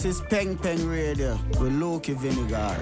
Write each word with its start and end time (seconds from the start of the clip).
This 0.00 0.20
is 0.20 0.26
Peng 0.30 0.56
Peng 0.56 0.88
Radio 0.88 1.32
with 1.58 1.72
Lukie 1.72 2.14
Wyniger. 2.14 2.78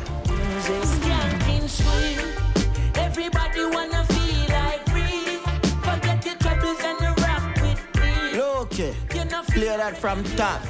Everybody 2.98 3.64
wanna 3.64 4.04
feel 4.04 4.48
like 4.50 4.84
free. 4.90 5.38
Forget 5.80 6.26
your 6.26 6.34
troubles 6.34 6.78
and 6.84 7.00
rock 7.22 7.56
with 7.62 7.80
me. 7.96 8.38
Loki, 8.38 8.94
play 9.08 9.76
that 9.78 9.96
from 9.96 10.24
top. 10.36 10.60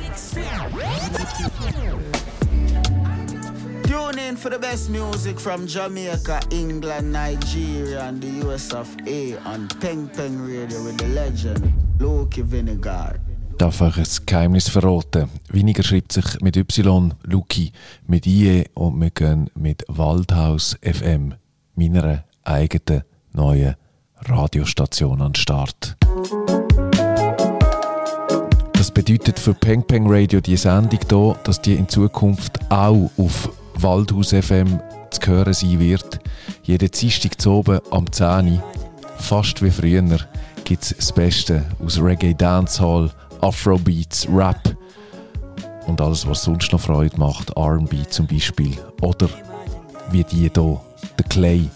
Tune 3.89 4.19
in 4.21 4.37
for 4.37 4.51
the 4.51 4.59
best 4.61 4.89
music 4.89 5.41
from 5.41 5.67
Jamaica, 5.67 6.43
England, 6.53 7.13
Nigeria, 7.13 8.05
and 8.05 8.23
the 8.23 8.47
US 8.47 8.73
of 8.73 8.87
A 9.09 9.37
on 9.39 9.67
Peng 9.81 10.09
Peng 10.11 10.41
Radio 10.47 10.85
with 10.85 10.97
the 10.99 11.09
legend 11.09 11.73
Lukie 11.99 12.45
Wyniger. 12.45 13.26
Darf 13.59 13.81
euch 13.81 13.97
ein 13.97 14.27
Geheimnis 14.27 14.69
verraten. 14.69 15.29
Weniger 15.49 15.83
schreibt 15.83 16.13
sich 16.13 16.41
mit 16.41 16.57
Y, 16.57 17.15
Luki 17.23 17.73
mit 18.07 18.27
IE 18.27 18.65
und 18.75 19.01
wir 19.01 19.11
gehen 19.11 19.51
mit 19.55 19.85
Waldhaus 19.89 20.77
FM, 20.83 21.35
meiner 21.75 22.25
eigenen 22.45 23.03
neuen 23.33 23.77
Radiostation 24.21 25.21
an 25.23 25.33
den 25.33 25.35
Start. 25.37 25.97
Das 28.73 28.91
bedeutet 28.91 29.39
für 29.39 29.55
Peng 29.55 29.83
Peng 29.83 30.07
Radio 30.07 30.41
die 30.41 30.57
Sendung 30.57 31.01
hier, 31.09 31.37
dass 31.45 31.61
die 31.61 31.75
in 31.75 31.89
Zukunft 31.89 32.59
auch 32.71 33.11
auf 33.17 33.51
Waldhaus 33.75 34.31
FM 34.31 34.81
zu 35.11 35.21
hören 35.27 35.55
sein 35.55 35.81
wird. 35.81 36.21
Jeden 36.63 36.91
Dienstag 36.91 37.41
zu 37.41 37.53
oben 37.53 37.81
am 37.91 38.11
10 38.11 38.53
Uhr, 38.53 38.65
fast 39.19 39.63
wie 39.63 39.71
früher, 39.71 40.19
gibt 40.65 40.83
es 40.83 40.97
das 40.97 41.13
Beste 41.13 41.65
aus 41.83 42.01
Reggae 42.01 42.35
Dancehall, 42.35 43.11
Afrobeats, 43.41 44.29
Rap 44.33 44.77
und 45.87 46.01
alles, 46.01 46.27
was 46.27 46.45
sonst 46.45 46.73
noch 46.73 46.81
Freude 46.81 47.19
macht, 47.19 47.51
R&B 47.57 47.97
zum 48.09 48.27
Beispiel. 48.27 48.77
Oder 49.01 49.29
wie 50.11 50.25
die 50.25 50.37
hier, 50.37 50.51
der 51.19 51.25
Clay 51.29 51.69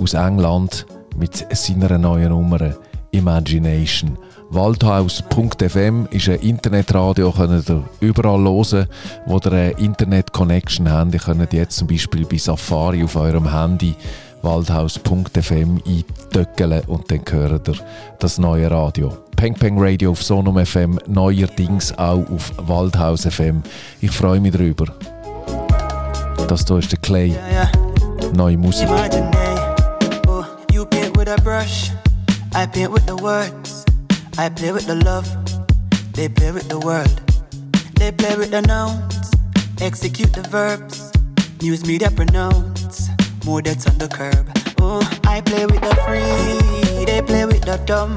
aus 0.00 0.14
England 0.14 0.86
mit 1.16 1.46
seiner 1.52 1.98
neuen 1.98 2.30
Nummer 2.30 2.74
Imagination. 3.10 4.16
Waldhaus.fm 4.50 6.08
ist 6.10 6.28
ein 6.28 6.40
Internetradio, 6.40 7.32
könnt 7.32 7.68
ihr 7.70 7.84
überall 8.00 8.44
hören, 8.44 8.86
wo 9.26 9.38
ihr 9.38 9.52
eine 9.52 9.70
Internet-Connection 9.72 10.90
habt. 10.90 11.14
Ihr 11.14 11.20
könnt 11.20 11.52
jetzt 11.52 11.76
zum 11.76 11.88
Beispiel 11.88 12.26
bei 12.26 12.36
Safari 12.36 13.02
auf 13.02 13.16
eurem 13.16 13.50
Handy 13.50 13.94
waldhaus.fm 14.42 15.80
eintöckeln 15.86 16.82
und 16.86 17.10
dann 17.10 17.22
hört 17.30 17.68
ihr 17.68 17.74
das 18.18 18.38
neue 18.38 18.70
Radio. 18.70 19.16
Peng 19.36 19.54
Peng 19.54 19.76
Radio 19.78 20.12
auf 20.12 20.22
Sonum 20.22 20.64
FM, 20.64 20.98
neuerdings 21.06 21.96
auch 21.98 22.28
auf 22.30 22.52
Waldhaus 22.58 23.26
FM. 23.26 23.62
Ich 24.00 24.10
freue 24.10 24.40
mich 24.40 24.52
darüber. 24.52 24.86
Das 26.48 26.64
hier 26.66 26.78
ist 26.78 26.92
der 26.92 26.98
Clay. 26.98 27.36
Neue 28.34 28.56
Musik. 28.56 28.88
Imagine, 28.88 29.30
oh, 30.28 30.44
you 30.72 30.84
paint 30.86 31.16
with 31.16 31.28
a 31.28 31.36
brush, 31.42 31.90
I 32.54 32.66
paint 32.66 32.92
with 32.92 33.04
the 33.06 33.16
words. 33.16 33.84
I 34.38 34.48
play 34.48 34.72
with 34.72 34.86
the 34.86 34.94
love, 34.94 35.28
they 36.14 36.28
play 36.28 36.52
with 36.52 36.68
the 36.68 36.78
world. 36.78 37.20
They 37.96 38.10
play 38.10 38.34
with 38.36 38.50
the 38.50 38.62
nouns, 38.62 39.30
execute 39.80 40.32
the 40.32 40.42
verbs. 40.48 41.12
News 41.60 41.84
media 41.86 42.10
pronounce, 42.10 43.10
more 43.44 43.62
that's 43.62 43.86
on 43.86 43.98
the 43.98 44.08
curb. 44.08 44.48
Oh, 44.80 45.00
I 45.24 45.40
play 45.40 45.66
with 45.66 45.80
the 45.80 45.94
free, 46.06 47.04
they 47.04 47.22
play 47.22 47.44
with 47.46 47.62
the 47.62 47.76
dumb. 47.86 48.16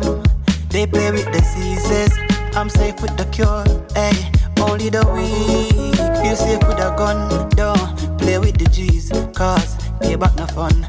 They 0.70 0.86
play 0.86 1.12
with 1.12 1.26
the 1.26 1.40
diseases, 1.40 2.12
I'm 2.56 2.70
safe 2.70 3.02
with 3.02 3.16
the 3.18 3.26
cure. 3.26 3.64
Hey, 3.94 4.32
only 4.62 4.90
the 4.90 5.06
weak 5.14 5.96
feel 6.22 6.36
safe 6.36 6.60
with 6.68 6.80
a 6.80 6.94
gun. 6.98 7.50
Don't 7.52 8.20
play 8.20 8.38
with 8.40 8.58
the 8.58 8.66
G's, 8.70 9.10
cause 9.34 9.78
payback 10.00 10.36
no 10.38 10.46
fun. 10.48 10.88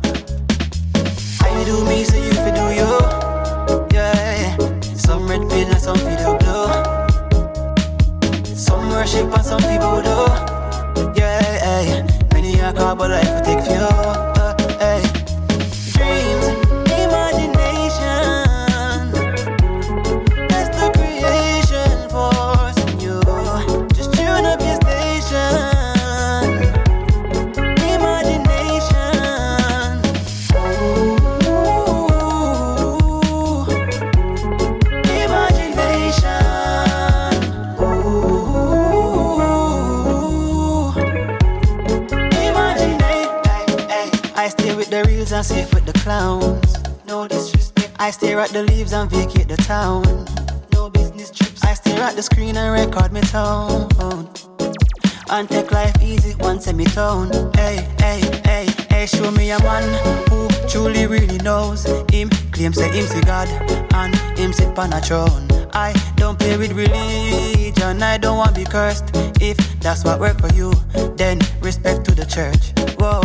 I 1.43 1.65
do 1.65 1.85
me, 1.85 2.05
so 2.05 2.17
you 2.17 2.33
fi 2.33 2.51
do 2.51 2.67
you. 2.75 3.87
Yeah, 3.93 4.57
some 4.83 5.29
red 5.29 5.49
pill 5.49 5.69
and 5.69 5.81
some 5.81 5.99
video 5.99 6.37
blow. 6.39 6.67
Some 8.45 8.91
worship 8.91 9.33
and 9.33 9.45
some 9.45 9.61
people 9.61 10.03
do. 10.03 10.17
Yeah, 11.19 12.07
many 12.33 12.59
a 12.61 12.73
call, 12.73 12.97
but 12.97 13.11
life 13.11 13.31
will 13.31 13.41
take 13.43 13.65
few. 13.65 14.26
Safe 45.47 45.73
with 45.73 45.87
the 45.87 45.93
clowns. 46.01 46.75
No 47.07 47.29
disrespect. 47.29 47.93
I 47.99 48.11
stare 48.11 48.41
at 48.41 48.51
the 48.51 48.65
leaves 48.65 48.93
and 48.93 49.09
vacate 49.09 49.49
the 49.49 49.57
town. 49.57 50.03
No 50.73 50.91
business 50.91 51.31
trips. 51.31 51.63
I 51.65 51.75
stare 51.75 52.03
at 52.03 52.17
the 52.17 52.23
screen 52.23 52.57
and 52.57 52.73
record 52.73 53.13
me 53.13 53.21
tone. 53.21 53.89
And 55.31 55.49
take 55.49 55.71
life 55.71 55.95
easy 56.03 56.33
one 56.39 56.61
semitone. 56.61 57.31
Hey, 57.55 57.89
hey, 58.01 58.21
hey, 58.45 58.67
hey, 58.91 59.07
show 59.07 59.31
me 59.31 59.51
a 59.51 59.59
man 59.61 59.87
who 60.29 60.49
truly 60.69 61.07
really 61.07 61.39
knows 61.39 61.85
him. 62.11 62.29
Claim 62.53 62.73
say 62.73 62.91
him 62.91 63.07
see 63.07 63.21
God 63.23 63.49
and 63.95 64.15
him 64.39 64.53
sit 64.53 64.77
on 64.79 64.93
a 64.93 65.01
throne. 65.01 65.47
I 65.73 65.93
don't 66.17 66.39
play 66.39 66.57
with 66.57 66.73
religion, 66.73 68.03
I 68.03 68.19
don't 68.19 68.39
want 68.39 68.55
to 68.55 68.61
be 68.63 68.67
cursed. 68.67 69.11
If 69.41 69.57
that's 69.81 70.05
what 70.05 70.19
work 70.21 70.41
for 70.41 70.53
you, 70.55 70.73
then 71.17 71.39
respect 71.61 72.05
to 72.07 72.15
the 72.15 72.25
church. 72.25 72.73
Whoa, 72.99 73.21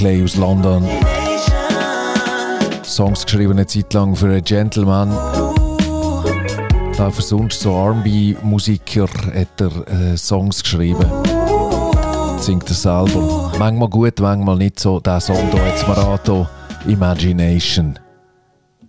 Clay 0.00 0.24
aus 0.24 0.34
London. 0.36 0.82
Songs 2.82 3.26
geschrieben 3.26 3.52
eine 3.52 3.66
Zeit 3.66 3.92
lang 3.92 4.16
für 4.16 4.28
einen 4.28 4.42
Gentleman. 4.42 5.10
Da 6.96 7.10
für 7.10 7.20
sonst 7.20 7.60
so 7.60 7.74
R&B-Musiker 7.74 9.06
hat 9.34 9.60
er 9.60 10.12
äh, 10.12 10.16
Songs 10.16 10.62
geschrieben. 10.62 11.04
Singt 12.40 12.70
er 12.70 12.74
selber. 12.74 13.52
Manchmal 13.58 13.88
gut, 13.88 14.18
manchmal 14.18 14.56
nicht 14.56 14.80
so. 14.80 14.98
Der 14.98 15.20
Song 15.20 15.50
hier 15.50 15.66
jetzt 15.66 15.86
mal 15.86 15.98
an, 15.98 16.48
Imagination. 16.86 17.98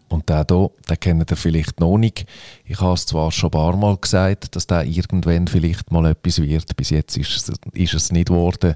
Und 0.07 0.29
der 0.29 0.45
hier, 0.49 0.69
den 0.89 0.99
kennt 0.99 1.31
ihr 1.31 1.37
vielleicht 1.37 1.79
noch 1.81 1.97
nicht. 1.97 2.25
Ich 2.63 2.79
habe 2.79 2.93
es 2.93 3.05
zwar 3.05 3.29
schon 3.29 3.49
ein 3.49 3.51
paar 3.51 3.75
Mal 3.75 3.97
gesagt, 3.97 4.55
dass 4.55 4.67
der 4.67 4.85
irgendwann 4.85 5.47
vielleicht 5.47 5.91
mal 5.91 6.05
etwas 6.05 6.41
wird. 6.41 6.75
Bis 6.77 6.91
jetzt 6.91 7.17
ist 7.17 7.49
es, 7.49 7.53
ist 7.73 7.93
es 7.93 8.11
nicht 8.11 8.29
geworden. 8.29 8.75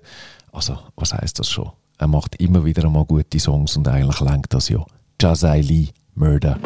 Also, 0.52 0.78
was 0.98 1.14
heißt 1.14 1.40
das 1.40 1.50
schon? 1.50 1.72
Er 1.98 2.08
macht 2.08 2.36
immer 2.36 2.66
wieder 2.66 2.84
einmal 2.84 3.06
gute 3.06 3.40
Songs 3.40 3.78
und 3.78 3.88
eigentlich 3.88 4.20
lenkt 4.20 4.54
das 4.54 4.68
ja. 4.68 4.86
Jazai 5.22 5.62
Lee, 5.62 5.88
Murder. 6.16 6.58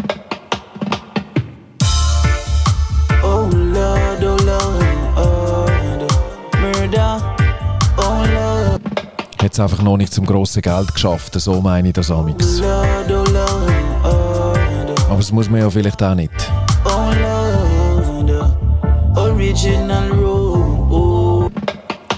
Hat 9.41 9.53
es 9.53 9.59
einfach 9.59 9.81
noch 9.81 9.95
nicht 9.95 10.13
zum 10.13 10.25
grossen 10.25 10.61
Geld 10.61 10.93
geschafft, 10.93 11.39
so 11.39 11.61
meine 11.61 11.87
ich 11.87 11.93
das 11.93 12.11
amix. 12.11 12.61
Aber 15.07 15.17
das 15.17 15.31
muss 15.31 15.49
man 15.49 15.61
ja 15.61 15.69
vielleicht 15.69 16.03
auch 16.03 16.13
nicht. 16.13 16.31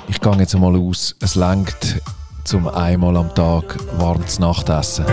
Ich 0.08 0.20
gehe 0.20 0.36
jetzt 0.38 0.58
mal 0.58 0.76
aus, 0.76 1.16
es 1.20 1.36
langt 1.36 2.02
zum 2.44 2.68
einmal 2.68 3.16
am 3.16 3.34
Tag 3.36 3.78
warmes 4.00 4.40
Nachtessen. 4.40 5.06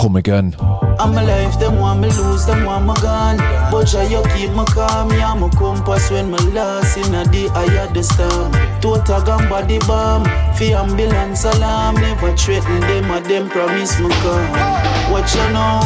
Komm, 0.00 0.14
wir 0.14 0.22
gehen. 0.22 0.54
I'm 1.00 1.14
my 1.14 1.22
life, 1.22 1.58
them 1.60 1.78
want 1.78 2.00
me 2.00 2.08
lose, 2.08 2.44
them 2.44 2.64
want 2.64 2.86
me 2.86 2.94
gone. 3.00 3.36
But 3.70 3.84
Jah, 3.84 4.02
you 4.02 4.22
keep 4.34 4.50
me 4.50 4.64
calm, 4.66 5.10
yeah, 5.12 5.34
my 5.34 5.48
compass 5.50 6.10
when 6.10 6.30
me 6.30 6.38
lost 6.50 6.96
in 6.96 7.14
a 7.14 7.24
the 7.24 7.48
eye 7.54 7.84
of 7.84 7.94
the 7.94 8.02
storm. 8.02 8.52
Total 8.80 9.22
gun 9.22 9.48
body 9.48 9.78
bomb, 9.80 10.24
fi 10.56 10.72
ambulance 10.72 11.44
alarm. 11.44 11.94
Never 11.96 12.36
threaten 12.36 12.80
them, 12.80 13.10
or 13.10 13.20
them 13.20 13.48
promise 13.48 13.98
me 14.00 14.08
come. 14.08 14.50
What 15.12 15.32
you 15.34 15.52
know? 15.52 15.80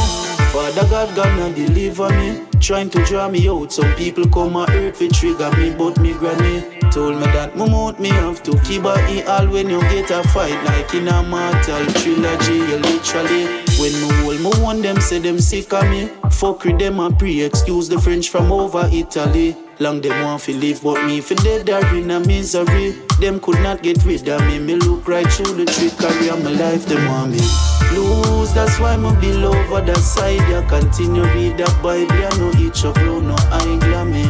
Father 0.53 0.87
God 0.89 1.15
gonna 1.17 1.55
deliver 1.55 2.11
me. 2.11 2.47
Trying 2.61 2.91
to 2.91 3.05
draw 3.05 3.29
me 3.29 3.49
out. 3.49 3.73
Some 3.73 3.93
people 3.95 4.29
come 4.29 4.57
and 4.57 4.71
hurt 4.71 4.97
fi 4.97 5.09
trigger 5.09 5.51
me, 5.57 5.75
but 5.75 5.99
me 5.99 6.13
granny 6.13 6.79
told 6.93 7.17
me 7.17 7.25
that 7.33 7.57
my 7.57 7.69
mouth 7.69 7.99
me 7.99 8.11
have 8.11 8.43
to 8.43 8.53
keep 8.61 8.85
a 8.85 9.25
all 9.27 9.47
when 9.49 9.71
you 9.71 9.81
get 9.83 10.11
a 10.11 10.23
fight 10.29 10.63
like 10.65 10.95
in 10.95 11.09
a 11.09 11.23
mortal 11.23 11.87
trilogy. 12.01 12.55
You 12.55 12.77
literally 12.77 13.62
when 13.79 13.93
me 13.93 14.09
hold 14.23 14.41
me 14.41 14.63
one 14.63 14.83
them 14.83 15.01
say 15.01 15.19
them 15.19 15.39
sick 15.39 15.73
of 15.73 15.89
me. 15.89 16.09
Fuck 16.31 16.65
with 16.65 16.79
them 16.79 17.01
and 17.01 17.19
pre 17.19 17.43
excuse 17.43 17.89
the 17.89 18.01
French 18.01 18.31
from 18.31 18.51
over 18.53 18.89
Italy. 18.93 19.57
Long 19.79 20.01
them 20.01 20.25
want 20.25 20.43
to 20.43 20.53
live, 20.55 20.83
but 20.83 21.05
me 21.07 21.21
for 21.21 21.35
dead 21.37 21.69
are 21.71 21.97
in 21.97 22.11
a 22.11 22.21
misery. 22.21 22.93
Them 23.21 23.41
could 23.41 23.61
not 23.61 23.83
get 23.83 24.05
rid 24.05 24.29
of 24.29 24.41
me. 24.47 24.59
Me 24.59 24.77
look 24.77 25.09
right 25.09 25.27
through 25.27 25.55
the 25.55 25.65
trickery 25.65 26.29
of 26.29 26.43
my 26.45 26.51
life. 26.53 26.87
Them 26.87 27.07
want 27.09 27.33
me 27.33 27.41
lose. 27.95 28.53
That's 28.53 28.79
why 28.79 28.97
me 28.97 29.11
be 29.21 29.33
over 29.45 29.81
that 29.81 29.99
side. 29.99 30.41
I 30.41 30.67
continue 30.69 31.25
read 31.25 31.59
that 31.59 31.75
Bible. 31.83 32.13
I 32.13 32.31
know 32.39 32.53
each 32.59 32.85
of 32.85 32.97
you 32.99 33.23
no 33.23 33.35
eye 33.51 33.79
glammy. 33.81 34.27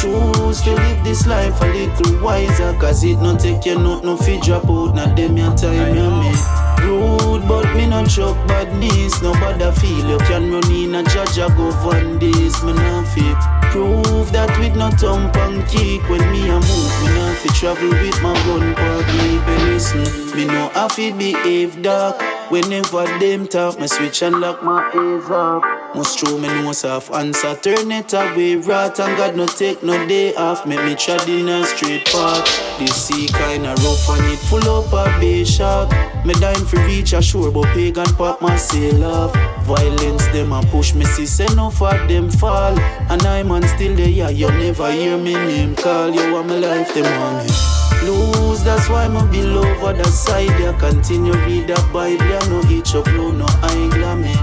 Choose 0.00 0.60
to 0.62 0.72
live 0.72 1.04
this 1.04 1.26
life 1.26 1.60
a 1.60 1.66
little 1.66 2.22
wiser. 2.22 2.72
Cause 2.78 3.04
it 3.04 3.16
no 3.16 3.36
take 3.36 3.64
you 3.66 3.78
not 3.78 4.04
no 4.04 4.16
fi 4.16 4.40
drop 4.40 4.64
out. 4.68 4.94
Not 4.94 5.16
them 5.16 5.36
your 5.36 5.54
time, 5.56 5.94
you 5.94 6.10
me. 6.10 6.65
Rude, 6.82 7.46
but 7.48 7.74
me 7.74 7.86
no 7.86 8.04
chuck 8.06 8.36
badness. 8.46 9.22
Nobody 9.22 9.70
feel 9.80 10.10
you 10.10 10.18
can 10.18 10.50
run 10.52 10.70
in 10.72 10.94
a 10.94 11.02
judge. 11.04 11.36
Go 11.56 11.68
on 11.90 12.18
this. 12.18 12.62
Me 12.62 12.72
no 12.72 13.02
fi 13.14 13.26
prove 13.70 14.32
that 14.32 14.50
with 14.58 14.76
no 14.76 14.90
thump 14.90 15.36
and 15.36 15.66
kick 15.68 16.02
when 16.08 16.24
me 16.32 16.48
a 16.48 16.54
move, 16.54 16.92
me 17.02 17.08
not 17.14 17.36
fi 17.36 17.48
travel 17.54 17.88
with 17.88 18.22
my 18.22 18.34
gun 18.46 18.74
party. 18.74 19.38
But 19.44 19.60
listen, 19.68 20.36
me 20.36 20.44
know 20.46 20.70
I 20.74 20.88
fi 20.88 21.12
behave 21.12 21.82
dark. 21.82 22.35
Whenever 22.48 23.04
them 23.18 23.48
talk, 23.48 23.80
me 23.80 23.88
switch 23.88 24.22
and 24.22 24.40
lock 24.40 24.62
my 24.62 24.88
ears 24.94 25.28
up. 25.30 25.64
Must 25.96 26.20
throw 26.20 26.38
me 26.38 26.46
nose 26.46 26.84
off, 26.84 27.10
answer 27.10 27.56
turn 27.56 27.90
it 27.90 28.12
away. 28.12 28.54
Rat 28.54 29.00
and 29.00 29.16
God 29.16 29.34
no 29.34 29.46
take 29.46 29.82
no 29.82 30.06
day 30.06 30.32
off. 30.36 30.64
Make 30.64 30.84
me 30.84 30.94
tread 30.94 31.28
in 31.28 31.48
a 31.48 31.64
straight 31.64 32.04
path. 32.04 32.44
This 32.78 32.94
sea 33.06 33.26
kinda 33.26 33.70
rough 33.70 34.08
and 34.10 34.32
it 34.32 34.38
full 34.38 34.68
up 34.68 34.92
a 34.92 35.18
bay 35.18 35.42
shark. 35.42 35.90
Me 36.24 36.34
dying 36.34 36.64
for 36.64 36.78
reach 36.86 37.14
a 37.14 37.20
shore, 37.20 37.50
but 37.50 37.66
pagan 37.74 38.14
pop 38.14 38.40
my 38.40 38.56
sail 38.56 39.04
off. 39.04 39.34
Violence 39.64 40.26
them 40.28 40.52
a 40.52 40.62
push 40.66 40.94
me, 40.94 41.04
see 41.04 41.26
say 41.26 41.48
no 41.56 41.68
for 41.70 41.94
them 42.06 42.30
fall. 42.30 42.78
And 43.10 43.22
I 43.22 43.42
man 43.42 43.66
still 43.66 43.96
there, 43.96 44.08
yeah, 44.08 44.28
you 44.28 44.48
never 44.48 44.92
hear 44.92 45.18
me 45.18 45.34
name 45.34 45.74
call. 45.74 46.10
You 46.10 46.32
want 46.32 46.46
my 46.46 46.58
life, 46.58 46.94
them 46.94 47.04
want 47.20 47.44
me 47.44 47.85
lose. 48.04 48.62
That's 48.64 48.88
why 48.88 49.04
I'm 49.04 49.30
be 49.30 49.42
over 49.42 50.04
side. 50.04 50.50
I 50.50 50.72
continue 50.78 51.32
read 51.32 51.68
the 51.68 51.76
Bible. 51.92 52.24
I 52.24 52.40
know 52.48 52.62
each 52.70 52.92
upload, 52.92 53.36
no 53.36 53.46
I 53.62 53.88
glammy. 53.94 54.34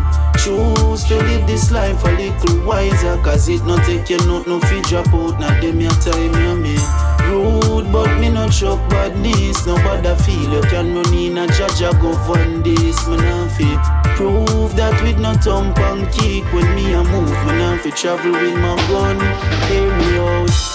Choose 0.43 1.03
to 1.05 1.15
live 1.15 1.47
this 1.47 1.71
life 1.71 2.03
a 2.03 2.11
little 2.11 2.65
wiser. 2.65 3.17
Cause 3.23 3.49
it 3.49 3.63
not 3.65 3.85
take 3.85 4.09
you 4.09 4.17
not 4.25 4.47
no 4.47 4.59
feed 4.61 4.83
drop 4.85 5.07
out. 5.13 5.39
Not 5.39 5.61
them 5.61 5.79
your 5.79 5.91
time, 5.91 6.33
you 6.33 6.55
me. 6.55 6.77
Rude, 7.29 7.91
but 7.91 8.19
me 8.19 8.29
no 8.29 8.49
chuck 8.49 8.79
badness. 8.89 9.65
Nobody 9.65 10.15
feel 10.23 10.53
you 10.53 10.61
can 10.69 10.95
run 10.95 11.13
in 11.13 11.37
a 11.37 11.47
judge. 11.47 11.81
I 11.81 11.91
go 12.01 12.13
this. 12.61 13.07
Me 13.07 13.17
not 13.17 13.51
feel 13.51 13.79
prove 14.15 14.75
that 14.75 15.01
with 15.01 15.19
no 15.19 15.33
thump 15.33 15.77
and 15.79 16.11
kick 16.11 16.43
when 16.53 16.75
me 16.75 16.93
a 16.93 17.03
move. 17.03 17.29
Me 17.45 17.53
not 17.57 17.79
fi 17.81 17.89
travel 17.91 18.31
with 18.31 18.55
my 18.55 18.75
gun. 18.87 19.19
Hear 19.69 19.97
me 19.97 20.17
out. 20.17 20.72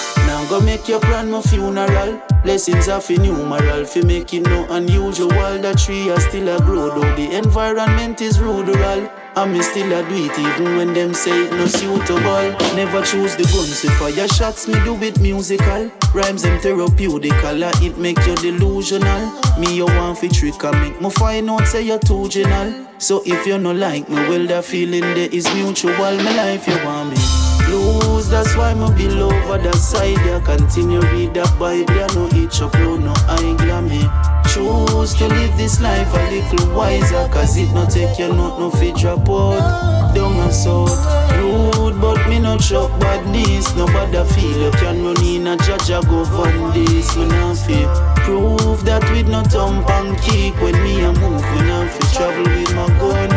Go 0.48 0.60
make 0.60 0.88
your 0.88 1.00
plan 1.00 1.30
my 1.30 1.42
funeral. 1.42 2.22
Blessings 2.42 2.88
of 2.88 3.10
a 3.10 3.16
numeral. 3.18 3.84
Make 4.04 4.32
it 4.32 4.46
no 4.46 4.66
unusual. 4.70 5.28
The 5.58 5.74
tree 5.74 6.08
are 6.08 6.20
still 6.20 6.48
a 6.48 6.58
grow 6.58 6.88
though 6.88 7.14
the 7.16 7.36
environment 7.36 8.22
is 8.22 8.40
rural. 8.40 9.10
I 9.36 9.44
me 9.44 9.60
still 9.60 9.92
a 9.92 10.08
do 10.08 10.14
it 10.24 10.38
even 10.38 10.76
when 10.78 10.94
them 10.94 11.12
say 11.12 11.44
it 11.44 11.52
no 11.52 11.66
suitable. 11.66 12.48
Never 12.74 13.02
choose 13.02 13.36
the 13.36 13.42
guns 13.44 13.82
to 13.82 13.90
fire 13.98 14.26
shots. 14.28 14.66
Me 14.66 14.74
do 14.84 14.96
it 15.02 15.20
musical. 15.20 15.90
Rhymes 16.14 16.44
them 16.44 16.58
therapeutical. 16.60 17.82
It 17.82 17.98
make 17.98 18.18
you 18.26 18.34
delusional. 18.36 19.30
Me 19.58 19.76
you 19.76 19.84
want 19.84 20.16
fi 20.16 20.28
trick 20.28 20.64
and 20.64 20.80
make 20.80 20.98
me 20.98 21.10
find 21.10 21.50
out 21.50 21.66
say 21.66 21.82
you're 21.82 21.98
too 21.98 22.26
general. 22.30 22.86
So 22.96 23.22
if 23.26 23.46
you 23.46 23.58
no 23.58 23.72
like 23.72 24.08
me, 24.08 24.14
well 24.14 24.46
the 24.46 24.62
feeling 24.62 25.02
there 25.02 25.28
is 25.30 25.44
mutual. 25.54 25.92
My 25.92 26.36
life 26.36 26.66
you 26.66 26.82
want 26.86 27.10
me 27.10 27.47
lose. 27.70 28.28
That's 28.28 28.56
why 28.56 28.74
me 28.74 28.90
be 28.96 29.08
over 29.20 29.58
the 29.58 29.72
side. 29.76 30.18
I 30.18 30.40
continue 30.40 31.00
read 31.00 31.34
the 31.34 31.44
Bible. 31.58 31.92
I 31.92 32.06
know 32.14 32.26
each 32.36 32.60
upload 32.60 33.04
no 33.04 33.12
I 33.28 33.38
glammy. 33.60 34.04
Choose 34.52 35.14
to 35.14 35.28
live 35.28 35.56
this 35.56 35.80
life 35.80 36.12
a 36.14 36.30
little 36.30 36.74
wiser. 36.74 37.28
Cause 37.32 37.56
it 37.56 37.72
no 37.72 37.86
take 37.86 38.18
your 38.18 38.34
note, 38.34 38.58
no 38.58 38.70
fit 38.70 38.96
drop 38.96 39.28
out. 39.28 40.14
Down 40.14 40.32
and 40.36 40.52
south. 40.52 40.96
Rude, 41.36 42.00
but 42.00 42.28
me 42.28 42.38
no 42.38 42.56
chuck 42.58 42.90
badness. 43.00 43.74
Nobody 43.76 44.24
feel 44.34 44.64
you 44.64 44.70
can 44.72 45.04
run 45.04 45.24
in 45.24 45.46
a 45.46 45.56
judge. 45.58 45.90
I 45.90 46.00
go 46.02 46.24
on 46.24 46.72
this. 46.72 47.16
Me 47.16 47.26
not 47.26 47.56
feel 47.58 47.88
prove 48.24 48.84
that 48.84 49.02
with 49.10 49.28
no 49.28 49.42
thump 49.42 49.88
and 49.90 50.16
kick. 50.20 50.54
When 50.60 50.74
me 50.82 51.00
a 51.00 51.12
move, 51.12 51.42
me 51.54 51.60
not 51.68 51.90
fit 51.90 52.12
travel 52.14 52.44
with 52.44 52.74
my 52.74 52.86
gun. 52.98 53.30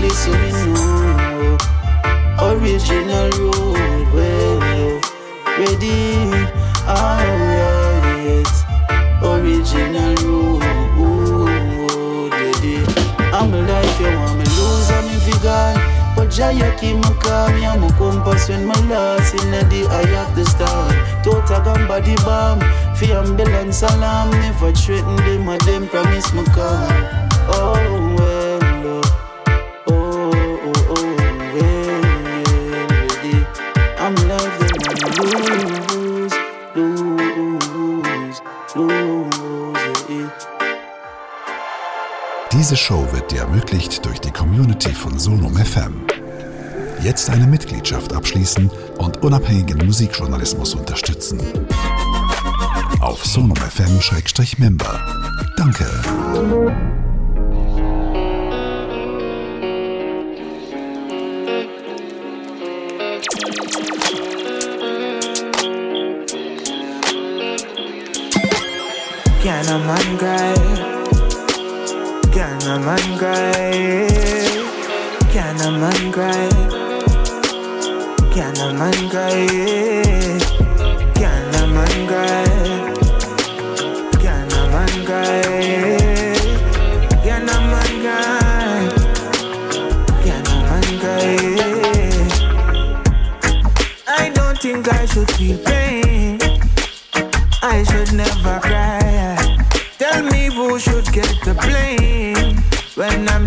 Listen 0.00 0.32
me 0.40 0.74
know. 0.74 1.73
Original 2.44 3.30
road, 3.40 4.04
well, 4.12 5.00
ready, 5.58 6.28
alright. 6.86 8.52
Original 9.22 10.14
road, 10.22 10.60
ready. 12.32 12.76
I'm 13.32 13.54
a 13.54 13.56
life, 13.62 13.98
you 13.98 14.06
want 14.06 14.38
me 14.38 14.44
lose, 14.44 14.90
I'm 14.90 15.08
in 15.08 15.18
vegan. 15.24 15.74
But 16.14 16.28
Jaya 16.30 16.76
keep 16.78 16.96
me 16.96 17.10
calm, 17.20 17.56
yeah, 17.58 17.76
my 17.76 17.88
compass 17.96 18.48
when 18.50 18.66
my 18.66 18.78
lost 18.88 19.34
in 19.42 19.50
the 19.50 19.80
eye 19.90 20.14
of 20.22 20.36
the 20.36 20.44
star. 20.44 20.92
Total 21.24 21.60
gun 21.64 21.88
body 21.88 22.14
bomb, 22.16 22.60
fi 22.94 23.12
ambulance 23.12 23.82
alarm, 23.82 24.30
never 24.30 24.70
threaten 24.72 25.16
them, 25.16 25.48
or 25.48 25.58
them 25.64 25.88
promise 25.88 26.30
me 26.34 26.44
come. 26.54 26.93
Diese 42.64 42.78
Show 42.78 43.06
wird 43.12 43.30
dir 43.30 43.40
ermöglicht 43.40 44.06
durch 44.06 44.18
die 44.20 44.30
Community 44.30 44.88
von 44.88 45.18
Sonum 45.18 45.54
FM. 45.54 46.06
Jetzt 47.02 47.28
eine 47.28 47.46
Mitgliedschaft 47.46 48.14
abschließen 48.14 48.70
und 48.96 49.22
unabhängigen 49.22 49.84
Musikjournalismus 49.84 50.74
unterstützen. 50.74 51.42
Auf 53.00 53.22
sonumfm-member. 53.22 54.98
Danke. 55.58 55.84
Can 69.42 69.68
a 69.68 69.78
man 69.86 70.16
cry? 70.16 70.93
Can 72.34 72.60
a 72.62 72.80
man 72.80 73.16
cry? 73.16 74.08
Can 75.30 75.60
a 75.60 75.70
man 75.70 76.10
cry? 76.10 76.48
Can 78.32 78.56
a 78.56 78.74
man 78.74 79.08
cry? 79.08 80.43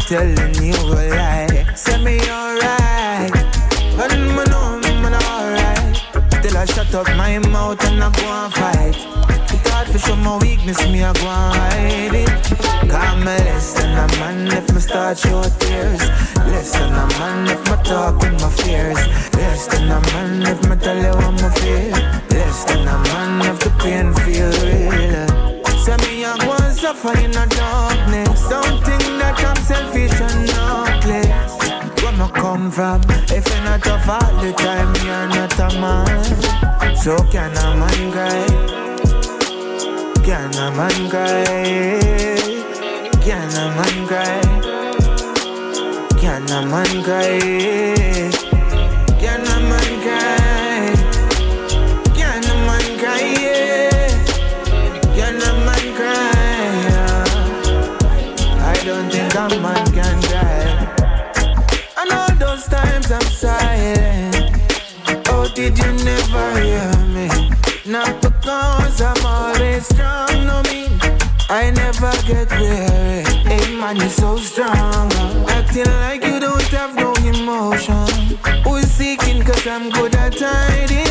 Telling 0.08 0.56
you 0.64 0.72
a 0.72 1.04
lie. 1.12 1.74
Say 1.76 2.02
me 2.02 2.18
alright, 2.32 3.30
but 3.98 4.10
me 4.16 4.44
know 4.48 4.80
I'm 4.82 5.06
alright. 5.06 5.96
Till 6.42 6.56
I 6.56 6.64
shut 6.64 6.96
up 6.96 7.08
my 7.18 7.38
mouth 7.40 7.84
and 7.84 8.02
I 8.02 8.10
go 8.16 8.26
and 8.26 8.54
fight. 8.54 8.96
It's 9.52 9.70
hard 9.70 9.88
to 9.88 10.00
show 10.00 10.16
my 10.16 10.38
weakness, 10.38 10.80
me 10.88 11.04
I 11.04 11.12
go 11.12 11.28
and 11.28 11.56
hide 11.60 12.16
it. 12.24 12.90
Cause 12.90 13.18
me 13.20 13.36
less 13.48 13.74
than 13.74 13.92
a 14.00 14.08
man 14.20 14.48
if 14.48 14.74
me 14.74 14.80
start 14.80 15.18
show 15.18 15.44
tears. 15.60 16.00
Less 16.52 16.72
than 16.72 16.94
a 16.94 17.06
man 17.20 17.50
if 17.52 17.60
me 17.70 17.76
talk 17.84 18.16
with 18.22 18.40
my 18.42 18.50
fears. 18.50 19.04
Less 19.36 19.68
than 19.68 19.92
a 19.92 20.00
man 20.14 20.42
if 20.44 20.70
me 20.70 20.76
tell 20.78 20.96
you 20.96 21.16
what 21.20 21.34
me 21.34 21.50
feel. 21.60 21.92
Less 22.32 22.64
than 22.64 22.88
a 22.88 22.98
man 23.12 23.42
if 23.52 23.60
the 23.60 23.72
pain 23.84 24.14
feel 24.24 24.52
real. 24.64 25.28
Say 25.84 25.98
me 25.98 26.24
I 26.24 26.38
go 26.40 26.56
and 26.64 26.74
suffer 26.74 27.12
in 27.20 27.32
the 27.32 27.57
come 32.70 33.02
from? 33.02 33.02
If 33.30 33.48
you're 33.50 33.64
not 33.64 33.84
tough 33.84 34.10
all 34.10 34.42
the 34.42 34.52
time, 34.54 34.96
you're 35.06 35.28
not 35.30 35.60
a 35.60 35.70
man. 35.80 36.96
So 36.96 37.18
can 37.32 37.56
a 37.58 37.76
man 37.76 38.12
guide? 38.12 38.70
Can 40.24 40.54
a 40.56 40.72
man 40.76 41.10
guide? 41.10 42.64
Can 43.22 43.50
a 43.50 43.70
man 43.76 44.08
guide? 44.08 44.64
Can 46.20 46.50
a 46.50 46.66
man 46.66 47.04
guide? 47.04 48.47
Get 72.28 72.50
weary. 72.60 73.24
Hey 73.48 73.76
man, 73.80 73.96
you're 73.96 74.10
so 74.10 74.36
strong. 74.38 75.12
Acting 75.48 75.92
like 76.04 76.24
you 76.26 76.40
don't 76.40 76.62
have 76.76 76.94
no 76.96 77.14
emotion. 77.24 78.06
Who's 78.64 78.92
seeking 78.92 79.44
cause 79.44 79.66
I'm 79.66 79.90
good 79.90 80.14
at 80.16 80.36
hiding? 80.38 81.08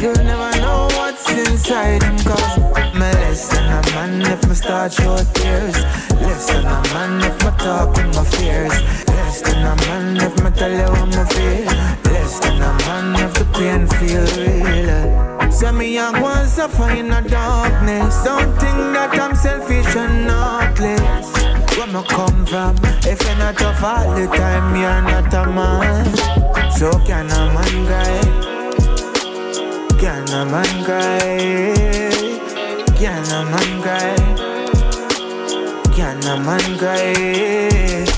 You'll 0.00 0.24
never 0.24 0.50
know 0.62 0.88
what's 0.96 1.28
inside 1.30 2.02
him 2.02 2.16
cause 2.18 2.58
me 2.94 3.08
less 3.22 3.48
than 3.48 3.66
a 3.78 3.80
man 3.94 4.22
if 4.22 4.48
me 4.48 4.54
start 4.54 4.92
show 4.92 5.16
tears. 5.34 5.78
Less 6.22 6.46
than 6.46 6.64
a 6.64 6.78
man 6.94 7.20
if 7.28 7.36
me 7.44 7.50
talk 7.58 7.96
with 7.96 8.14
my 8.14 8.24
fears. 8.24 8.76
Less 9.08 9.42
than 9.42 9.66
a 9.66 9.74
man 9.86 10.16
if 10.16 10.34
me 10.42 10.50
tell 10.50 10.70
you 10.70 10.90
what 10.94 11.08
me 11.08 11.24
feel. 11.34 11.66
Less 12.12 12.38
than 12.38 12.62
a 12.62 12.72
man 12.86 13.06
if 13.24 13.34
the 13.34 13.44
pain 13.52 13.86
feel 13.88 14.26
real. 14.38 15.21
Say 15.62 15.70
me 15.70 15.96
I 15.96 16.10
go 16.18 16.26
and 16.26 16.48
suffer 16.48 16.90
in 16.90 17.06
the 17.08 17.20
darkness. 17.20 18.24
Don't 18.24 18.50
think 18.58 18.78
that 18.98 19.14
I'm 19.14 19.36
selfish 19.36 19.94
and 19.94 20.28
heartless. 20.28 21.30
Where 21.78 21.86
me 21.86 22.02
come 22.08 22.44
from? 22.46 22.74
If 23.06 23.22
you're 23.22 23.36
not 23.36 23.56
tough 23.56 23.80
all 23.80 24.12
the 24.12 24.26
time, 24.26 24.74
you're 24.74 25.02
not 25.06 25.32
a 25.32 25.46
man. 25.52 26.04
So 26.72 26.90
can 27.06 27.30
a 27.30 27.46
man 27.54 27.86
guide? 27.86 28.42
Can 30.00 30.28
a 30.34 30.44
man 30.50 30.82
guide? 30.82 32.40
Can 32.98 33.22
a 33.30 33.44
man 33.46 33.70
guide? 33.86 34.38
Can 35.94 36.24
a 36.26 36.36
man 36.42 36.76
guide? 36.76 38.11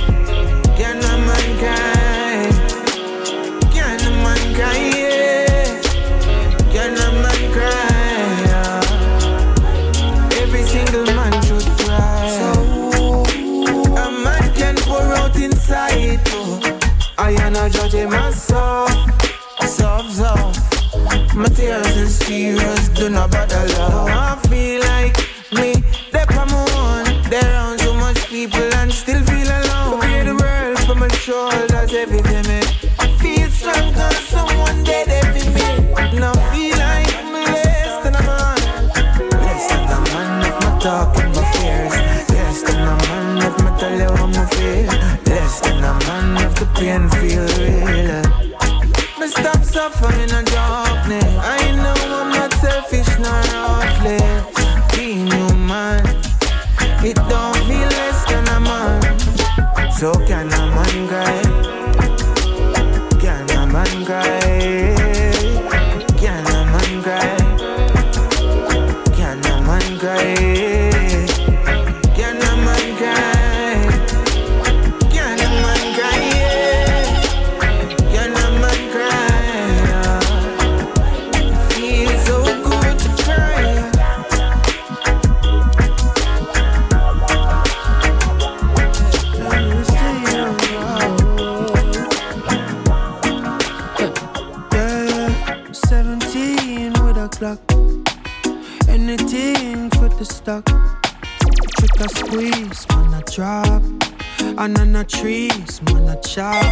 The 105.66 105.92
man, 105.92 106.08
I 106.08 106.16
chop. 106.16 106.64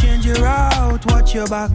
Change 0.00 0.26
your 0.26 0.36
route, 0.36 1.04
watch 1.06 1.34
your 1.34 1.46
back. 1.46 1.70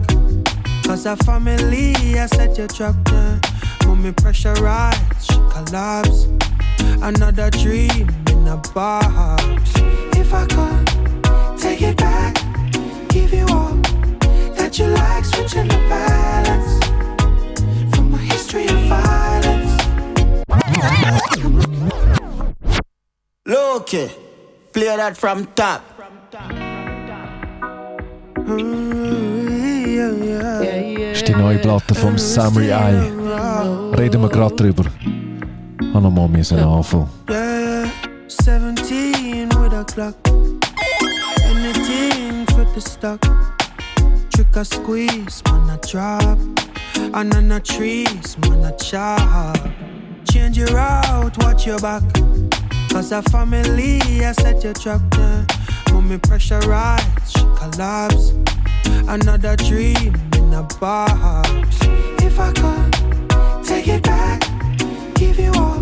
Cause 0.84 1.06
a 1.06 1.16
family, 1.16 1.94
I 2.18 2.26
set 2.26 2.56
your 2.58 2.68
trap 2.68 2.94
there. 3.04 3.40
Mommy 3.86 4.12
pressurize, 4.12 4.94
she 5.20 5.34
collapse. 5.50 6.26
Another 7.02 7.50
dream 7.50 8.08
in 8.30 8.48
a 8.48 8.56
box. 8.74 9.72
If 10.16 10.32
I 10.32 10.46
could 10.46 11.58
take 11.58 11.82
it 11.82 11.96
back, 11.96 12.34
give 13.08 13.32
you 13.32 13.46
all 13.50 13.74
that 14.56 14.78
you 14.78 14.86
like, 14.86 15.24
switching 15.24 15.68
the 15.68 15.78
balance 15.88 16.84
from 17.94 18.14
a 18.14 18.18
history 18.18 18.66
of 18.66 18.80
violence. 18.88 19.72
Loki, 23.46 24.10
play 24.72 24.96
that 24.96 25.16
from 25.16 25.46
top. 25.54 25.93
Ist 31.12 31.28
die 31.28 31.32
neue 31.32 31.58
Platte 31.58 31.94
vom 31.94 32.18
Samory 32.18 32.70
I. 32.70 33.96
Reden 33.96 34.20
wir 34.20 34.28
gerade 34.28 34.56
drüber. 34.56 34.84
Ich 35.80 35.92
mal 35.92 36.28
müssen 36.28 36.58
anfangen. 36.58 37.08
Yeah, 37.30 37.86
17 38.26 39.48
with 39.50 39.72
a 39.72 39.84
clock. 39.84 40.16
Anything 41.44 42.44
for 42.52 42.66
the 42.74 42.80
stock. 42.80 43.20
Trick 44.30 44.56
or 44.56 44.64
squeeze, 44.64 45.40
man, 45.46 45.70
I 45.70 45.78
drop. 45.86 46.38
The 47.12 47.60
trees, 47.60 48.36
man, 48.48 48.64
I 48.64 48.72
chop. 48.72 49.56
Change 50.24 50.58
your 50.58 50.68
route, 50.70 51.38
watch 51.44 51.64
your 51.64 51.78
back. 51.78 52.02
Cause 52.92 53.12
a 53.12 53.22
family, 53.30 54.00
I 54.24 54.32
set 54.32 54.64
your 54.64 54.72
trap 54.72 55.00
there. 55.10 55.46
Mommy 55.94 56.18
pressurize, 56.18 57.06
she 57.24 57.44
collapse. 57.56 58.32
Another 59.06 59.54
dream 59.54 60.12
in 60.36 60.52
a 60.52 60.64
box. 60.80 61.78
If 62.20 62.40
I 62.40 62.52
could 62.52 63.64
take 63.64 63.86
it 63.86 64.02
back, 64.02 64.40
give 65.14 65.38
you 65.38 65.52
all 65.54 65.80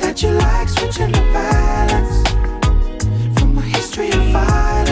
that 0.00 0.22
you 0.22 0.32
like, 0.32 0.68
switching 0.68 1.12
the 1.12 1.24
balance 1.32 2.28
from 3.38 3.56
a 3.56 3.62
history 3.62 4.08
of 4.08 4.22
violence. 4.32 4.91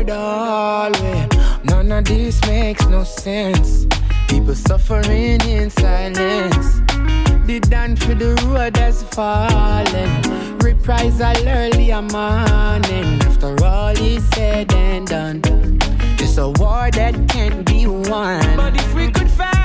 15 0.00 0.06
cleared 0.06 0.06
the 0.06 0.14
hallway. 0.14 1.28
None 1.64 1.92
of 1.92 2.04
this 2.04 2.40
makes 2.46 2.86
no 2.86 3.04
sense. 3.04 3.86
People 4.28 4.54
suffering 4.54 5.40
in 5.42 5.70
silence. 5.70 6.80
The 7.46 7.60
done 7.60 7.96
for 7.96 8.14
the 8.14 8.34
road 8.46 8.76
has 8.76 9.02
fallen. 9.02 10.58
Reprisal 10.58 11.48
early 11.48 11.90
a 11.90 12.02
morning. 12.02 13.20
After 13.22 13.56
all 13.64 13.96
is 13.98 14.26
said 14.30 14.72
and 14.72 15.06
done, 15.06 15.42
it's 16.18 16.38
a 16.38 16.48
war 16.48 16.90
that 16.92 17.14
can't 17.28 17.66
be 17.66 17.86
won. 17.86 18.56
But 18.56 18.76
if 18.76 18.94
we 18.94 19.10
could 19.10 19.30
fight, 19.30 19.59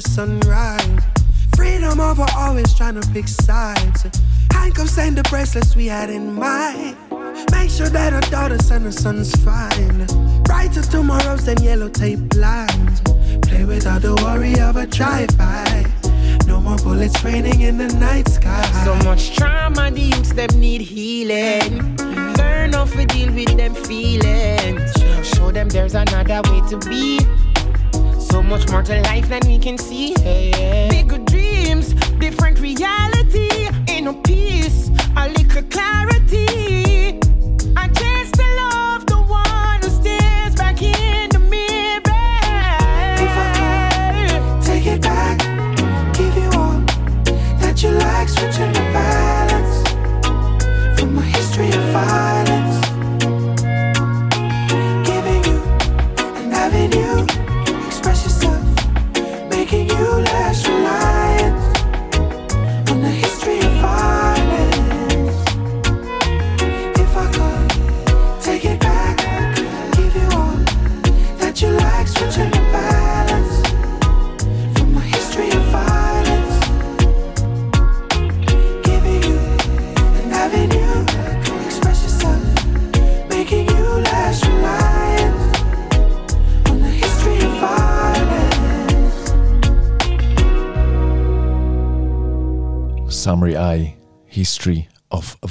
the 0.00 0.08
sunrise. 0.08 1.02
Freedom 1.56 1.98
over 1.98 2.26
always 2.36 2.72
trying 2.74 3.00
to 3.00 3.08
pick 3.10 3.26
sides. 3.26 4.06
Handcuffs 4.52 4.96
and 4.98 5.16
the 5.16 5.22
bracelets 5.24 5.74
we 5.74 5.86
had 5.86 6.08
in 6.08 6.34
mind. 6.34 6.96
Make 7.50 7.70
sure 7.70 7.88
that 7.88 8.12
our 8.12 8.20
daughters 8.30 8.70
and 8.70 8.84
our 8.86 8.92
sons 8.92 9.34
find 9.44 10.06
brighter 10.44 10.82
tomorrows 10.82 11.46
than 11.46 11.60
yellow 11.62 11.88
tape 11.88 12.32
lines. 12.36 13.00
Play 13.42 13.64
without 13.64 14.02
the 14.02 14.14
worry 14.22 14.58
of 14.60 14.76
a 14.76 14.86
drive-by. 14.86 15.86
No 16.46 16.60
more 16.60 16.78
bullets 16.78 17.24
raining 17.24 17.62
in 17.62 17.78
the 17.78 17.88
night 17.94 18.28
sky. 18.28 18.62
So 18.84 18.94
much 19.04 19.36
trauma, 19.36 19.90
the 19.90 20.00
youths 20.00 20.32
them 20.32 20.60
need 20.60 20.82
healing. 20.82 21.96
Learn 22.36 22.72
how 22.72 22.84
to 22.84 23.04
deal 23.06 23.32
with 23.32 23.56
them 23.56 23.74
feelings. 23.74 24.92
Show 25.26 25.50
them 25.50 25.68
there's 25.68 25.94
another 25.94 26.40
way 26.50 26.60
to 26.68 26.78
be. 26.88 27.18
So 28.30 28.42
much 28.42 28.68
more 28.70 28.82
to 28.82 29.00
life 29.02 29.28
than 29.28 29.40
we 29.46 29.58
can 29.58 29.78
see. 29.78 30.14
Bigger 30.90 31.18
dreams, 31.18 31.94
different 32.18 32.60
reality. 32.60 33.68
Ain't 33.88 34.04
no 34.04 34.14
peace, 34.22 34.90
a 35.16 35.28
little 35.28 35.62
clarity. 35.64 37.18
A 37.76 37.88
chance 37.98 38.30
to 38.32 38.44
love 38.62 39.06
the 39.06 39.16
one 39.16 39.80
who 39.82 39.88
stares 39.88 40.54
back 40.56 40.82
in 40.82 41.30
the 41.30 41.38
mirror. 41.38 42.00
If 43.24 43.34
I 43.44 44.60
Take 44.62 44.86
it 44.86 45.00
back, 45.02 45.38
give 46.14 46.36
you 46.36 46.50
all 46.58 46.80
that 47.60 47.82
you 47.82 47.90
like, 47.90 48.28
switching 48.28 48.72
the 48.72 48.80
balance 48.92 48.97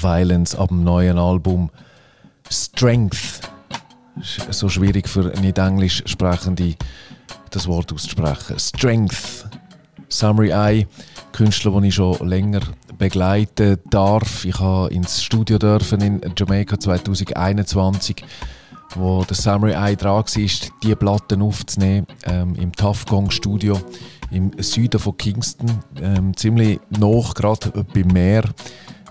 Violence 0.02 0.56
ab 0.56 0.70
dem 0.70 0.84
neuen 0.84 1.18
Album 1.18 1.70
Strength. 2.50 3.42
Sch- 4.22 4.52
So 4.54 4.70
schwierig 4.70 5.08
für 5.08 5.26
nicht 5.42 5.58
englisch 5.58 6.04
sprechende 6.06 6.76
das 7.52 7.68
Wort 7.68 7.92
auszusprechen. 7.94 8.58
Strength. 8.60 9.48
Summary 10.10 10.52
Eye, 10.52 10.88
Künstler, 11.34 11.72
den 11.74 11.84
ich 11.86 11.96
schon 11.96 12.18
länger 12.28 12.62
begleiten 12.98 13.78
darf. 13.90 14.46
Ich 14.46 14.58
habe 14.60 14.94
ins 14.94 15.22
Studio 15.22 15.58
dürfen 15.58 16.02
in 16.02 16.22
Jamaica 16.38 16.80
2021 16.80 18.24
wo 18.96 19.24
der 19.26 19.36
Samurai 19.36 19.74
Eye 19.74 19.96
dran 19.98 20.16
war, 20.16 20.24
diese 20.82 20.96
Platten 20.96 21.42
aufzunehmen, 21.42 22.08
ähm, 22.24 22.56
im 22.56 22.72
Tough 22.72 23.06
Gong 23.06 23.30
Studio 23.30 23.80
im 24.32 24.52
Süden 24.64 24.98
von 25.00 25.16
Kingston, 25.18 25.70
ähm, 26.02 26.36
ziemlich 26.36 26.80
nah, 26.98 27.22
gerade 27.36 27.70
beim 27.94 28.08
Meer. 28.08 28.44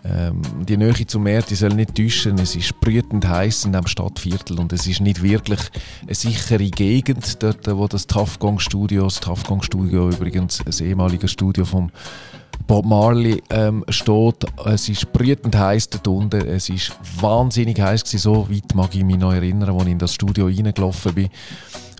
Ähm, 0.08 0.40
die 0.66 0.76
Nähe 0.76 1.06
zum 1.06 1.24
Meer, 1.24 1.42
die 1.42 1.54
soll 1.54 1.74
nicht 1.74 1.94
täuschen, 1.94 2.38
es 2.38 2.54
ist 2.54 2.78
brütend 2.80 3.26
heiß 3.26 3.64
in 3.64 3.72
diesem 3.72 3.86
Stadtviertel 3.86 4.58
und 4.58 4.72
es 4.72 4.86
ist 4.86 5.00
nicht 5.00 5.22
wirklich 5.22 5.60
eine 6.02 6.14
sichere 6.14 6.70
Gegend, 6.70 7.42
dort 7.42 7.66
wo 7.66 7.88
das 7.88 8.06
Tough 8.06 8.38
Gong 8.38 8.60
Studio, 8.60 9.04
das 9.04 9.20
Gong 9.20 9.62
Studio 9.62 10.10
übrigens 10.10 10.62
ein 10.64 10.86
ehemaliges 10.86 11.32
Studio 11.32 11.64
vom 11.64 11.90
Bob 12.66 12.84
Marley 12.84 13.42
ähm, 13.50 13.84
steht. 13.88 14.44
Es 14.64 14.88
ist 14.88 15.12
brütend 15.12 15.56
heiß 15.56 15.90
dort 15.90 16.08
unten. 16.08 16.46
Es 16.46 16.68
ist 16.68 16.92
wahnsinnig 17.20 17.80
heiß. 17.80 18.02
So 18.02 18.48
weit 18.50 18.74
mag 18.74 18.94
ich 18.94 19.04
mich 19.04 19.18
noch 19.18 19.32
erinnern, 19.32 19.70
als 19.70 19.84
ich 19.84 19.92
in 19.92 19.98
das 19.98 20.14
Studio 20.14 20.46
reingelaufen 20.46 21.14
bin. 21.14 21.28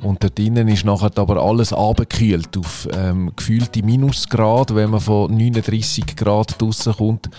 Und 0.03 0.23
dort 0.23 0.39
innen 0.39 0.69
ist 0.69 0.85
nachher 0.85 1.11
aber 1.17 1.43
alles 1.43 1.73
abgekühlt 1.73 2.57
auf 2.59 2.89
ähm, 2.93 3.33
gefühlte 3.35 3.83
Minusgrad, 3.83 4.75
wenn 4.75 4.91
man 4.91 5.01
von 5.01 5.35
39 5.35 6.17
Grad 6.17 6.61
draussen 6.61 6.95
kommt. 6.95 7.31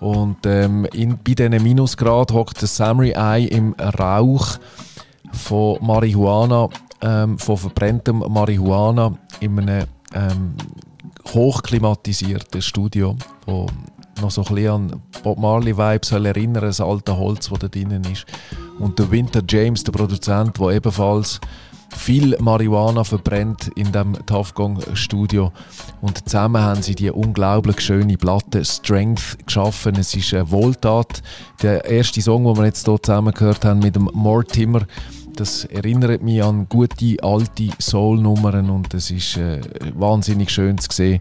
Und 0.00 0.38
ähm, 0.44 0.86
in, 0.92 1.18
bei 1.18 1.34
diesen 1.34 1.62
Minusgrad 1.62 2.32
hockt 2.32 2.60
der 2.60 2.68
Eye 3.16 3.46
im 3.46 3.74
Rauch 3.74 4.58
von 5.32 5.78
Marihuana, 5.80 6.68
ähm, 7.00 7.38
von 7.38 7.56
verbrenntem 7.56 8.18
Marihuana 8.28 9.16
in 9.40 9.58
einem 9.58 9.86
ähm, 10.14 10.54
hochklimatisierten 11.32 12.62
Studio, 12.62 13.16
wo 13.46 13.66
noch 14.20 14.30
so 14.30 14.42
ein 14.42 14.54
bisschen 14.54 14.70
an 14.70 15.02
Bob 15.22 15.38
Marley 15.38 15.76
Vibes 15.76 16.08
soll 16.08 16.26
erinnern, 16.26 16.62
das 16.62 16.80
alte 16.80 17.16
Holz, 17.16 17.48
das 17.48 17.58
da 17.58 17.68
drinnen 17.68 18.04
ist. 18.04 18.26
Und 18.78 18.98
der 18.98 19.10
Winter 19.10 19.42
James, 19.48 19.82
der 19.84 19.92
Produzent, 19.92 20.58
der 20.58 20.68
ebenfalls 20.68 21.40
viel 21.96 22.36
Marihuana 22.40 23.04
verbrennt 23.04 23.70
in 23.76 23.92
dem 23.92 24.14
Tafgong 24.26 24.80
Studio 24.94 25.52
und 26.00 26.28
zusammen 26.28 26.62
haben 26.62 26.82
sie 26.82 26.94
die 26.94 27.10
unglaublich 27.10 27.80
schöne 27.80 28.16
Platte 28.16 28.64
Strength 28.64 29.46
geschaffen. 29.46 29.96
Es 29.96 30.14
ist 30.14 30.34
eine 30.34 30.50
Wohltat. 30.50 31.22
Der 31.62 31.84
erste 31.84 32.20
Song, 32.20 32.44
den 32.44 32.56
wir 32.56 32.66
jetzt 32.66 32.86
hier 32.86 33.02
zusammen 33.02 33.32
gehört 33.32 33.64
haben 33.64 33.80
mit 33.80 33.96
dem 33.96 34.10
Mortimer, 34.12 34.82
das 35.36 35.64
erinnert 35.64 36.22
mich 36.22 36.42
an 36.42 36.68
gute 36.68 37.16
alte 37.22 37.70
Soul-Nummern 37.80 38.70
und 38.70 38.94
es 38.94 39.10
ist 39.10 39.36
äh, 39.36 39.60
wahnsinnig 39.94 40.50
schön 40.50 40.78
zu 40.78 40.88
sehen, 40.92 41.20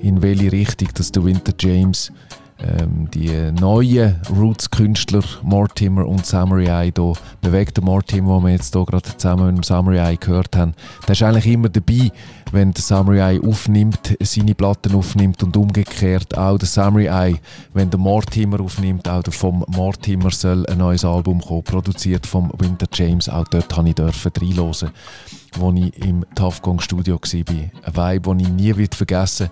in 0.00 0.20
welche 0.20 0.52
Richtung 0.52 0.88
dass 0.94 1.12
der 1.12 1.24
Winter 1.24 1.52
James 1.58 2.12
ähm, 2.60 3.08
die 3.12 3.30
neuen 3.52 4.20
Roots-Künstler 4.34 5.22
Mortimer 5.42 6.06
und 6.06 6.26
Samurai 6.26 6.64
Eye 6.64 6.92
hier 6.94 7.12
bewegt. 7.40 7.76
Der 7.76 7.84
Mortimer, 7.84 8.36
den 8.38 8.44
wir 8.44 8.50
jetzt 8.50 8.74
hier 8.74 8.84
gerade 8.84 9.16
zusammen 9.16 9.46
mit 9.46 9.56
dem 9.58 9.62
Samurai 9.62 10.10
Eye 10.10 10.16
gehört 10.16 10.56
haben, 10.56 10.74
der 11.06 11.12
ist 11.12 11.22
eigentlich 11.22 11.46
immer 11.46 11.68
dabei, 11.68 12.10
wenn 12.50 12.72
der 12.72 12.82
Samurai 12.82 13.34
Eye 13.34 13.40
aufnimmt, 13.46 14.16
seine 14.20 14.54
Platten 14.54 14.94
aufnimmt 14.94 15.42
und 15.42 15.56
umgekehrt 15.56 16.36
auch 16.36 16.58
der 16.58 16.68
Samurai 16.68 17.28
Eye, 17.28 17.40
wenn 17.74 17.90
der 17.90 18.00
Mortimer 18.00 18.60
aufnimmt, 18.60 19.08
auch 19.08 19.22
vom 19.30 19.64
Mortimer 19.68 20.30
soll 20.30 20.66
ein 20.66 20.78
neues 20.78 21.04
Album 21.04 21.40
kommen, 21.40 21.62
produziert 21.62 22.26
vom 22.26 22.52
Winter 22.58 22.86
James. 22.92 23.28
Auch 23.28 23.46
dort 23.48 23.70
durfte 23.70 23.88
ich 23.88 23.94
dürfen 23.94 24.32
reinhören, 24.40 24.70
als 24.72 24.82
ich 25.76 26.04
im 26.04 26.24
Tough 26.34 26.60
Gong 26.62 26.80
Studio 26.80 27.18
war. 27.20 28.02
Ein 28.04 28.18
Vibe, 28.18 28.36
den 28.36 28.40
ich 28.40 28.76
nie 28.76 28.86
vergessen 28.90 29.48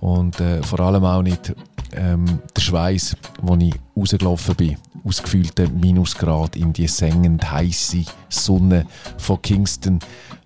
und 0.00 0.38
äh, 0.40 0.62
vor 0.62 0.80
allem 0.80 1.04
auch 1.04 1.22
nicht 1.22 1.54
ähm, 1.96 2.40
der 2.56 2.60
Schweiß, 2.60 3.16
wo 3.42 3.56
ich 3.56 3.74
rausgelaufen 3.96 4.54
bin, 4.54 4.76
ausgefühlten 5.04 5.80
Minusgrad 5.80 6.56
in 6.56 6.72
die 6.72 6.88
sengend 6.88 7.50
heiße 7.50 8.04
Sonne 8.28 8.86
von 9.18 9.40
Kingston, 9.42 9.98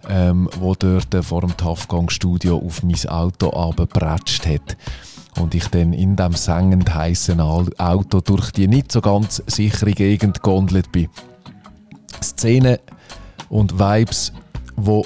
ähm, 0.09 0.49
wo 0.59 0.75
dort 0.75 1.15
vor 1.25 1.43
dem 1.43 1.57
Tafgang-Studio 1.57 2.57
auf 2.57 2.83
mein 2.83 3.09
Auto 3.09 3.51
abgebratscht 3.51 4.47
hat 4.47 4.77
und 5.39 5.55
ich 5.55 5.69
dann 5.69 5.93
in 5.93 6.17
dem 6.17 6.33
sengend 6.33 6.95
heißen 6.95 7.41
Auto 7.41 8.21
durch 8.21 8.51
die 8.51 8.69
nicht 8.69 8.93
so 8.93 9.01
ganz 9.01 9.43
sichere 9.47 9.93
Gegend 9.93 10.43
gondelt 10.43 10.91
bin. 10.93 11.09
Szenen 12.23 12.79
und 13.49 13.79
Vibes, 13.79 14.33
wo 14.77 15.05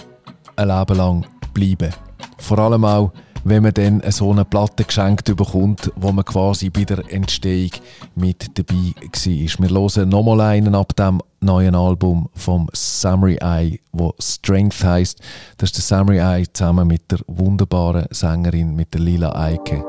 ein 0.57 0.69
Leben 0.69 0.97
lang 0.97 1.27
bleiben. 1.53 1.93
Vor 2.39 2.59
allem 2.59 2.85
auch, 2.85 3.13
wenn 3.45 3.63
man 3.63 3.75
dann 3.75 4.03
so 4.11 4.31
eine 4.31 4.45
Platte 4.45 4.85
geschenkt 4.85 5.35
bekommt, 5.37 5.91
wo 5.97 6.13
man 6.13 6.25
quasi 6.25 6.71
bei 6.71 6.85
der 6.85 7.03
Entstehung 7.13 7.71
mit 8.15 8.59
dabei 8.59 8.95
war. 8.95 9.59
Wir 9.59 9.71
hören 9.71 10.09
nochmal 10.09 10.41
einen 10.41 10.75
ab 10.75 10.95
dem 10.97 11.21
neuen 11.41 11.75
Album 11.75 12.29
vom 12.35 12.69
Samurai, 12.73 13.81
wo 13.93 14.15
Strength 14.19 14.85
heißt. 14.85 15.21
Das 15.59 15.71
ist 15.71 15.77
der 15.77 15.83
Samurai 15.83 16.45
zusammen 16.53 16.87
mit 16.87 17.11
der 17.11 17.19
wunderbaren 17.27 18.07
Sängerin 18.11 18.75
mit 18.75 18.95
der 18.95 19.01
Lila 19.01 19.35
Eike. 19.35 19.85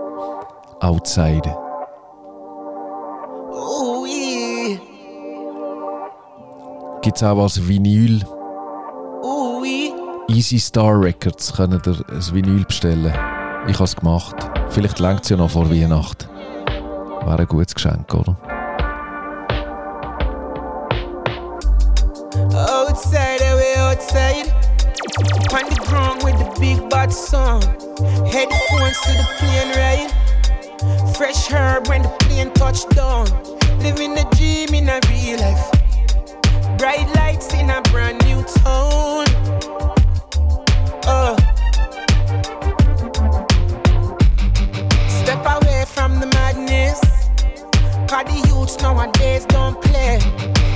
Outside. 0.81 1.55
Oh, 3.51 4.05
yeah. 4.05 4.79
Gibt 7.01 7.17
es 7.17 7.23
auch 7.23 7.41
als 7.41 7.67
Vinyl. 7.67 8.25
Oh, 9.21 9.63
yeah. 9.63 9.93
Easy 10.27 10.59
Star 10.59 10.99
Records 10.99 11.53
können 11.53 11.81
ihr 11.85 12.03
ein 12.09 12.33
Vinyl 12.33 12.65
bestellen. 12.65 13.13
Ich 13.65 13.75
habe 13.75 13.85
es 13.85 13.95
gemacht. 13.95 14.35
Vielleicht 14.69 14.99
längt 14.99 15.23
es 15.23 15.29
ja 15.29 15.37
noch 15.37 15.49
vor 15.49 15.69
Weihnachten. 15.69 16.27
Wäre 17.25 17.39
ein 17.39 17.47
gutes 17.47 17.73
Geschenk, 17.73 18.13
oder? 18.13 18.35
Outside, 22.53 23.41
away 23.51 23.75
outside. 23.79 24.53
On 25.51 25.69
the 25.69 25.79
ground 25.87 26.23
with 26.23 26.37
the 26.37 26.59
big 26.59 26.89
bad 26.89 27.11
song. 27.11 27.61
Headphones 28.25 28.99
to 29.01 29.11
the 29.13 29.27
plane 29.37 29.71
ride. 29.77 30.11
Fresh 31.15 31.47
herb 31.47 31.87
when 31.87 32.01
the 32.01 32.09
plane 32.19 32.51
touch 32.55 32.85
down. 32.89 33.25
Living 33.79 34.13
the 34.13 34.25
dream 34.35 34.73
in 34.73 34.89
a 34.89 34.99
real 35.09 35.39
life. 35.39 35.71
Bright 36.77 37.07
lights 37.15 37.53
in 37.53 37.69
a 37.69 37.81
brand 37.83 38.21
new 38.25 38.43
town. 38.43 39.25
Uh. 41.07 41.42
Cause 48.13 48.25
the 48.25 48.47
youths 48.47 48.77
nowadays 48.79 49.43
don't 49.45 49.81
play. 49.81 50.19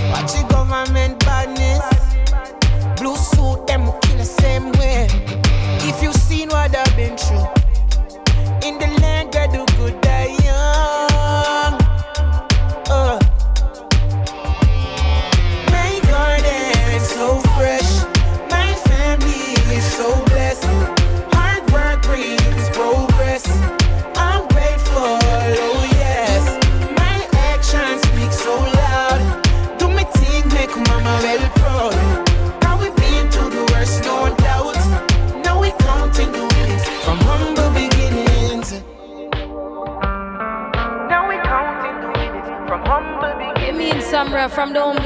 Watch 0.09 0.33
the 0.33 0.43
government 0.49 1.19
badness. 1.19 1.85
Blue 2.99 3.15
suit, 3.15 3.67
them 3.67 3.91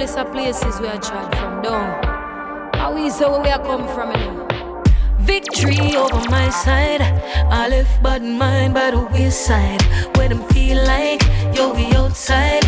of 0.01 0.31
places 0.31 0.79
where 0.79 0.93
I 0.93 0.97
tried 0.97 1.31
from 1.37 1.61
down. 1.61 2.03
How 2.73 2.91
say 3.07 3.23
where 3.29 3.39
we 3.39 3.49
are 3.49 3.63
come 3.63 3.87
from 3.87 4.09
know? 4.13 4.47
Victory 5.19 5.95
over 5.95 6.27
my 6.27 6.49
side. 6.49 7.01
I 7.51 7.69
left 7.69 8.01
bad 8.01 8.23
mind 8.23 8.73
by 8.73 8.89
the 8.89 9.01
wayside. 9.13 9.83
Where 10.17 10.27
them 10.27 10.41
feel 10.49 10.83
like 10.85 11.21
yo 11.55 11.71
we 11.75 11.85
outside. 11.93 12.65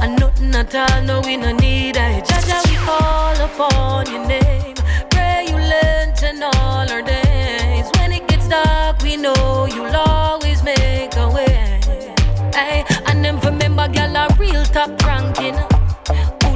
And 0.00 0.16
nothing 0.20 0.54
at 0.54 0.72
all, 0.76 1.02
no 1.02 1.22
we 1.22 1.36
no 1.36 1.50
need 1.56 1.96
I. 1.96 2.20
Jaja 2.20 2.62
we 2.70 2.76
call 2.86 3.34
upon 3.34 4.06
your 4.06 4.24
name. 4.24 4.76
Pray 5.10 5.46
you 5.48 5.56
learn 5.56 6.14
to 6.22 6.50
all 6.54 6.88
our 6.88 7.02
days. 7.02 7.90
When 7.98 8.12
it 8.12 8.28
gets 8.28 8.46
dark, 8.46 9.02
we 9.02 9.16
know 9.16 9.66
you'll 9.66 9.96
always 9.96 10.62
make 10.62 11.16
a 11.16 11.28
way. 11.28 11.80
Ay, 12.54 12.84
and 13.08 13.24
them 13.24 13.40
remember 13.40 13.88
gal 13.88 14.14
a 14.14 14.32
real 14.38 14.64
top 14.66 15.02
ranking. 15.02 15.75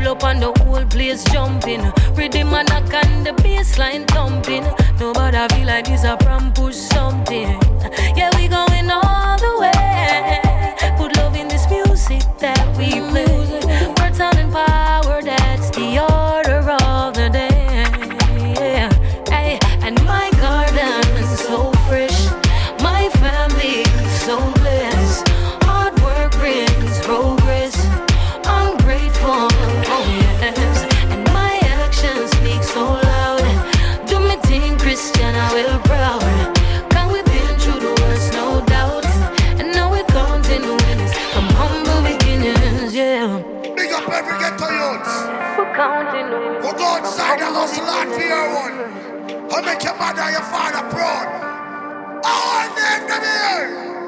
Pull 0.01 0.13
up 0.13 0.25
on 0.25 0.41
the 0.41 0.51
whole 0.63 0.87
place 0.87 1.23
jumping. 1.25 1.83
Rhythm 2.15 2.55
and 2.55 2.67
knock 2.71 2.95
and 2.95 3.27
the 3.27 3.33
bassline 3.43 4.09
thumping. 4.09 4.65
Nobody 4.99 5.55
feel 5.55 5.67
like 5.67 5.85
this 5.85 6.05
a 6.05 6.17
prom 6.17 6.55
push 6.55 6.75
something. 6.75 7.61
Yeah, 8.17 8.31
we 8.35 8.49
going 8.49 8.70
Who 49.61 49.67
make 49.67 49.85
your 49.85 49.95
mother 49.99 50.31
your 50.31 50.41
father 50.41 50.89
proud. 50.89 52.23
All 52.25 52.75
them 52.75 53.09
them 53.09 54.00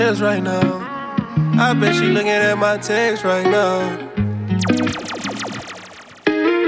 chest 0.00 0.22
right 0.22 0.42
now. 0.42 0.78
I 1.60 1.74
bet 1.74 1.94
she 1.94 2.06
looking 2.06 2.30
at 2.30 2.56
my 2.56 2.78
text 2.78 3.22
right 3.22 3.44
now. 3.44 3.80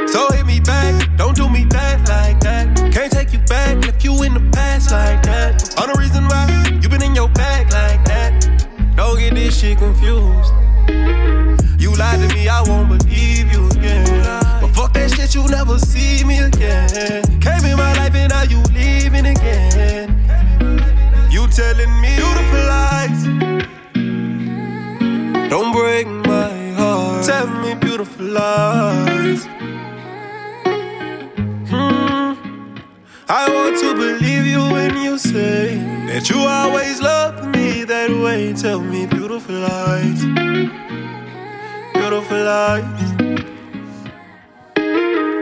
So 0.07 0.31
hit 0.33 0.45
me 0.45 0.61
back, 0.61 1.17
don't 1.17 1.35
do 1.35 1.49
me 1.49 1.65
bad 1.65 2.07
like 2.11 2.39
that. 2.41 2.77
Can't 2.93 3.11
take 3.11 3.33
you 3.33 3.39
back, 3.49 3.83
left 3.87 4.05
you 4.05 4.23
in 4.23 4.35
the 4.35 4.51
past 4.53 4.91
like 4.91 5.23
that. 5.23 5.81
On 5.81 5.89
the 5.89 5.99
reason 5.99 6.25
why 6.25 6.45
you 6.83 6.91
been 6.91 7.03
in 7.03 7.15
your 7.15 7.31
bag 7.31 7.73
like 7.73 8.05
that. 8.05 8.33
Don't 8.97 9.19
get 9.19 9.35
this 9.35 9.59
shit 9.59 9.79
confused. 9.79 10.53
You 11.81 11.95
lied 11.97 12.21
to 12.21 12.29
me, 12.35 12.49
I 12.49 12.61
won't 12.67 12.91
believe 12.91 13.51
you 13.51 13.67
again. 13.71 14.25
But 14.61 14.73
fuck 14.77 14.93
that 14.93 15.11
shit, 15.11 15.35
you 15.35 15.49
never 15.49 15.79
see 15.79 16.23
me 16.23 16.41
again. 16.41 17.23
Came 17.41 17.65
in 17.65 17.79
my 17.79 17.95
life 17.97 18.15
and 18.15 18.29
now 18.29 18.43
you 18.43 18.61
leaving 18.77 19.25
again. 19.25 20.21
You 21.31 21.47
telling 21.47 21.93
me 22.03 22.15
beautiful 22.17 22.65
lies. 22.69 22.83
Don't 22.83 22.92
Hmm. 31.69 32.33
I 33.29 33.49
want 33.53 33.79
to 33.81 33.95
believe 33.95 34.47
you 34.47 34.63
when 34.73 34.97
you 34.97 35.19
say 35.19 35.77
that 36.07 36.31
you 36.31 36.39
always 36.39 37.01
loved 37.01 37.55
me 37.55 37.85
that 37.85 38.11
way. 38.11 38.53
Tell 38.55 38.81
me 38.81 39.07
beautiful 39.07 39.55
lies. 39.57 40.25
Beautiful 41.95 42.43
lies. 42.43 43.13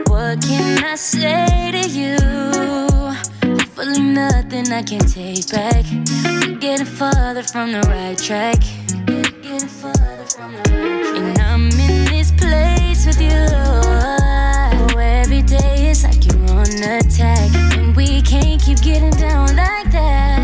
What 0.09 0.41
can 0.41 0.83
I 0.83 0.95
say 0.95 1.71
to 1.71 1.89
you? 1.89 2.17
Hopefully, 3.55 4.01
nothing 4.01 4.71
I 4.71 4.83
can 4.83 4.99
take 4.99 5.49
back. 5.49 5.85
We're 6.25 6.57
getting 6.57 6.85
further 6.85 7.43
from 7.43 7.71
the 7.71 7.81
right 7.87 8.17
track. 8.17 8.59
Getting 9.05 9.67
further 9.67 10.25
from 10.25 10.51
the 10.53 10.59
right 10.59 10.65
track. 10.69 11.00
Place 13.01 13.15
with 13.15 13.21
you. 13.21 13.45
Oh, 14.93 14.97
every 14.97 15.41
day 15.41 15.89
it's 15.89 16.03
like 16.03 16.25
you're 16.25 16.37
on 16.51 16.67
attack. 16.67 17.53
And 17.77 17.95
we 17.95 18.21
can't 18.21 18.61
keep 18.61 18.81
getting 18.81 19.11
down 19.11 19.55
like 19.55 19.91
that. 19.91 20.41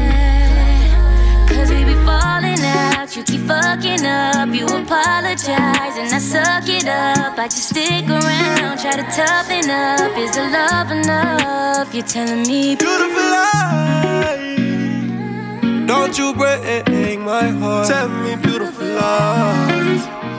Cause 1.50 1.70
we 1.70 1.84
be 1.84 1.94
falling 2.06 2.60
out. 2.62 3.16
You 3.16 3.24
keep 3.24 3.42
fucking 3.42 4.06
up. 4.06 4.50
You 4.54 4.66
apologize 4.66 5.98
and 5.98 6.14
I 6.14 6.20
suck 6.20 6.68
it 6.70 6.88
up. 6.88 7.38
I 7.38 7.48
just 7.48 7.70
stick 7.70 8.10
around. 8.10 8.80
Try 8.80 8.94
to 8.94 9.06
toughen 9.16 9.70
up. 9.70 10.18
Is 10.18 10.36
the 10.36 10.50
love 10.50 10.92
enough? 10.92 11.94
You're 11.94 12.06
telling 12.06 12.44
me 12.44 12.76
beautiful 12.76 13.24
lies. 13.36 14.38
Don't 15.88 16.18
you 16.18 16.34
break 16.34 17.20
my 17.20 17.48
heart. 17.48 17.88
Tell 17.88 18.10
me 18.10 18.36
beautiful 18.36 18.86
lies. 18.86 20.37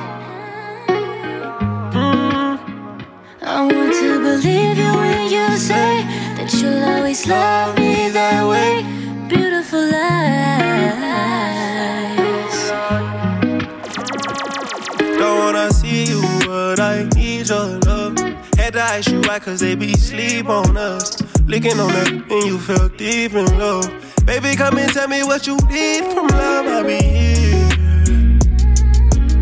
I 3.51 3.63
want 3.63 3.95
to 3.95 4.21
believe 4.21 4.77
you 4.77 4.93
when 4.93 5.31
you 5.33 5.57
say 5.57 6.05
that 6.37 6.53
you'll 6.53 6.85
always 6.85 7.27
love 7.27 7.79
me 7.79 8.11
that 8.11 8.47
way. 8.47 8.85
Beautiful 9.27 9.81
lies. 9.81 10.69
Don't 15.17 15.39
wanna 15.39 15.73
see 15.73 16.05
you, 16.05 16.21
but 16.47 16.79
I 16.79 17.09
need 17.17 17.49
your 17.49 17.81
love. 17.89 18.19
Had 18.59 18.75
to 18.75 18.81
ask 18.81 19.11
you 19.11 19.23
why, 19.23 19.39
cause 19.39 19.61
they 19.61 19.75
be 19.75 19.95
sleep 19.95 20.51
on 20.51 20.77
us. 20.77 21.17
Licking 21.47 21.81
on 21.81 21.89
that, 21.89 22.11
and 22.11 22.45
you 22.45 22.59
felt 22.59 22.99
deep 22.99 23.33
in 23.33 23.47
love. 23.59 23.89
Baby, 24.27 24.57
come 24.57 24.77
and 24.77 24.93
tell 24.93 25.09
me 25.09 25.23
what 25.25 25.47
you 25.47 25.57
need 25.71 26.05
from 26.13 26.27
love. 26.27 26.67
I'll 26.67 26.85
be 26.85 26.99
here. 27.03 27.67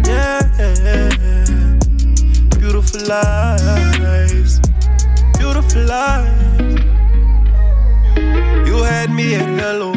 Yeah, 0.07 1.26
beautiful 2.87 3.09
lies, 3.09 4.61
beautiful 5.39 5.83
lies. 5.83 6.81
You 8.67 8.83
had 8.83 9.11
me 9.11 9.35
at 9.35 9.49
hello. 9.61 9.93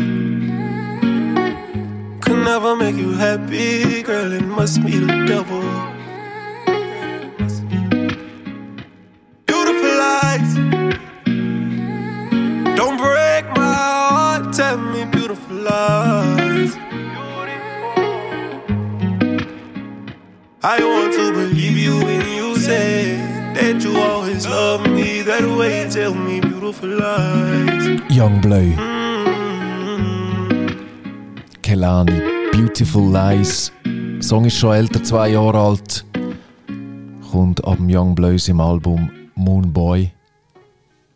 Could 2.21 2.43
never 2.43 2.75
make 2.75 2.95
you 2.95 3.13
happy, 3.13 4.01
girl. 4.03 4.31
It 4.31 4.43
must 4.43 4.83
be 4.85 4.97
the 4.97 5.25
devil. 5.27 5.61
Beautiful 9.45 9.93
lies. 10.05 10.55
Don't 12.75 12.97
break 12.97 13.45
my 13.55 13.73
heart. 13.73 14.53
Tell 14.53 14.77
me 14.77 15.05
beautiful 15.05 15.55
lies. 15.55 16.75
I 20.61 20.83
want 20.83 21.13
to 21.13 21.31
believe 21.31 21.77
you 21.77 21.95
when 22.03 22.27
you 22.27 22.58
say 22.69 23.17
that 23.55 23.83
you 23.83 23.97
always 23.97 24.45
love 24.45 24.81
me 24.87 25.23
that 25.23 25.45
way. 25.57 25.89
Tell 25.89 26.13
me 26.13 26.39
beautiful 26.39 26.89
lies. 26.89 28.01
Young 28.09 28.39
Blue. 28.41 28.75
Kelani, 31.63 32.19
Beautiful 32.51 33.11
Lies. 33.11 33.71
Der 33.85 34.21
Song 34.21 34.45
ist 34.45 34.57
schon 34.57 34.75
älter, 34.75 35.03
zwei 35.03 35.29
Jahre 35.29 35.57
alt. 35.57 36.05
Kommt 37.31 37.63
ab 37.63 37.77
dem 37.77 37.89
Young 37.89 38.15
Blues 38.15 38.47
im 38.47 38.59
Album 38.59 39.09
Moon 39.35 39.71
Boy. 39.73 40.11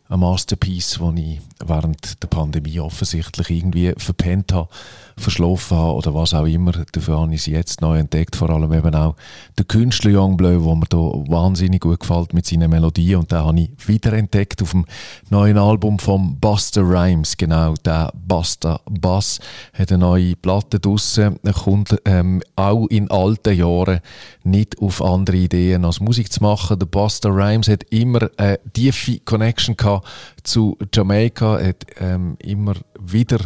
Ein 0.08 0.20
Masterpiece, 0.20 0.98
das 0.98 1.14
ich 1.16 1.40
während 1.66 2.22
der 2.22 2.28
Pandemie 2.28 2.80
offensichtlich 2.80 3.50
irgendwie 3.50 3.92
verpennt 3.96 4.52
habe, 4.52 4.68
verschlafen 5.16 5.76
habe 5.76 5.94
oder 5.94 6.14
was 6.14 6.34
auch 6.34 6.46
immer. 6.46 6.72
Dafür 6.92 7.20
habe 7.20 7.34
ich 7.34 7.42
sie 7.42 7.52
jetzt 7.52 7.80
neu 7.80 7.98
entdeckt. 7.98 8.36
Vor 8.36 8.50
allem 8.50 8.72
eben 8.72 8.94
auch 8.94 9.14
der 9.56 9.64
Künstler 9.64 10.20
Young 10.20 10.36
Bleu, 10.36 10.58
der 10.58 10.74
mir 10.74 10.86
da 10.88 10.96
wahnsinnig 10.96 11.80
gut 11.80 12.00
gefällt 12.00 12.34
mit 12.34 12.46
seinen 12.46 12.70
Melodien. 12.70 13.20
Und 13.20 13.32
den 13.32 13.38
habe 13.38 13.60
ich 13.60 13.70
wiederentdeckt 13.86 14.62
auf 14.62 14.72
dem 14.72 14.84
neuen 15.30 15.58
Album 15.58 15.98
von 15.98 16.38
Buster 16.40 16.82
Rhymes. 16.82 17.36
Genau, 17.36 17.74
der 17.84 18.12
Buster 18.14 18.80
Bass 18.90 19.38
hat 19.72 19.92
eine 19.92 19.98
neue 19.98 20.36
Platte 20.36 20.80
draussen. 20.80 21.38
Er 21.42 21.52
kommt 21.52 21.96
ähm, 22.04 22.42
auch 22.56 22.86
in 22.88 23.10
alten 23.10 23.56
Jahren 23.56 24.00
nicht 24.42 24.78
auf 24.80 25.02
andere 25.02 25.36
Ideen 25.36 25.84
als 25.84 26.00
Musik 26.00 26.32
zu 26.32 26.42
machen. 26.42 26.78
Der 26.78 26.86
Buster 26.86 27.30
Rhymes 27.30 27.68
hat 27.68 27.84
immer 27.90 28.28
eine 28.36 28.58
tiefe 28.72 29.20
Connection 29.20 29.76
gehabt 29.76 30.06
zu 30.44 30.76
Jamaika, 30.92 31.60
hat 31.60 31.86
ähm, 31.98 32.36
immer 32.38 32.74
wieder 33.00 33.40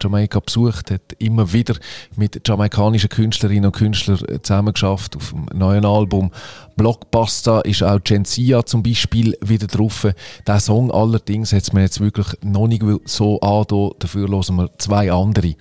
Jamaika 0.00 0.40
besucht, 0.40 0.90
hat 0.90 1.12
immer 1.18 1.52
wieder 1.52 1.74
mit 2.16 2.46
jamaikanischen 2.46 3.08
Künstlerinnen 3.08 3.66
und 3.66 3.72
Künstlern 3.72 4.18
zusammengeschafft 4.42 5.16
auf 5.16 5.30
dem 5.30 5.46
neuen 5.58 5.84
Album. 5.84 6.30
Blockbuster 6.76 7.64
ist 7.64 7.82
auch 7.82 8.02
Gencia 8.02 8.64
zum 8.64 8.82
Beispiel 8.82 9.36
wieder 9.40 9.66
drauf. 9.66 10.08
Der 10.46 10.60
Song 10.60 10.90
allerdings 10.90 11.52
hat 11.52 11.62
es 11.62 11.72
mir 11.72 11.82
jetzt 11.82 12.00
wirklich 12.00 12.26
noch 12.42 12.66
nicht 12.66 12.82
so 13.04 13.40
an. 13.40 13.66
Dafür 13.98 14.28
hören 14.28 14.56
wir 14.56 14.70
zwei 14.78 15.12
andere 15.12 15.54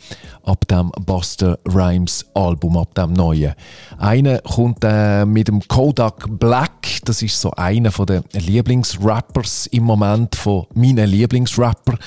ab 0.44 0.68
dem 0.68 0.92
Buster 1.06 1.60
Rhymes 1.68 2.26
Album, 2.34 2.78
ab 2.78 2.96
dem 2.96 3.14
neuen. 3.14 3.54
Einer 3.98 4.40
kommt 4.40 4.84
äh, 4.84 5.26
mit 5.26 5.48
dem 5.48 5.62
Kodak 5.68 6.28
Black. 6.40 7.02
Das 7.06 7.22
ist 7.22 7.40
so 7.40 7.52
einer 7.52 7.92
der 7.92 8.24
Lieblingsrappers 8.34 9.68
im 9.68 9.84
Moment 9.84 10.36
von 10.36 10.66
meinen 10.74 11.08
Lieblingsrapper. 11.10 11.98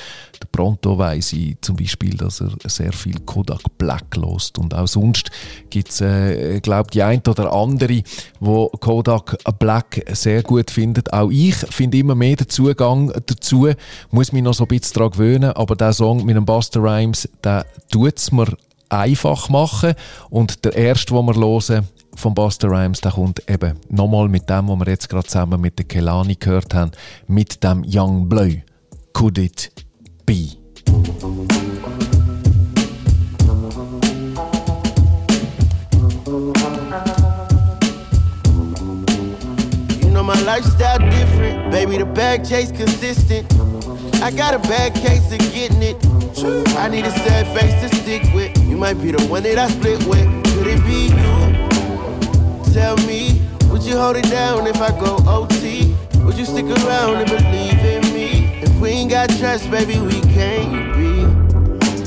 Der 0.41 0.49
Pronto 0.51 0.99
weiss 0.99 1.33
ich 1.33 1.57
zum 1.61 1.77
Beispiel, 1.77 2.04
dass 2.11 2.41
er 2.41 2.51
sehr 2.67 2.93
viel 2.93 3.21
Kodak 3.21 3.63
Black 3.79 4.17
lost 4.17 4.59
und 4.59 4.75
auch 4.75 4.87
sonst 4.87 5.31
gibt 5.71 5.91
es, 5.91 6.01
äh, 6.01 6.61
glaube 6.61 6.91
die 6.91 7.03
ein 7.03 7.23
oder 7.27 7.53
andere, 7.53 8.03
wo 8.41 8.69
Kodak 8.69 9.37
Black 9.59 10.05
sehr 10.13 10.43
gut 10.43 10.71
findet. 10.71 11.13
Auch 11.13 11.31
ich 11.31 11.55
finde 11.55 11.99
immer 11.99 12.15
mehr 12.15 12.37
den 12.37 12.49
Zugang 12.49 13.13
dazu, 13.27 13.69
muss 14.11 14.33
mich 14.33 14.43
noch 14.43 14.55
so 14.55 14.65
ein 14.65 14.69
bisschen 14.69 14.95
daran 14.95 15.11
gewöhnen, 15.13 15.53
aber 15.53 15.77
der 15.77 15.93
Song 15.93 16.25
mit 16.25 16.37
dem 16.37 16.45
Buster 16.45 16.81
Rhymes, 16.81 17.29
der 17.43 17.67
tut 17.91 18.19
es 18.19 18.33
mir 18.33 18.47
einfach 18.89 19.49
machen 19.49 19.95
und 20.31 20.65
der 20.65 20.75
erste, 20.75 21.15
den 21.15 21.27
wir 21.27 21.35
hören, 21.35 21.89
von 22.17 22.35
Buster 22.35 22.69
Rhymes, 22.69 23.01
der 23.01 23.13
kommt 23.13 23.43
eben 23.49 23.79
nochmal 23.89 24.29
mit 24.29 24.49
dem, 24.49 24.69
was 24.69 24.79
wir 24.79 24.89
jetzt 24.89 25.09
gerade 25.09 25.27
zusammen 25.27 25.61
mit 25.61 25.79
der 25.79 25.87
Kelani 25.87 26.37
gehört 26.37 26.75
haben, 26.75 26.93
mit 27.27 27.63
dem 27.65 27.85
Young 27.87 28.29
Bleu. 28.29 28.57
Could 29.13 29.39
it 29.39 29.73
be? 30.27 30.51
My 40.25 40.41
lifestyle 40.43 40.99
different, 41.11 41.71
baby. 41.71 41.99
The 41.99 42.07
bag 42.07 42.49
chase 42.49 42.71
consistent. 42.71 43.47
I 44.23 44.31
got 44.31 44.55
a 44.55 44.59
bad 44.61 44.95
case 44.95 45.31
of 45.33 45.39
getting 45.53 45.83
it. 45.83 45.97
I 46.77 46.89
need 46.89 47.05
a 47.05 47.11
sad 47.11 47.47
face 47.59 47.75
to 47.83 47.97
stick 47.97 48.23
with. 48.35 48.57
You 48.65 48.77
might 48.77 48.95
be 48.95 49.13
the 49.13 49.23
one 49.27 49.43
that 49.43 49.59
I 49.59 49.69
split 49.69 50.03
with. 50.07 50.27
Could 50.55 50.67
it 50.67 50.83
be 50.85 51.09
you? 51.13 52.73
Tell 52.73 52.97
me, 53.07 53.41
would 53.71 53.83
you 53.83 53.97
hold 53.99 54.17
it 54.17 54.29
down 54.31 54.67
if 54.67 54.81
I 54.81 54.91
go 54.99 55.17
OT? 55.29 55.95
Would 56.25 56.39
you 56.39 56.47
stick 56.47 56.65
around 56.65 57.17
and 57.17 57.29
believe 57.29 57.79
in 57.85 58.03
me? 58.15 58.61
If 58.63 58.75
we 58.81 58.89
ain't 58.91 59.11
got 59.11 59.29
trust, 59.39 59.71
baby, 59.71 59.99
we 59.99 60.21
can't 60.33 60.97
be. 60.97 61.24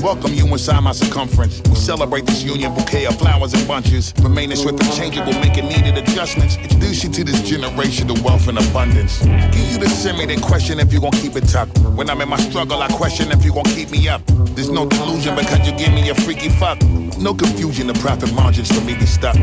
Welcome 0.00 0.32
you 0.34 0.46
inside 0.46 0.80
my 0.80 0.92
circumference. 0.92 1.60
We 1.68 1.74
celebrate 1.74 2.24
this 2.24 2.44
union 2.44 2.72
bouquet 2.72 3.06
of 3.06 3.18
flowers 3.18 3.52
and 3.52 3.66
bunches. 3.66 4.14
Remaining 4.22 4.56
swift 4.56 4.80
and 4.80 4.92
changeable, 4.92 5.32
making 5.32 5.66
needed 5.66 5.98
adjustments. 5.98 6.56
Introduce 6.56 7.02
you 7.02 7.10
to 7.10 7.24
this 7.24 7.42
generation 7.42 8.08
of 8.08 8.24
wealth 8.24 8.46
and 8.46 8.58
abundance. 8.58 9.20
Give 9.20 9.72
you 9.72 9.78
the 9.78 9.88
semi, 9.88 10.24
then 10.26 10.40
question 10.40 10.78
if 10.78 10.92
you 10.92 11.00
gon' 11.00 11.10
keep 11.12 11.34
it 11.34 11.48
tucked. 11.48 11.78
When 11.96 12.08
I'm 12.08 12.20
in 12.20 12.28
my 12.28 12.38
struggle, 12.38 12.80
I 12.80 12.88
question 12.88 13.32
if 13.32 13.44
you 13.44 13.52
gon' 13.52 13.64
keep 13.64 13.90
me 13.90 14.08
up. 14.08 14.22
There's 14.54 14.70
no 14.70 14.86
delusion 14.86 15.34
because 15.34 15.66
you 15.68 15.76
give 15.76 15.92
me 15.92 16.08
a 16.10 16.14
freaky 16.14 16.48
fuck. 16.48 16.80
No 17.18 17.34
confusion, 17.34 17.88
the 17.88 17.94
profit 17.94 18.32
margins 18.34 18.70
for 18.70 18.84
me 18.84 18.94
be 18.94 19.06
stuck. 19.06 19.36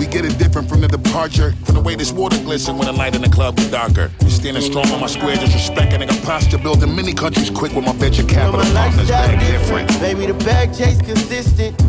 We 0.00 0.06
get 0.06 0.24
it 0.24 0.38
different 0.38 0.66
from 0.66 0.80
the 0.80 0.88
departure. 0.88 1.52
From 1.64 1.74
the 1.74 1.80
way 1.82 1.94
this 1.94 2.10
water 2.10 2.38
glisten 2.38 2.78
when 2.78 2.86
the 2.86 2.92
light 2.92 3.14
in 3.14 3.20
the 3.20 3.28
club 3.28 3.58
is 3.58 3.70
darker. 3.70 4.10
You 4.22 4.30
standing 4.30 4.62
strong 4.62 4.88
on 4.92 5.00
my 5.00 5.06
square, 5.06 5.36
disrespecting 5.36 6.02
a 6.02 6.26
posture. 6.26 6.56
Building 6.56 6.96
many 6.96 7.12
countries 7.12 7.50
quick 7.50 7.74
with 7.74 7.84
my 7.84 7.92
venture 7.92 8.24
capital 8.24 8.64
partners. 8.72 9.08
Bag 9.08 9.38
different. 9.40 9.69
Baby, 9.70 10.26
the 10.26 10.34
bag 10.44 10.74
chase 10.74 11.00
consistent. 11.00 11.80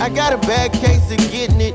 I 0.00 0.08
got 0.08 0.32
a 0.32 0.38
bad 0.38 0.72
case 0.72 1.12
of 1.12 1.18
getting 1.30 1.60
it. 1.60 1.74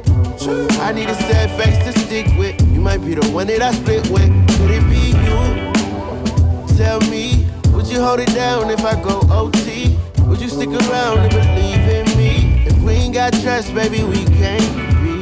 I 0.81 0.91
need 0.91 1.08
a 1.08 1.13
sad 1.13 1.51
face 1.51 1.77
to 1.86 1.99
stick 1.99 2.25
with. 2.36 2.60
You 2.73 2.81
might 2.81 3.05
be 3.05 3.13
the 3.13 3.29
one 3.31 3.45
that 3.47 3.62
I 3.62 3.71
split 3.71 4.10
with. 4.10 4.27
Could 4.58 4.71
it 4.71 4.84
be 4.89 5.13
you? 5.13 6.75
Tell 6.75 6.99
me, 7.12 7.45
would 7.75 7.86
you 7.86 8.01
hold 8.01 8.21
it 8.21 8.34
down 8.34 8.71
if 8.71 8.84
I 8.84 8.99
go 9.03 9.21
OT? 9.29 9.95
Would 10.23 10.41
you 10.41 10.49
stick 10.49 10.69
around 10.69 11.19
and 11.19 11.29
believe 11.29 11.86
in 11.93 12.17
me? 12.17 12.65
If 12.65 12.81
we 12.81 12.93
ain't 12.93 13.13
got 13.13 13.31
trust, 13.43 13.75
baby, 13.75 14.03
we 14.03 14.25
can't 14.25 14.65
be. 15.03 15.21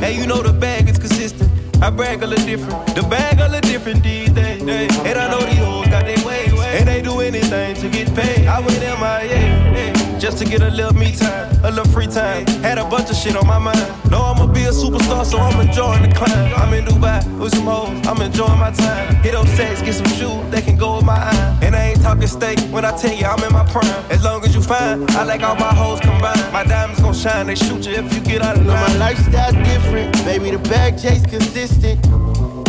Hey, 0.00 0.16
you 0.16 0.26
know 0.26 0.42
the 0.42 0.54
bag 0.54 0.88
is 0.88 0.96
consistent. 0.96 1.53
I 1.84 1.90
brag 1.90 2.22
a 2.22 2.26
little 2.26 2.46
different. 2.46 2.96
The 2.96 3.02
bag 3.02 3.40
a 3.40 3.46
little 3.46 3.60
different 3.60 4.02
these 4.02 4.30
days. 4.30 4.62
And 4.62 5.18
I 5.18 5.30
know 5.30 5.40
these 5.40 5.58
hoes 5.58 5.86
got 5.88 6.06
their 6.06 6.24
way. 6.24 6.46
And 6.78 6.88
they 6.88 7.02
do 7.02 7.20
anything 7.20 7.74
to 7.76 7.90
get 7.90 8.14
paid. 8.14 8.46
I 8.46 8.58
went 8.60 8.80
MIA. 8.80 9.93
Just 10.24 10.38
to 10.38 10.46
get 10.46 10.62
a 10.62 10.70
little 10.70 10.94
me 10.94 11.12
time, 11.14 11.54
a 11.64 11.70
little 11.70 11.84
free 11.92 12.06
time. 12.06 12.46
Had 12.64 12.78
a 12.78 12.88
bunch 12.88 13.10
of 13.10 13.14
shit 13.14 13.36
on 13.36 13.46
my 13.46 13.58
mind. 13.58 13.78
Know 14.10 14.22
I'ma 14.22 14.46
be 14.46 14.62
a 14.62 14.70
superstar, 14.70 15.22
so 15.22 15.36
I'm 15.36 15.60
enjoying 15.60 16.00
the 16.00 16.14
climb. 16.14 16.54
I'm 16.54 16.72
in 16.72 16.86
Dubai 16.86 17.20
with 17.38 17.54
some 17.54 17.66
hoes, 17.66 18.06
I'm 18.06 18.18
enjoying 18.22 18.58
my 18.58 18.70
time. 18.70 19.16
Hit 19.16 19.34
up 19.34 19.46
sex, 19.48 19.82
get 19.82 19.92
some 19.92 20.06
shoes, 20.06 20.50
they 20.50 20.62
can 20.62 20.78
go 20.78 20.96
with 20.96 21.04
my 21.04 21.12
eye. 21.12 21.58
And 21.60 21.76
I 21.76 21.90
ain't 21.90 22.00
talking 22.00 22.26
steak 22.26 22.58
when 22.72 22.86
I 22.86 22.96
tell 22.96 23.12
you 23.12 23.26
I'm 23.26 23.44
in 23.44 23.52
my 23.52 23.66
prime. 23.70 23.84
As 24.10 24.24
long 24.24 24.42
as 24.46 24.54
you 24.54 24.62
fine, 24.62 25.04
I 25.10 25.24
like 25.24 25.42
all 25.42 25.56
my 25.56 25.74
hoes 25.74 26.00
combined. 26.00 26.40
My 26.54 26.64
diamonds 26.64 27.02
gon' 27.02 27.12
shine, 27.12 27.46
they 27.46 27.54
shoot 27.54 27.84
you 27.84 27.92
if 27.92 28.10
you 28.14 28.22
get 28.22 28.40
out 28.40 28.56
of 28.56 28.64
line. 28.64 28.80
my 28.80 28.96
lifestyle 28.96 29.52
different, 29.52 30.10
baby. 30.24 30.52
The 30.52 30.58
bag 30.70 30.98
chase 30.98 31.26
consistent. 31.26 32.00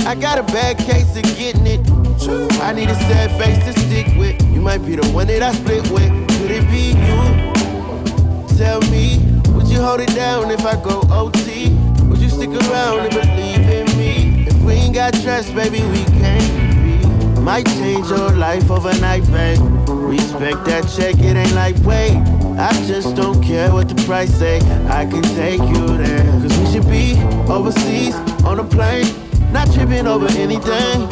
I 0.05 0.13
got 0.13 0.39
a 0.39 0.43
bad 0.51 0.77
case 0.79 1.15
of 1.15 1.23
getting 1.37 1.65
it. 1.67 1.79
I 2.59 2.73
need 2.73 2.89
a 2.89 2.95
sad 3.07 3.31
face 3.39 3.63
to 3.63 3.79
stick 3.79 4.07
with. 4.17 4.35
You 4.53 4.59
might 4.59 4.79
be 4.79 4.97
the 4.97 5.07
one 5.13 5.27
that 5.27 5.41
I 5.41 5.53
split 5.53 5.89
with. 5.89 6.34
It 6.57 6.65
be 6.71 6.95
you? 6.95 8.57
Tell 8.57 8.79
me, 8.89 9.19
would 9.49 9.67
you 9.67 9.81
hold 9.81 9.99
it 9.99 10.15
down 10.15 10.49
if 10.51 10.65
I 10.65 10.81
go 10.81 11.01
OT? 11.11 11.67
Would 12.05 12.19
you 12.19 12.29
stick 12.29 12.47
around 12.49 12.99
and 12.99 13.09
believe 13.13 13.69
in 13.69 13.97
me? 13.97 14.47
If 14.47 14.61
we 14.61 14.71
ain't 14.75 14.95
got 14.95 15.13
trust, 15.15 15.53
baby, 15.53 15.81
we 15.81 16.05
can't 16.21 17.35
be. 17.35 17.41
Might 17.41 17.65
change 17.65 18.07
your 18.07 18.31
life 18.31 18.71
overnight, 18.71 19.29
babe. 19.33 19.59
Respect 19.89 20.63
that 20.63 20.87
check, 20.95 21.19
it 21.19 21.35
ain't 21.35 21.51
like 21.55 21.75
wait. 21.83 22.15
I 22.57 22.71
just 22.87 23.17
don't 23.17 23.43
care 23.43 23.73
what 23.73 23.89
the 23.89 24.01
price 24.05 24.33
say. 24.33 24.59
I 24.87 25.05
can 25.05 25.23
take 25.35 25.59
you 25.59 25.97
there. 25.97 26.23
Cause 26.39 26.57
we 26.57 26.71
should 26.71 26.89
be 26.89 27.21
overseas 27.51 28.15
on 28.45 28.61
a 28.61 28.63
plane. 28.63 29.13
Not 29.51 29.73
tripping 29.73 30.07
over 30.07 30.27
anything. 30.39 31.09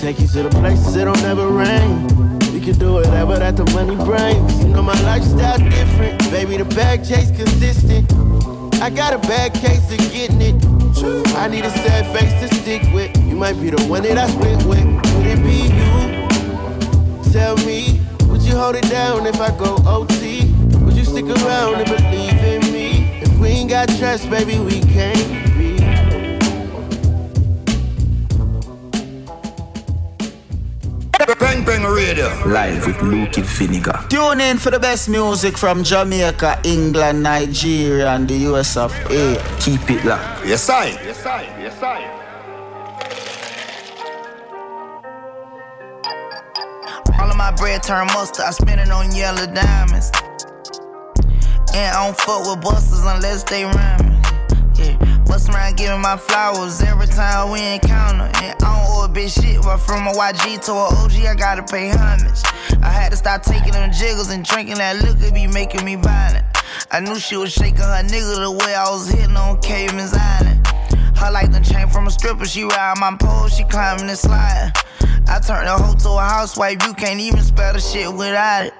Take 0.00 0.18
you 0.18 0.28
to 0.28 0.44
the 0.44 0.50
places 0.60 0.96
it 0.96 1.04
don't 1.04 1.20
never 1.20 1.46
rain. 1.46 2.27
We 2.52 2.60
can 2.60 2.78
do 2.78 2.94
whatever 2.94 3.38
that 3.38 3.56
the 3.56 3.64
money 3.72 3.96
brings. 4.04 4.64
You 4.64 4.70
know 4.70 4.82
my 4.82 4.98
lifestyle 5.02 5.58
different. 5.58 6.18
Baby, 6.30 6.56
the 6.56 6.64
bag 6.64 7.04
chase 7.04 7.30
consistent. 7.30 8.10
I 8.80 8.90
got 8.90 9.12
a 9.12 9.18
bad 9.18 9.52
case 9.54 9.84
of 9.92 9.98
getting 10.12 10.40
it. 10.40 10.54
I 11.36 11.48
need 11.48 11.64
a 11.64 11.70
sad 11.70 12.06
face 12.16 12.32
to 12.40 12.54
stick 12.56 12.82
with. 12.94 13.16
You 13.18 13.36
might 13.36 13.60
be 13.60 13.70
the 13.70 13.82
one 13.84 14.02
that 14.04 14.16
I 14.16 14.28
split 14.28 14.64
with. 14.64 14.84
Could 15.12 15.26
it 15.26 15.42
be 15.42 15.68
you? 15.76 17.32
Tell 17.32 17.56
me, 17.58 18.00
would 18.28 18.42
you 18.42 18.56
hold 18.56 18.76
it 18.76 18.88
down 18.88 19.26
if 19.26 19.40
I 19.40 19.50
go 19.58 19.76
OT? 19.86 20.50
Would 20.84 20.94
you 20.96 21.04
stick 21.04 21.26
around 21.26 21.80
and 21.80 21.86
believe 21.86 22.38
in 22.44 22.72
me? 22.72 23.20
If 23.20 23.38
we 23.38 23.48
ain't 23.48 23.70
got 23.70 23.88
trust, 23.98 24.30
baby, 24.30 24.58
we 24.58 24.80
can't 24.80 25.37
be. 31.68 31.74
Bang 31.74 31.82
Bang 31.82 31.92
Radio. 31.92 32.28
Live 32.46 32.86
with 32.86 32.96
Lukie 32.96 33.44
Wyniger. 33.44 34.08
Tune 34.08 34.40
in 34.40 34.58
for 34.58 34.70
the 34.70 34.78
best 34.78 35.08
music 35.08 35.56
from 35.56 35.84
Jamaica, 35.84 36.60
England, 36.64 37.22
Nigeria, 37.22 38.10
and 38.10 38.28
the 38.28 38.34
US 38.50 38.76
of 38.76 38.92
A. 39.10 39.36
Keep 39.60 39.90
it 39.90 40.04
locked. 40.04 40.46
Yes, 40.46 40.68
I. 40.68 40.86
Yes, 41.04 41.26
I. 41.26 41.42
Yes, 41.60 41.82
I. 41.82 42.14
All 47.20 47.30
of 47.30 47.36
my 47.36 47.52
bread 47.52 47.82
turn 47.82 48.06
mustard, 48.08 48.44
I 48.46 48.50
spend 48.50 48.80
it 48.80 48.90
on 48.90 49.14
yellow 49.14 49.46
diamonds. 49.46 50.10
And 51.74 51.94
I 51.94 52.06
don't 52.06 52.18
fuck 52.18 52.46
with 52.46 52.62
busters 52.62 53.04
unless 53.04 53.44
they 53.44 53.64
rhyming. 53.64 54.17
Bust 55.28 55.50
around 55.50 55.76
giving 55.76 56.00
my 56.00 56.16
flowers 56.16 56.80
every 56.80 57.06
time 57.06 57.52
we 57.52 57.60
encounter. 57.60 58.24
And 58.24 58.36
I 58.36 58.54
don't 58.58 58.86
owe 58.88 59.04
a 59.04 59.08
bitch 59.08 59.40
shit, 59.40 59.60
but 59.62 59.76
from 59.76 60.06
a 60.06 60.12
YG 60.12 60.64
to 60.64 60.72
a 60.72 60.86
OG, 61.04 61.26
I 61.26 61.34
gotta 61.34 61.62
pay 61.62 61.90
homage. 61.90 62.40
I 62.82 62.88
had 62.88 63.10
to 63.10 63.16
stop 63.16 63.42
taking 63.42 63.72
them 63.72 63.92
jiggles 63.92 64.30
and 64.30 64.42
drinking 64.42 64.76
that 64.76 64.96
liquor, 65.04 65.30
be 65.30 65.46
making 65.46 65.84
me 65.84 65.96
violent. 65.96 66.46
I 66.90 67.00
knew 67.00 67.18
she 67.18 67.36
was 67.36 67.52
shaking 67.52 67.76
her 67.76 68.02
nigga 68.02 68.40
the 68.40 68.64
way 68.64 68.74
I 68.74 68.88
was 68.88 69.06
hitting 69.10 69.36
on 69.36 69.60
Cayman's 69.60 70.14
Island. 70.14 70.66
Her 71.18 71.30
like 71.30 71.52
the 71.52 71.60
chain 71.60 71.88
from 71.88 72.06
a 72.06 72.10
stripper, 72.10 72.46
she 72.46 72.64
ride 72.64 72.98
my 72.98 73.14
pole, 73.20 73.48
she 73.48 73.64
climbing 73.64 74.08
and 74.08 74.18
sliding. 74.18 74.72
I 75.28 75.40
turned 75.40 75.68
the 75.68 75.76
hoe 75.76 75.94
to 75.94 76.08
a 76.08 76.24
housewife, 76.24 76.78
you 76.86 76.94
can't 76.94 77.20
even 77.20 77.42
spell 77.42 77.74
the 77.74 77.80
shit 77.80 78.10
without 78.10 78.64
it. 78.64 78.74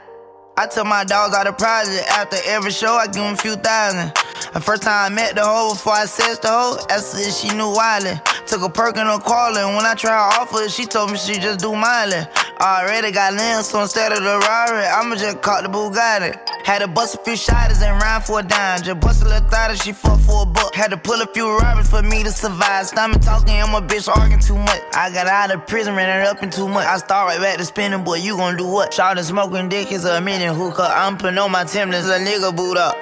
I 0.59 0.66
took 0.66 0.87
my 0.87 1.05
dogs 1.05 1.37
out 1.37 1.47
of 1.47 1.57
project 1.57 2.05
after 2.11 2.37
every 2.47 2.73
show, 2.73 2.94
I 2.94 3.07
give 3.07 3.23
them 3.23 3.35
a 3.35 3.37
few 3.37 3.55
thousand. 3.55 4.11
The 4.53 4.61
first 4.61 4.83
time 4.83 5.12
I 5.12 5.14
met 5.14 5.37
the 5.37 5.44
hoe 5.44 5.71
before 5.73 5.92
I 5.92 6.07
said 6.07 6.35
the 6.42 6.49
hoe, 6.49 6.79
asked 6.90 7.14
her 7.14 7.21
if 7.21 7.33
she 7.33 7.57
knew 7.57 7.73
Wiley. 7.73 8.18
Took 8.49 8.62
a 8.62 8.68
perk 8.68 8.97
in 8.97 9.07
her 9.07 9.21
calling. 9.21 9.77
When 9.77 9.87
I 9.87 9.94
tried 9.94 10.18
to 10.18 10.40
offer 10.40 10.68
she 10.68 10.85
told 10.85 11.12
me 11.12 11.16
she 11.16 11.35
just 11.35 11.61
do 11.61 11.77
Miley. 11.77 12.27
Already 12.61 13.12
got 13.12 13.35
limbs, 13.35 13.68
so 13.68 13.83
instead 13.83 14.11
of 14.11 14.18
the 14.18 14.37
Rari, 14.37 14.85
I'ma 14.85 15.14
just 15.14 15.42
call 15.42 15.62
the 15.62 15.68
Bugatti. 15.68 16.35
Had 16.64 16.81
to 16.81 16.88
bust 16.88 17.14
a 17.14 17.18
few 17.18 17.37
shotters 17.37 17.81
and 17.83 18.01
rhyme 18.03 18.21
for 18.21 18.40
a 18.40 18.42
dime. 18.42 18.83
Just 18.83 19.01
bust 19.01 19.23
a 19.23 19.27
little 19.27 19.49
thought 19.49 19.77
she 19.79 19.92
fuck 19.92 20.18
for 20.21 20.42
a 20.42 20.47
buck. 20.47 20.75
Had 20.75 20.90
to 20.90 20.97
pull 20.97 21.21
a 21.23 21.27
few 21.27 21.49
robbers 21.59 21.88
for 21.88 22.03
me 22.03 22.25
to 22.25 22.33
survive. 22.33 22.87
Stomach 22.87 23.23
talking, 23.23 23.55
I'm 23.55 23.75
a 23.75 23.87
bitch 23.87 24.09
arguing 24.09 24.40
too 24.40 24.59
much. 24.59 24.83
I 24.92 25.11
got 25.11 25.29
out 25.29 25.51
of 25.51 25.66
prison, 25.66 25.94
ran 25.94 26.21
it 26.21 26.27
up 26.27 26.42
in 26.42 26.51
too 26.51 26.68
much. 26.68 26.87
I 26.87 26.97
start 26.97 27.29
right 27.29 27.40
back 27.40 27.59
to 27.59 27.64
spinning, 27.64 28.03
boy, 28.03 28.16
you 28.16 28.37
gon' 28.37 28.57
do 28.57 28.66
what? 28.66 28.92
Shot 28.92 29.18
and 29.18 29.27
smoking 29.27 29.68
dick 29.68 29.92
is 29.92 30.05
a 30.05 30.21
minute 30.21 30.48
hookah. 30.55 30.93
I'm 30.95 31.17
putting 31.17 31.39
on 31.39 31.51
my 31.51 31.65
Timberlands, 31.65 32.09
a 32.09 32.19
nigga 32.19 32.55
boot 32.55 32.77
up. 32.77 32.97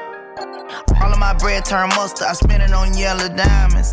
All 1.01 1.13
of 1.13 1.19
my 1.19 1.35
bread 1.35 1.65
turn 1.65 1.89
mustard, 1.91 2.27
I 2.27 2.33
spend 2.33 2.63
it 2.63 2.73
on 2.73 2.97
yellow 2.97 3.29
diamonds. 3.29 3.93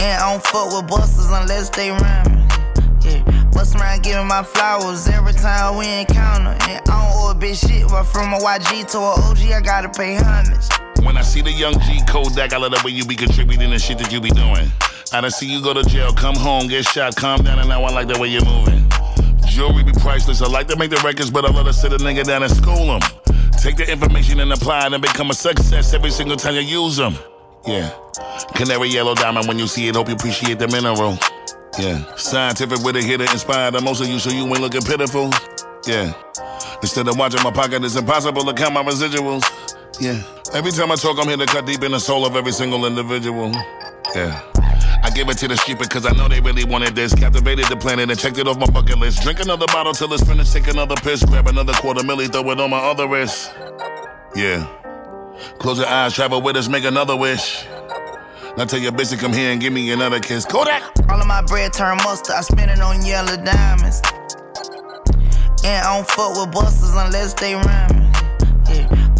And 0.00 0.16
I 0.20 0.32
don't 0.32 0.42
fuck 0.42 0.72
with 0.72 0.88
busters 0.88 1.30
unless 1.30 1.70
they 1.70 1.90
rhyming. 1.90 2.48
Yeah, 3.02 3.48
bust 3.52 3.76
around 3.76 4.02
giving 4.02 4.26
my 4.26 4.42
flowers 4.42 5.08
every 5.08 5.32
time 5.32 5.76
we 5.76 5.86
encounter. 6.00 6.56
And 6.68 6.80
I 6.88 7.00
don't 7.00 7.12
owe 7.14 7.30
a 7.30 7.34
bitch 7.34 7.66
shit, 7.68 7.88
but 7.88 8.04
from 8.04 8.32
a 8.32 8.38
YG 8.38 8.90
to 8.92 8.98
a 8.98 9.12
OG, 9.28 9.52
I 9.52 9.60
gotta 9.60 9.88
pay 9.88 10.16
homage. 10.16 10.66
When 11.04 11.16
I 11.16 11.22
see 11.22 11.42
the 11.42 11.52
young 11.52 11.74
G 11.80 12.00
Kodak, 12.06 12.52
I 12.52 12.58
love 12.58 12.72
the 12.72 12.82
way 12.84 12.92
you 12.92 13.04
be 13.04 13.16
contributing 13.16 13.70
the 13.70 13.78
shit 13.78 13.98
that 13.98 14.12
you 14.12 14.20
be 14.20 14.30
doing. 14.30 14.70
I 15.12 15.20
done 15.20 15.30
see 15.30 15.46
you 15.46 15.60
go 15.62 15.74
to 15.74 15.82
jail, 15.82 16.12
come 16.12 16.36
home, 16.36 16.68
get 16.68 16.84
shot, 16.84 17.16
calm 17.16 17.42
down, 17.42 17.58
and 17.58 17.68
now 17.68 17.82
I 17.82 17.90
like 17.90 18.06
the 18.06 18.18
way 18.18 18.28
you're 18.28 18.44
moving. 18.44 18.86
Jewelry 19.50 19.82
be 19.82 19.92
priceless. 19.92 20.40
I 20.42 20.46
like 20.46 20.68
to 20.68 20.76
make 20.76 20.90
the 20.90 21.02
records, 21.04 21.30
but 21.30 21.44
I 21.44 21.50
love 21.50 21.66
to 21.66 21.72
sit 21.72 21.92
a 21.92 21.96
nigga 21.96 22.24
down 22.24 22.42
and 22.42 22.52
school 22.52 22.86
them. 22.86 23.00
Take 23.60 23.76
the 23.76 23.90
information 23.90 24.38
and 24.40 24.52
apply 24.52 24.86
it 24.86 24.92
and 24.92 25.02
become 25.02 25.30
a 25.30 25.34
success 25.34 25.92
every 25.92 26.10
single 26.10 26.36
time 26.36 26.54
you 26.54 26.60
use 26.60 26.96
them. 26.96 27.14
Yeah. 27.66 27.92
Canary 28.54 28.88
yellow 28.88 29.14
diamond 29.14 29.48
when 29.48 29.58
you 29.58 29.66
see 29.66 29.88
it, 29.88 29.96
hope 29.96 30.08
you 30.08 30.14
appreciate 30.14 30.58
the 30.58 30.68
mineral. 30.68 31.18
Yeah. 31.78 32.14
Scientific 32.14 32.78
with 32.84 32.96
a 32.96 33.02
hit 33.02 33.20
hitter 33.20 33.32
inspired 33.32 33.74
the 33.74 33.80
most 33.80 34.00
of 34.00 34.08
you 34.08 34.18
so 34.18 34.30
you 34.30 34.46
ain't 34.46 34.60
looking 34.60 34.82
pitiful. 34.82 35.30
Yeah. 35.86 36.14
Instead 36.80 37.08
of 37.08 37.18
watching 37.18 37.42
my 37.42 37.50
pocket, 37.50 37.84
it's 37.84 37.96
impossible 37.96 38.44
to 38.44 38.54
count 38.54 38.72
my 38.72 38.82
residuals. 38.82 39.44
Yeah. 40.00 40.22
Every 40.54 40.70
time 40.70 40.92
I 40.92 40.94
talk, 40.94 41.18
I'm 41.18 41.28
here 41.28 41.36
to 41.36 41.46
cut 41.46 41.66
deep 41.66 41.82
in 41.82 41.92
the 41.92 42.00
soul 42.00 42.24
of 42.24 42.36
every 42.36 42.52
single 42.52 42.86
individual. 42.86 43.52
Yeah. 44.14 44.40
I 45.10 45.12
give 45.12 45.28
it 45.28 45.38
to 45.38 45.48
the 45.48 45.56
street 45.56 45.80
because 45.80 46.06
I 46.06 46.12
know 46.12 46.28
they 46.28 46.40
really 46.40 46.62
wanted 46.62 46.94
this. 46.94 47.12
Captivated 47.12 47.66
the 47.66 47.76
planet 47.76 48.08
and 48.10 48.18
checked 48.18 48.38
it 48.38 48.46
off 48.46 48.58
my 48.58 48.66
bucket 48.66 48.96
list. 48.96 49.22
Drink 49.22 49.40
another 49.40 49.66
bottle 49.66 49.92
till 49.92 50.12
it's 50.14 50.22
finished. 50.22 50.52
Take 50.52 50.68
another 50.68 50.94
piss. 50.94 51.24
Grab 51.24 51.48
another 51.48 51.72
quarter 51.72 52.02
milli, 52.02 52.30
throw 52.30 52.48
it 52.52 52.60
on 52.60 52.70
my 52.70 52.78
other 52.78 53.08
wrist. 53.08 53.52
Yeah. 54.36 54.68
Close 55.58 55.78
your 55.78 55.88
eyes, 55.88 56.14
travel 56.14 56.40
with 56.40 56.56
us, 56.56 56.68
make 56.68 56.84
another 56.84 57.16
wish. 57.16 57.64
Now 58.56 58.66
tell 58.66 58.78
your 58.78 58.92
bitch 58.92 59.10
to 59.10 59.16
come 59.16 59.32
here 59.32 59.50
and 59.50 59.60
give 59.60 59.72
me 59.72 59.90
another 59.90 60.20
kiss. 60.20 60.44
Kodak! 60.44 60.82
All 61.10 61.20
of 61.20 61.26
my 61.26 61.42
bread 61.42 61.72
turn 61.72 61.96
mustard, 62.04 62.36
I 62.36 62.42
spend 62.42 62.70
it 62.70 62.80
on 62.80 63.04
yellow 63.04 63.36
diamonds. 63.36 64.00
And 65.64 65.86
I 65.86 65.96
don't 65.96 66.08
fuck 66.08 66.36
with 66.36 66.52
busters 66.52 66.94
unless 66.94 67.34
they 67.34 67.54
rhyming. 67.54 68.09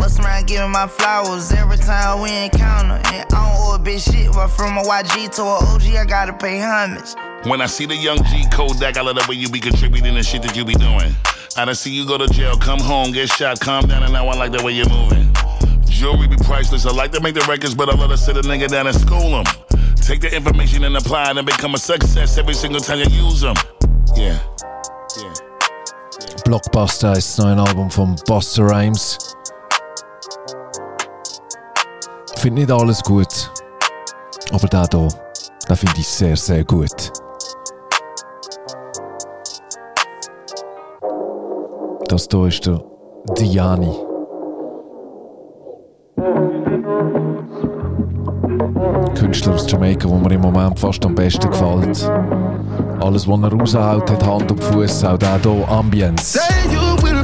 Yeah. 0.01 0.07
Bust 0.07 0.21
around 0.21 0.47
giving 0.47 0.71
my 0.71 0.87
flowers 0.87 1.53
every 1.53 1.77
time 1.77 2.23
we 2.23 2.31
encounter. 2.45 3.01
And 3.13 3.25
I 3.25 3.25
don't 3.29 3.57
owe 3.57 3.75
a 3.75 3.79
bitch 3.79 4.11
shit, 4.11 4.33
but 4.33 4.49
from 4.49 4.79
a 4.79 4.83
YG 4.83 5.35
to 5.37 5.43
a 5.43 5.75
OG, 5.75 5.97
I 5.97 6.05
gotta 6.05 6.33
pay 6.33 6.59
homage. 6.59 7.15
When 7.45 7.61
I 7.61 7.67
see 7.67 7.87
the 7.87 7.97
young 7.97 8.23
G 8.25 8.45
Kodak, 8.53 8.97
I 8.97 9.03
love 9.03 9.17
the 9.17 9.27
way 9.29 9.37
you 9.37 9.49
be 9.49 9.61
contributing 9.61 10.15
the 10.15 10.23
shit 10.23 10.43
that 10.43 10.57
you 10.57 10.65
be 10.65 10.75
doing. 10.75 11.15
I 11.57 11.65
done 11.65 11.75
see 11.75 11.91
you 11.91 12.07
go 12.07 12.17
to 12.19 12.29
jail, 12.29 12.57
come 12.57 12.81
home, 12.81 13.13
get 13.13 13.29
shot, 13.29 13.61
calm 13.61 13.87
down, 13.87 14.03
and 14.03 14.13
now 14.13 14.29
I 14.29 14.37
like 14.37 14.53
the 14.53 14.63
way 14.63 14.73
you're 14.73 14.89
moving. 14.89 15.33
Jewelry 15.87 16.29
be 16.29 16.37
priceless. 16.37 16.87
I 16.87 16.93
like 16.93 17.13
to 17.13 17.21
make 17.21 17.35
the 17.35 17.45
records, 17.49 17.75
but 17.75 17.89
I 17.89 17.97
love 17.97 18.11
to 18.11 18.17
sit 18.17 18.37
a 18.37 18.41
nigga 18.41 18.69
down 18.69 18.87
and 18.87 18.97
school 18.97 19.31
them. 19.31 19.45
Take 19.97 20.21
the 20.21 20.35
information 20.35 20.85
and 20.85 20.97
apply 20.97 21.31
it 21.31 21.37
and 21.37 21.47
become 21.47 21.75
a 21.75 21.79
success 21.79 22.39
every 22.39 22.55
single 22.55 22.81
time 22.81 22.99
you 22.99 23.27
use 23.27 23.41
them. 23.41 23.57
Yeah. 24.17 24.39
Yeah. 25.19 25.35
Blockbusta 26.45 27.13
ist 27.13 27.39
das 27.39 27.45
neue 27.45 27.63
Album 27.63 27.91
von 27.91 28.17
Busta 28.27 28.63
Rhymes. 28.63 29.30
Finde 32.41 32.63
nicht 32.63 32.73
alles 32.73 33.03
gut, 33.03 33.51
aber 34.51 34.67
da 34.67 34.87
hier, 34.87 35.09
da 35.69 35.75
finde 35.75 35.99
ich 35.99 36.09
sehr, 36.09 36.37
sehr 36.37 36.65
gut. 36.65 37.13
Das 42.09 42.27
hier 42.33 42.47
ist 42.47 42.67
der 42.67 42.83
Diani. 43.39 43.93
Künstler 49.15 49.55
aus 49.55 49.71
Jamaika, 49.71 50.09
wo 50.09 50.17
mir 50.17 50.33
im 50.33 50.41
Moment 50.41 50.79
fast 50.79 51.05
am 51.05 51.15
besten 51.15 51.51
gefällt. 51.51 52.11
Alles, 53.01 53.29
was 53.29 53.41
er 53.41 53.53
raushaut, 53.53 54.11
hat 54.11 54.27
Hand 54.27 54.51
und 54.51 54.65
Fuß, 54.65 55.05
auch 55.05 55.19
der 55.19 55.39
hier, 55.43 55.65
Ambience. 55.69 56.39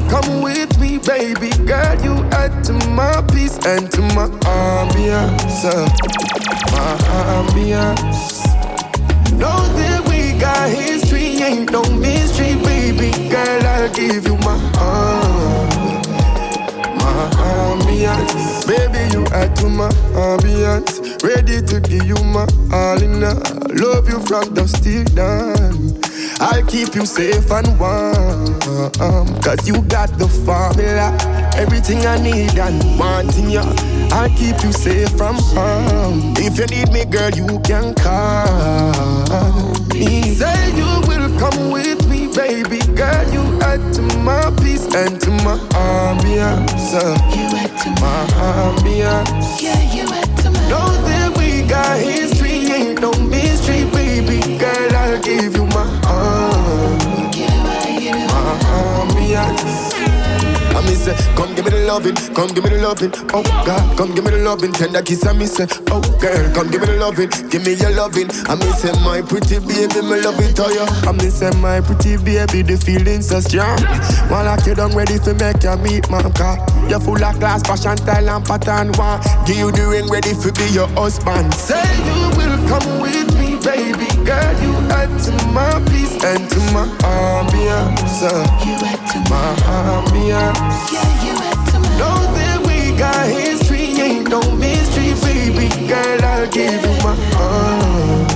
Come 0.09 0.43
with 0.43 0.79
me, 0.81 0.99
baby 0.99 1.51
girl. 1.67 1.95
You 2.03 2.15
add 2.33 2.65
to 2.65 2.73
my 2.91 3.23
peace 3.33 3.59
and 3.67 3.91
to 3.93 4.01
my 4.15 4.29
ambience. 4.47 5.65
uh, 5.65 5.87
My 6.73 6.97
ambience. 7.35 8.45
Know 9.33 9.59
that 9.79 10.07
we 10.09 10.39
got 10.41 10.69
history, 10.71 11.43
ain't 11.43 11.71
no 11.73 11.83
mystery, 11.91 12.55
baby 12.65 13.11
girl. 13.29 13.67
I'll 13.67 13.93
give 13.93 14.27
you 14.27 14.37
my 14.39 14.57
heart, 14.79 15.77
my 16.97 17.31
ambience. 17.53 18.67
Baby, 18.67 19.13
you 19.15 19.25
add 19.35 19.55
to 19.57 19.69
my 19.69 19.89
ambience. 20.15 21.23
Ready 21.23 21.61
to 21.67 21.81
give 21.81 22.07
you 22.07 22.17
my 22.25 22.47
all 22.73 23.03
in 23.03 23.23
all. 23.23 23.43
Love 23.75 24.09
you 24.09 24.21
from 24.27 24.55
dusk 24.55 24.83
till 24.83 25.05
dawn. 25.15 26.01
I'll 26.41 26.63
keep 26.67 26.95
you 26.95 27.07
safe 27.07 27.51
and 27.51 27.79
warm. 27.81 28.57
Um, 29.01 29.27
Cause 29.41 29.67
you 29.67 29.81
got 29.83 30.11
the 30.19 30.29
formula. 30.45 31.17
Everything 31.57 32.07
I 32.07 32.19
need 32.19 32.59
and 32.59 32.99
want 32.99 33.37
in 33.39 33.51
you. 33.51 33.63
I'll 34.13 34.29
keep 34.31 34.63
you 34.63 34.73
safe 34.73 35.11
from 35.17 35.37
harm. 35.37 36.35
If 36.37 36.59
you 36.59 36.67
need 36.67 36.93
me, 36.93 37.05
girl, 37.05 37.31
you 37.31 37.59
can 37.61 37.95
call 37.95 39.73
me. 39.95 40.35
Say 40.35 40.77
you 40.77 40.85
will 41.09 41.31
come 41.39 41.71
with 41.71 42.07
me, 42.09 42.29
baby 42.35 42.81
girl. 42.95 43.25
You 43.33 43.43
add 43.63 43.81
to 43.95 44.03
my 44.19 44.51
peace 44.63 44.85
and 44.95 45.19
to 45.23 45.31
my 45.45 45.57
ambience. 45.73 46.93
You 47.35 47.57
add 47.57 47.73
to 47.83 47.91
my 48.03 48.27
ambience. 48.37 49.63
Yeah, 49.63 49.81
you 49.95 50.05
add 50.13 50.39
to 50.45 50.51
my. 50.51 50.69
Know 50.69 50.89
that 51.09 51.37
we 51.39 51.63
got 51.67 51.99
history, 51.99 52.71
ain't 52.71 53.01
no 53.01 53.13
mystery, 53.13 53.85
baby 53.91 54.59
girl. 54.59 54.97
I'll 54.97 55.23
give 55.23 55.57
you 55.57 55.65
my 55.67 55.87
loving, 61.87 62.17
come 62.35 62.49
give 62.49 62.65
me 62.65 62.71
the 62.71 62.79
loving. 62.83 63.13
Oh 63.33 63.43
God, 63.65 63.97
come 63.97 64.15
give 64.15 64.25
me 64.25 64.31
the 64.31 64.43
loving, 64.43 64.73
tender 64.73 65.03
kiss. 65.03 65.25
I 65.27 65.33
me 65.33 65.47
say, 65.47 65.67
oh 65.91 66.01
girl, 66.21 66.45
come 66.55 66.71
give 66.71 66.81
me 66.81 66.87
the 66.89 66.99
loving, 66.99 67.31
give 67.49 67.65
me 67.65 67.75
your 67.75 67.91
loving. 67.95 68.29
I 68.51 68.55
me 68.57 68.67
say, 68.75 68.93
my 69.05 69.23
pretty 69.23 69.59
baby, 69.63 70.03
me 70.03 70.21
love 70.21 70.39
it 70.41 70.59
all 70.61 70.73
you. 70.73 70.85
I 71.07 71.13
me 71.13 71.31
say, 71.31 71.51
my 71.63 71.81
pretty 71.81 72.17
baby, 72.19 72.63
the 72.63 72.77
feelings 72.77 73.29
so 73.29 73.41
strong. 73.41 73.79
While 74.29 74.49
I 74.49 74.57
kid, 74.63 74.79
I'm 74.79 74.93
ready 74.97 75.19
to 75.23 75.35
make 75.35 75.63
you 75.63 75.77
meet 75.79 76.11
my 76.11 76.23
car. 76.35 76.59
You're 76.91 77.01
full 77.01 77.23
of 77.23 77.35
class, 77.39 77.63
fashion, 77.63 77.97
style, 77.97 78.29
and 78.29 78.45
pattern. 78.45 78.93
One, 78.99 79.21
give 79.47 79.57
you 79.57 79.71
the 79.71 79.87
ring, 79.87 80.09
ready 80.11 80.35
to 80.35 80.49
be 80.53 80.67
your 80.75 80.89
husband. 80.99 81.55
Say 81.55 81.81
you 82.05 82.35
will 82.37 82.57
come 82.69 83.01
with 83.01 83.31
me, 83.39 83.57
baby 83.63 84.11
girl. 84.27 84.53
You 84.63 84.75
add 84.91 85.11
to 85.27 85.33
my 85.55 85.71
peace 85.91 86.15
and 86.25 86.43
to 86.51 86.59
my 86.75 86.87
ambience. 87.07 88.23
You 88.67 88.75
add 88.83 89.03
to 89.15 89.19
my 89.31 89.55
ambience. 89.71 90.93
Yeah, 90.93 91.16
got 92.99 93.27
history, 93.29 94.01
ain't 94.01 94.29
no 94.29 94.41
mystery, 94.57 95.15
baby 95.23 95.69
girl. 95.87 96.25
I'll 96.25 96.51
give 96.51 96.83
you 96.83 96.97
my 97.03 97.17
all. 97.37 98.27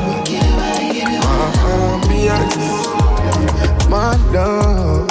My 0.57 1.51
heart, 1.61 2.09
me 2.09 2.29
ambience, 2.29 2.69
my 3.89 4.15
love, 4.33 5.09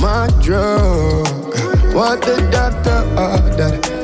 my 0.00 0.28
drug. 0.42 1.26
What 1.94 2.20
the 2.22 2.36
doctor 2.50 3.00
ordered. 3.16 3.97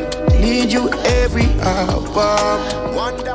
Need 0.44 0.72
you 0.74 0.90
every 1.22 1.48
hour. 1.62 2.04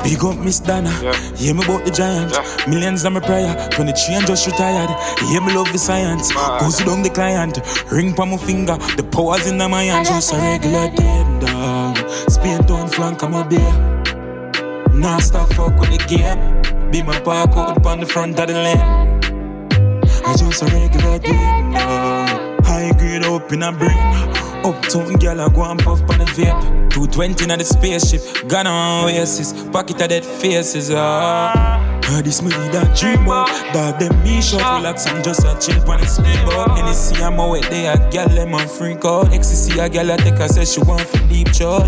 Big 0.04 0.24
up 0.24 0.38
Miss 0.38 0.60
Donna, 0.60 0.92
hear 1.36 1.56
me 1.56 1.64
about 1.66 1.84
the 1.84 1.92
giant. 1.92 2.32
Millions 2.68 3.04
on 3.04 3.14
my 3.14 3.20
prayer, 3.20 3.68
23 3.72 4.16
and 4.16 4.28
just 4.28 4.46
retired. 4.46 4.92
Hear 5.30 5.42
me 5.42 5.54
love 5.56 5.72
the 5.72 5.80
science, 5.80 6.32
goes 6.60 6.78
down 6.78 7.02
the 7.02 7.10
client. 7.10 7.60
Ring 7.92 8.14
pa 8.14 8.26
my 8.26 8.38
finger, 8.38 8.78
the 8.96 9.04
powers 9.04 9.48
in 9.48 9.58
my 9.58 9.84
hand. 9.84 10.06
Just 10.06 10.34
a 10.34 10.38
regular 10.38 10.88
day, 10.96 11.26
dog. 11.40 11.98
Spain 12.30 12.64
town 12.66 12.88
flank, 12.88 13.24
I'm 13.24 13.34
a 13.34 13.44
beer. 13.44 13.74
Nah, 14.94 15.18
stop 15.18 15.52
fuck 15.54 15.80
with 15.80 15.90
the 15.90 15.98
game. 16.08 16.92
Be 16.92 17.02
my 17.02 17.20
park 17.22 17.58
out 17.58 17.86
on 17.88 18.02
the 18.02 18.06
front 18.06 18.40
of 18.40 18.48
the 18.48 18.54
lane. 18.54 19.20
I 20.26 20.36
just 20.38 20.62
a 20.62 20.66
regular 20.66 21.18
day, 21.18 21.72
dog. 21.74 22.39
High 22.80 22.98
grade 22.98 23.26
up 23.26 23.52
in 23.52 23.62
a 23.62 23.74
brain. 23.74 23.92
Uptown 24.64 25.12
girl, 25.16 25.42
I 25.42 25.50
go 25.50 25.66
and 25.66 25.78
puff 25.82 26.00
on 26.00 26.18
the 26.18 26.24
vape. 26.24 26.90
220 26.92 27.44
in 27.44 27.60
the 27.60 27.66
spaceship, 27.66 28.48
gone 28.48 28.68
on 28.68 29.04
oasis. 29.04 29.52
Pocket 29.68 30.02
of 30.02 30.08
dead 30.08 30.24
faces, 30.24 30.90
ah. 30.90 31.78
Uh, 32.08 32.22
this 32.22 32.42
me 32.42 32.50
a 32.50 32.96
dream 32.96 33.24
about 33.24 33.50
Dog 33.74 34.00
them 34.00 34.24
me 34.24 34.42
short, 34.42 34.64
relax 34.64 35.06
I'm 35.08 35.22
just 35.22 35.42
a 35.42 35.60
chill 35.60 35.92
on 35.92 36.00
the 36.00 36.08
speedboat 36.08 36.72
Hennessy 36.72 37.22
I'm 37.22 37.40
out 37.40 37.62
there, 37.70 37.94
a 37.94 38.12
girl 38.12 38.30
them 38.30 38.56
on 38.56 38.68
freak 38.68 39.04
out. 39.04 39.34
Ecstasy 39.34 39.78
a 39.78 39.90
girl 39.90 40.14
I 40.14 40.16
take 40.16 40.36
her 40.36 40.48
say 40.48 40.64
she 40.64 40.80
want 40.80 41.02
for 41.02 41.20
deep 41.28 41.50
shot. 41.50 41.86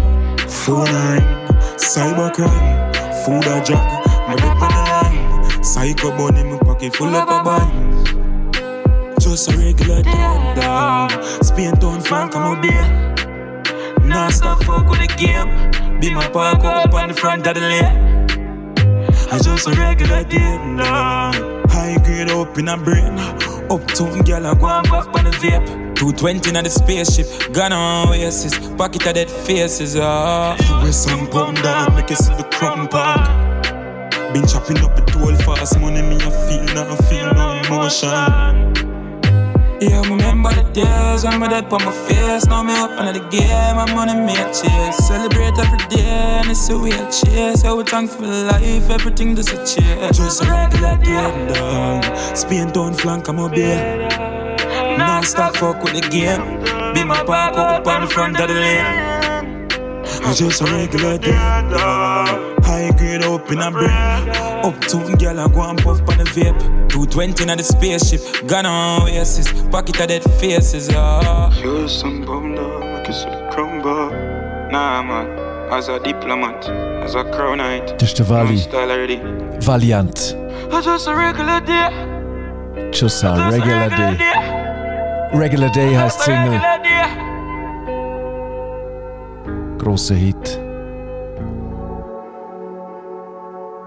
Phone 0.51 0.89
a 0.89 1.13
ring, 1.13 1.57
cybercrime, 1.79 2.93
food 3.23 3.47
a 3.47 3.63
drug, 3.63 3.79
my 4.27 4.33
rip 4.33 4.61
on 4.61 4.71
the 4.75 4.83
line. 4.91 5.63
Psycho 5.63 6.11
bunny, 6.17 6.43
my 6.43 6.59
pocket 6.59 6.93
full 6.93 7.15
up 7.15 7.29
a 7.29 7.43
bind 7.43 7.90
Just 9.31 9.49
a 9.49 9.57
regular 9.57 10.01
dog, 10.01 10.57
dog 10.57 11.23
Spain 11.41 11.71
town 11.77 12.01
flank, 12.01 12.35
I'm 12.35 12.57
out 12.57 12.61
there 12.61 14.05
Nah 14.05 14.27
stop 14.27 14.61
fuck 14.65 14.89
with 14.89 14.99
the 14.99 15.07
game 15.15 16.01
Be 16.01 16.13
my 16.13 16.27
park 16.27 16.65
up 16.65 16.93
on 16.93 17.07
the 17.07 17.13
front 17.13 17.47
of 17.47 17.55
the 17.55 17.61
lane 17.61 18.27
I 19.31 19.39
just 19.41 19.69
a 19.69 19.71
regular 19.71 20.25
day, 20.25 20.57
nah. 20.67 21.31
High 21.69 21.97
grade 22.03 22.29
up 22.29 22.57
in 22.57 22.67
a 22.67 22.75
brain. 22.75 23.17
Uptown 23.71 24.19
girl, 24.23 24.45
I 24.45 24.53
go 24.53 24.67
and 24.67 24.85
puff 24.85 25.07
on 25.15 25.23
the 25.23 25.31
vape. 25.31 25.95
220 25.95 26.49
in 26.49 26.63
the 26.65 26.69
spaceship, 26.69 27.53
gone 27.53 27.71
on 27.71 28.09
oasis. 28.09 28.59
Pocket 28.75 29.07
of 29.07 29.13
dead 29.13 29.31
faces, 29.31 29.95
ah. 29.95 30.57
You 30.59 30.83
wear 30.83 30.91
some 30.91 31.29
pound 31.29 31.63
down, 31.63 31.95
make 31.95 32.09
you 32.09 32.17
see 32.17 32.33
the 32.33 32.43
crumb 32.51 32.89
park. 32.89 33.25
Been 34.33 34.45
chopping 34.45 34.79
up 34.79 34.97
the 34.97 35.03
toll 35.07 35.33
fast, 35.37 35.79
money 35.79 36.01
me 36.01 36.17
I 36.17 36.29
feel, 36.49 36.75
now 36.75 36.91
I 36.91 36.97
feel 37.07 37.33
no 37.33 37.77
emotion. 37.77 38.90
Yeah, 39.81 40.01
remember 40.01 40.53
the 40.53 40.61
days 40.73 41.23
when 41.23 41.39
my 41.39 41.47
dad 41.47 41.67
put 41.67 41.83
my 41.83 41.91
face. 41.91 42.45
Now 42.45 42.61
me 42.61 42.71
up 42.73 42.91
under 42.99 43.13
the 43.19 43.27
game, 43.29 43.77
I'm 43.79 43.95
money 43.95 44.13
me 44.13 44.33
a 44.33 44.45
chase. 44.53 44.97
Celebrate 45.07 45.57
every 45.57 45.79
day, 45.89 46.05
and 46.05 46.51
it's 46.51 46.69
a 46.69 46.77
way 46.77 46.93
I 46.93 47.09
chase. 47.09 47.63
Yeah, 47.63 47.73
we 47.73 47.83
thankful 47.83 48.23
for 48.23 48.27
life, 48.27 48.89
everything 48.91 49.35
just 49.35 49.49
a 49.53 49.57
chase. 49.65 50.17
Just 50.17 50.43
a 50.43 50.51
regular 50.51 50.97
day, 50.97 51.53
dog. 51.55 52.37
Spain 52.37 52.71
town 52.71 52.93
flank, 52.93 53.27
I'm 53.27 53.39
a 53.39 53.49
beer. 53.49 54.07
Non 54.99 55.23
stop 55.23 55.55
fuck 55.55 55.81
with 55.83 55.95
the 55.99 56.07
game. 56.09 56.45
Be 56.93 57.03
my 57.03 57.23
park 57.23 57.57
up 57.57 57.87
on 57.87 58.01
the 58.01 58.07
front 58.07 58.39
of 58.39 58.49
the 58.49 58.53
lane. 58.53 59.67
I'm 60.23 60.35
just 60.35 60.61
a 60.61 60.65
regular 60.65 61.17
day, 61.17 62.50
grade 62.97 63.23
up 63.23 63.51
in 63.51 63.59
a 63.61 63.71
brain. 63.71 63.89
Uptown 64.63 65.13
girl, 65.15 65.39
I 65.39 65.47
go 65.47 65.61
and 65.61 65.79
puff 65.79 65.99
on 66.01 66.17
the 66.17 66.25
vape. 66.35 66.59
220 66.89 67.43
in 67.43 67.57
the 67.57 67.63
spaceship, 67.63 68.21
gone 68.47 68.65
on 68.65 69.03
oasis. 69.03 69.51
Pocket 69.69 69.99
of 70.01 70.07
dead 70.07 70.23
faces, 70.39 70.89
ah. 70.93 71.51
You're 71.61 71.87
some 71.87 72.25
bum 72.25 72.55
dog, 72.55 72.83
make 72.83 73.05
the 73.07 73.49
crumble. 73.51 74.09
Nah, 74.71 75.01
man, 75.03 75.27
as 75.71 75.89
a 75.89 75.99
diplomat, 75.99 76.67
as 77.03 77.15
a 77.15 77.23
crown 77.31 77.57
knight. 77.57 77.97
Das 77.99 78.11
ist 78.11 78.19
der. 78.19 79.61
Valiant. 79.61 80.35
Just 80.71 81.07
a 81.07 81.15
regular 81.15 81.61
day. 81.61 82.91
Just 82.91 83.23
a 83.23 83.49
regular 83.51 83.89
day. 83.89 84.17
Regular 85.33 85.69
Day 85.69 85.95
heißt 85.95 86.21
Single. 86.21 86.59
Grosser 89.77 90.15
Hit. 90.15 90.59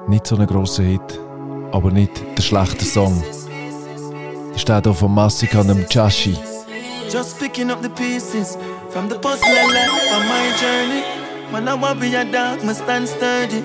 Nicht 0.07 0.27
so 0.27 0.37
ein 0.37 0.47
grosser 0.47 0.83
Hit, 0.83 1.19
aber 1.73 1.91
nicht 1.91 2.23
der 2.37 2.43
schlechte 2.43 2.85
Song. 2.85 3.23
Steht 4.57 4.85
hier 4.85 4.95
von 4.95 5.15
Massika 5.15 5.61
und 5.61 5.69
dem 5.69 5.87
Chashi. 5.89 6.37
Just 7.11 7.39
picking 7.39 7.71
up 7.71 7.83
the 7.83 7.89
pieces 7.89 8.59
from 8.91 9.09
the 9.09 9.17
puzzle 9.17 9.49
I 9.49 9.73
left 9.73 10.13
on 10.13 10.29
my 10.29 10.51
journey. 10.61 11.03
Man, 11.53 11.69
I 11.69 11.75
want 11.75 12.01
be 12.01 12.15
a 12.15 12.25
dog, 12.25 12.63
me 12.65 12.75
stand 12.75 13.09
sturdy. 13.09 13.65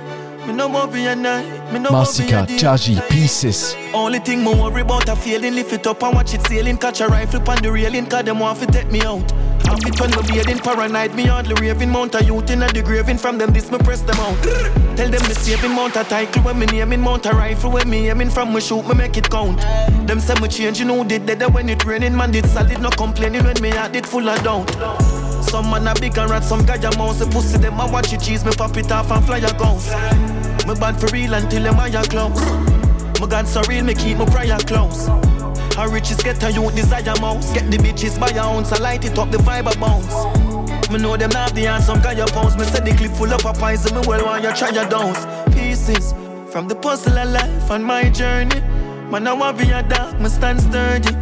Day. 2.48 2.58
Chashi, 2.58 3.10
Pieces. 3.10 3.76
Only 3.94 4.20
thing 4.20 4.44
me 4.44 4.54
worry 4.56 4.82
about 4.82 5.10
a 5.10 5.16
failing, 5.16 5.54
lift 5.54 5.74
it 5.74 5.86
up 5.86 6.02
and 6.02 6.16
watch 6.16 6.34
it 6.34 6.46
sailing. 6.48 6.78
Catch 6.78 7.02
a 7.02 7.08
rifle 7.08 7.42
on 7.48 7.62
the 7.62 7.72
railing, 7.72 8.08
cause 8.08 8.24
them 8.24 8.40
want 8.40 8.60
to 8.60 8.66
take 8.66 8.90
me 8.92 9.02
out. 9.02 9.32
Half 9.70 9.86
it 9.86 10.02
when 10.02 10.10
me 10.10 10.22
bathing, 10.26 10.58
paranoid, 10.58 11.14
me 11.14 11.26
hardly 11.26 11.54
raving. 11.62 11.92
Mount 11.92 12.16
a 12.16 12.24
youth 12.24 12.50
in 12.50 12.64
a 12.64 12.68
the 12.68 13.18
from 13.22 13.38
them 13.38 13.54
this 13.54 13.70
me 13.70 13.78
press 13.78 14.02
them 14.02 14.18
out. 14.18 14.36
Tell 14.98 15.08
them 15.08 15.22
me 15.22 15.34
saving, 15.36 15.76
mount 15.76 15.96
a 15.96 16.04
title 16.04 16.42
when 16.42 16.58
me 16.58 16.66
naming, 16.66 17.02
mount 17.02 17.28
a 17.28 17.30
rifle 17.30 17.74
when 17.74 17.88
me 17.88 18.10
aiming 18.10 18.32
from 18.32 18.52
me 18.52 18.62
shoot, 18.62 18.82
me 18.88 18.96
make 18.96 19.16
it 19.16 19.30
count. 19.30 19.62
Them 20.08 20.20
say 20.20 20.34
me 20.42 20.48
you 20.72 20.86
know, 20.86 21.04
did 21.04 21.28
that 21.28 21.54
when 21.54 21.70
it 21.70 21.86
raining, 21.86 22.16
man 22.16 22.32
did 22.32 22.48
solid, 22.48 22.82
no 22.82 22.90
complaining 22.90 23.44
when 23.44 23.62
me 23.62 23.70
heart 23.70 23.92
did 23.92 24.08
full 24.08 24.28
of 24.28 24.44
doubt. 24.44 24.72
Some 25.44 25.70
man 25.70 25.88
a 25.88 25.94
big 26.02 26.18
and 26.18 26.32
rat, 26.32 26.44
some 26.44 26.66
guy 26.66 26.78
a 26.78 26.98
mouse, 26.98 27.22
a 27.22 27.28
pussy 27.28 27.60
them 27.60 27.80
a 27.80 27.86
watch 27.92 28.12
it 28.12 28.22
cheese, 28.22 28.44
me 28.44 28.52
pop 28.54 28.76
it 28.76 28.92
off 28.92 29.12
and 29.12 29.24
fly 29.24 29.38
a 29.38 29.54
ghost. 29.60 29.90
Me 30.68 30.74
bad 30.80 31.00
for 31.00 31.14
real 31.14 31.36
until 31.36 31.62
them 31.62 31.80
eye 31.80 31.92
close. 32.08 32.42
My 33.22 33.28
God 33.28 33.48
so 33.48 33.62
real, 33.70 33.84
me 33.84 33.94
keep 33.94 34.18
my 34.18 34.26
prayer 34.26 34.58
close. 34.66 35.29
How 35.80 35.88
riches 35.88 36.18
get 36.18 36.44
a 36.44 36.52
youth 36.52 36.76
desire 36.76 37.16
mouse. 37.22 37.54
Get 37.54 37.72
the 37.72 37.78
bitches 37.78 38.20
by 38.20 38.32
your 38.32 38.44
ounce, 38.44 38.74
I 38.74 38.80
light 38.80 39.06
it 39.06 39.18
up, 39.18 39.32
the 39.32 39.38
vibe 39.38 39.74
a 39.74 39.80
bounce. 39.80 40.12
Me 40.90 40.98
know 40.98 41.16
them 41.16 41.30
not 41.30 41.56
the 41.56 41.68
answer, 41.68 41.94
some 41.94 42.02
guy 42.02 42.12
a 42.12 42.28
pounds. 42.28 42.58
Me 42.58 42.66
said 42.66 42.84
the 42.84 42.94
clip 42.94 43.14
full 43.14 43.32
of 43.32 43.46
a 43.46 43.54
poison, 43.54 43.96
me 43.96 44.02
well 44.06 44.26
want 44.26 44.44
you 44.44 44.54
try 44.54 44.72
your 44.72 44.90
downs. 44.90 45.26
Pieces 45.56 46.12
from 46.52 46.68
the 46.68 46.76
puzzle 46.76 47.18
of 47.18 47.30
life 47.30 47.72
on 47.72 47.82
my 47.82 48.10
journey. 48.10 48.60
Man, 49.10 49.26
I 49.26 49.32
want 49.32 49.58
be 49.58 49.72
a 49.72 49.82
dog, 49.82 50.20
me 50.20 50.28
stand 50.28 50.60
sturdy. 50.60 51.16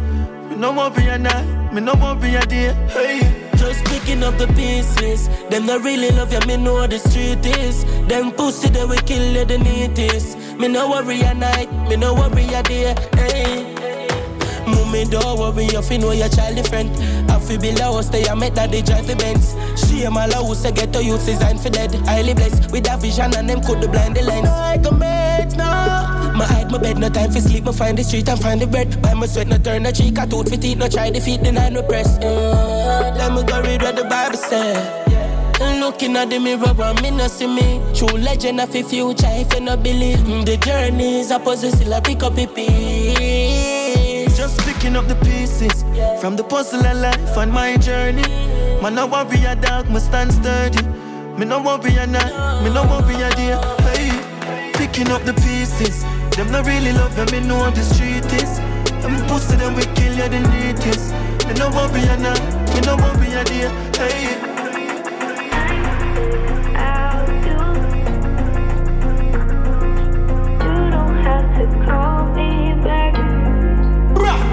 Me 0.48 0.56
no 0.56 0.72
want 0.72 0.96
be 0.96 1.06
a 1.06 1.16
night, 1.16 1.72
me 1.72 1.80
no 1.80 1.94
want 1.94 2.20
be 2.20 2.34
a 2.34 2.40
day. 2.40 2.74
Hey. 2.88 3.46
Just 3.58 3.84
picking 3.84 4.24
up 4.24 4.38
the 4.38 4.48
pieces. 4.48 5.28
Them 5.50 5.66
not 5.66 5.84
really 5.84 6.10
love 6.10 6.32
you, 6.32 6.40
me 6.48 6.56
know 6.56 6.74
what 6.74 6.90
the 6.90 6.98
street 6.98 7.46
is. 7.58 7.84
Them 8.08 8.32
pussy 8.32 8.70
they 8.70 8.84
will 8.84 8.98
kill 9.06 9.22
you 9.22 9.44
the 9.44 9.58
neatest. 9.58 10.36
Me 10.58 10.66
no 10.66 10.90
worry 10.90 11.20
a 11.20 11.32
night, 11.32 11.70
me 11.88 11.94
no 11.94 12.12
worry 12.12 12.42
a 12.54 12.62
day. 12.64 12.96
Hey. 13.14 13.67
Mommy 14.88 15.04
don't 15.04 15.38
worry, 15.38 15.66
you 15.66 15.82
fi 15.82 15.98
know 15.98 16.12
your 16.12 16.30
child 16.30 16.56
different. 16.56 16.90
I 17.30 17.38
fi 17.38 17.58
be 17.58 17.72
low, 17.72 18.00
stay 18.00 18.26
I 18.26 18.34
met 18.34 18.54
that 18.54 18.70
they 18.70 18.80
drive 18.80 19.06
the 19.06 19.16
Benz. 19.16 19.54
She 19.76 20.04
and 20.04 20.14
my 20.14 20.24
low, 20.24 20.54
say 20.54 20.72
get 20.72 20.94
to 20.94 21.04
youth 21.04 21.26
designed 21.26 21.60
for 21.60 21.68
dead. 21.68 21.94
Highly 22.06 22.32
blessed 22.32 22.72
with 22.72 22.84
that 22.84 23.02
vision 23.02 23.36
and 23.36 23.50
them 23.50 23.60
could 23.60 23.82
the 23.82 23.88
blind 23.88 24.16
the 24.16 24.22
lens. 24.22 24.48
Like 24.48 24.86
a 24.86 24.92
mate 24.92 25.54
now. 25.58 26.32
My 26.34 26.46
hide 26.46 26.70
my 26.70 26.78
bed, 26.78 26.96
no 26.96 27.10
time 27.10 27.30
for 27.30 27.40
sleep. 27.40 27.64
Me 27.66 27.72
find 27.72 27.98
the 27.98 28.02
street 28.02 28.30
and 28.30 28.40
find 28.40 28.62
the 28.62 28.66
bread. 28.66 29.02
Buy 29.02 29.12
my 29.12 29.26
sweat, 29.26 29.48
no 29.48 29.58
turn 29.58 29.82
no 29.82 29.90
cheek. 29.92 30.18
I 30.18 30.24
tooth 30.24 30.48
fit 30.48 30.64
eat, 30.64 30.78
no 30.78 30.88
try 30.88 31.10
defeat 31.10 31.42
the 31.42 31.52
nine 31.52 31.74
repress. 31.74 32.16
Uh, 32.16 33.12
then 33.14 33.34
me 33.34 33.42
go 33.42 33.60
read 33.60 33.82
what 33.82 33.94
the 33.94 34.04
Bible 34.04 34.38
say. 34.38 35.04
Looking 35.80 36.16
at 36.16 36.30
the 36.30 36.38
mirror, 36.38 36.74
and 36.82 37.02
me 37.02 37.10
no 37.10 37.28
see 37.28 37.46
me. 37.46 37.82
True 37.94 38.16
legend 38.16 38.58
of 38.58 38.72
the 38.72 38.82
future, 38.82 39.26
if 39.28 39.52
you 39.52 39.60
no 39.60 39.76
believe. 39.76 40.18
Mm, 40.20 40.46
The 40.46 40.56
journey 40.56 41.20
is 41.20 41.28
puzzle, 41.28 41.72
still 41.72 41.92
I 41.92 42.00
pick 42.00 42.22
up 42.22 42.38
a 42.38 42.46
piece. 42.46 43.57
Picking 44.78 44.94
up 44.94 45.08
the 45.08 45.16
pieces 45.16 45.82
from 46.20 46.36
the 46.36 46.44
puzzle 46.44 46.86
of 46.86 46.96
life 46.98 47.36
on 47.36 47.50
my 47.50 47.76
journey. 47.78 48.22
Man, 48.80 48.96
I 48.96 49.02
want 49.02 49.28
be 49.28 49.44
a 49.44 49.56
dog, 49.56 49.90
me 49.90 49.98
stand 49.98 50.32
sturdy. 50.32 50.86
Me 51.36 51.44
no 51.44 51.58
be 51.78 51.96
a 51.96 52.06
night, 52.06 52.62
me 52.62 52.70
no 52.72 52.84
be 53.02 53.14
a 53.14 53.28
day. 53.34 53.58
Hey, 53.90 54.72
picking 54.74 55.10
up 55.10 55.24
the 55.24 55.34
pieces. 55.34 56.04
Them 56.36 56.52
not 56.52 56.64
really 56.64 56.92
love 56.92 57.16
them, 57.16 57.26
me 57.32 57.40
know 57.44 57.68
the 57.72 57.82
street 57.82 58.24
is. 58.40 58.60
Them 59.02 59.16
pussy 59.26 59.56
them 59.56 59.74
we 59.74 59.82
kill 59.96 60.14
you 60.14 60.28
the 60.28 60.38
neatest. 60.46 61.12
Me 61.48 61.54
no 61.54 61.70
be 61.92 61.98
a 62.06 62.16
night, 62.16 62.40
me 62.72 62.80
no 62.82 62.96
be 63.18 63.34
a 63.34 63.42
day. 63.42 63.66
Hey. 63.98 64.38
Bruh, 67.58 67.87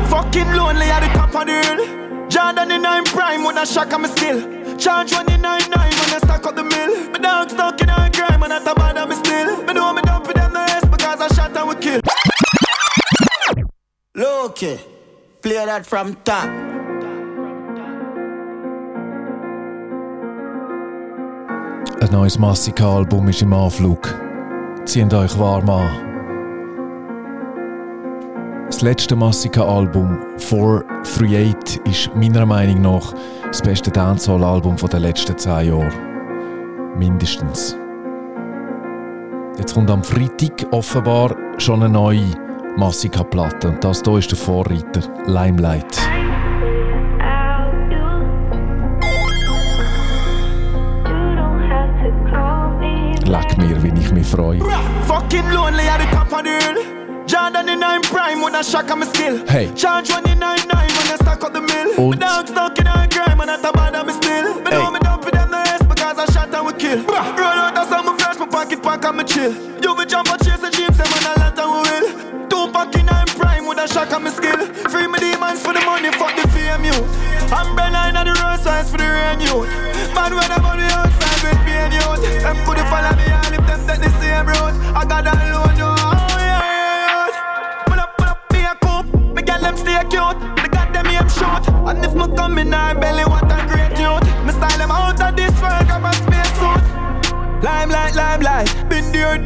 Fucking 0.10 0.54
lonely 0.54 0.86
at 0.86 1.02
the 1.02 1.08
top 1.14 1.36
of 1.36 1.46
the 1.48 1.54
hill. 1.62 2.06
Jordan 2.30 2.72
in 2.72 2.82
nine 2.82 3.04
prime 3.06 3.44
when 3.44 3.58
I 3.58 3.64
shock 3.66 3.94
on 3.94 4.04
me 4.04 4.10
still. 4.10 4.40
Charge 4.78 5.14
one 5.14 5.32
in 5.32 5.42
nine 5.42 5.70
nine 5.70 5.94
when 6.00 6.14
I 6.14 6.20
stack 6.24 6.46
up 6.46 6.56
the 6.56 6.64
mill. 6.64 7.10
My 7.12 7.20
dog 7.20 7.50
stuck 7.50 7.82
in 7.82 7.90
a 7.90 8.10
crime 8.12 8.44
and 8.44 8.54
I 8.54 8.64
top 8.64 8.78
bad 8.78 9.10
me 9.10 9.16
still. 9.16 9.64
Me 9.64 9.74
know 9.74 9.94
me 9.94 10.02
dump 10.04 10.28
with 10.28 10.36
them 10.36 10.54
no 10.54 10.60
rest 10.60 10.90
because 10.92 11.22
I 11.22 11.28
shot 11.36 11.56
and 11.58 11.70
we 11.70 11.76
kill. 11.76 12.02
Lukie, 14.16 14.80
play 15.42 15.66
that 15.66 15.86
from 15.86 16.16
top. 16.24 16.50
Ein 22.02 22.12
neues 22.12 22.38
Masicka-Album 22.38 23.30
ist 23.30 23.42
im 23.42 23.54
Anflug. 23.54 24.14
Zieht 24.86 25.14
euch 25.14 25.38
warm 25.38 25.70
an. 25.70 26.15
Das 28.76 28.82
letzte 28.82 29.16
Massika-Album 29.16 30.18
438 30.36 31.80
ist 31.86 32.14
meiner 32.14 32.46
Meinung 32.46 32.82
nach 32.82 33.14
das 33.48 33.62
beste 33.62 33.90
Dancehall-Album 33.90 34.76
der 34.76 35.00
letzten 35.00 35.38
10 35.38 35.68
Jahre. 35.68 35.94
Mindestens. 36.98 37.78
Jetzt 39.58 39.74
kommt 39.74 39.90
am 39.90 40.04
Freitag 40.04 40.68
offenbar 40.72 41.34
schon 41.58 41.84
eine 41.84 41.94
neue 41.94 42.26
Massika-Platte 42.76 43.70
und 43.70 43.82
das 43.82 44.02
hier 44.04 44.18
ist 44.18 44.32
der 44.32 44.38
Vorreiter, 44.38 45.04
Limelight. 45.26 45.98
Leck 53.26 53.58
mir, 53.58 53.82
wie 53.82 54.02
ich 54.02 54.12
mich 54.12 54.28
freue. 54.28 54.60
Fucking 55.08 55.50
lonely 55.54 55.88
at 55.88 56.02
the 56.02 56.14
top 56.14 56.34
of 56.34 56.42
the 56.44 56.50
hill. 56.50 56.95
Jordan 57.28 57.70
in 57.70 57.80
nine 57.80 58.02
prime 58.04 58.42
when 58.42 58.56
I 58.56 58.62
shock 58.62 58.90
on 58.92 59.00
me 59.00 59.06
skill. 59.08 59.46
Hey. 59.48 59.74
Charge 59.74 60.10
one 60.12 60.30
in 60.30 60.40
nine 60.40 60.60
nine 60.68 60.90
when 60.98 61.08
I 61.12 61.16
stack 61.22 61.44
up 61.44 61.54
the 61.54 61.62
mill. 61.62 61.94
My 61.98 62.04
Und- 62.04 62.20
dog 62.20 62.48
stuck 62.48 62.78
in 62.78 62.88
a 62.88 63.08
crime 63.10 63.40
and 63.42 63.50
I 63.52 63.58
top 63.62 63.76
bad 63.76 63.94
me 64.06 64.14
still. 64.14 64.56
Me 64.62 64.70
know 64.72 64.92
me 64.92 65.00
dump 65.00 65.24
them 65.26 65.50
the 65.50 65.58
rest 65.58 65.88
because 65.90 66.18
I 66.20 66.26
shot 66.32 66.54
and 66.54 66.66
we 66.68 66.74
kill. 66.74 67.02
Roll 67.04 67.16
out 67.66 67.78
a 67.78 67.86
song, 67.90 68.06
me 68.06 68.14
flash, 68.20 68.38
my 68.38 68.46
pocket 68.48 68.82
pack 68.84 69.06
and 69.06 69.18
me 69.18 69.24
chill. 69.24 69.52
You 69.82 69.96
be 69.96 70.06
jump 70.06 70.30
and 70.32 70.42
chase 70.46 70.62
the 70.62 70.70
jeep, 70.70 70.94
say 70.94 71.08
man 71.10 71.26
a 71.26 71.40
lot 71.42 71.58
and 71.58 71.70
we 71.74 71.80
will. 71.90 72.08
Two 72.50 72.72
pack 72.72 72.94
in 72.96 73.06
nine 73.08 73.28
prime 73.40 73.66
with 73.66 73.80
a 73.80 73.88
shock 73.88 74.12
on 74.14 74.24
me 74.24 74.30
skill. 74.30 74.62
Free 74.94 75.08
me 75.08 75.18
demons 75.20 75.62
for 75.66 75.74
the 75.74 75.82
money, 75.82 76.12
fuck 76.12 76.36
the 76.38 76.48
fame 76.54 76.86
you. 76.86 76.98
Umbrella 77.50 78.10
in 78.10 78.16
the 78.22 78.34
road 78.38 78.60
signs 78.62 78.90
for 78.92 78.98
the 78.98 79.08
rain 79.10 79.40
you. 79.42 79.66
Man 80.14 80.32
when 80.36 80.52
I'm 80.52 80.62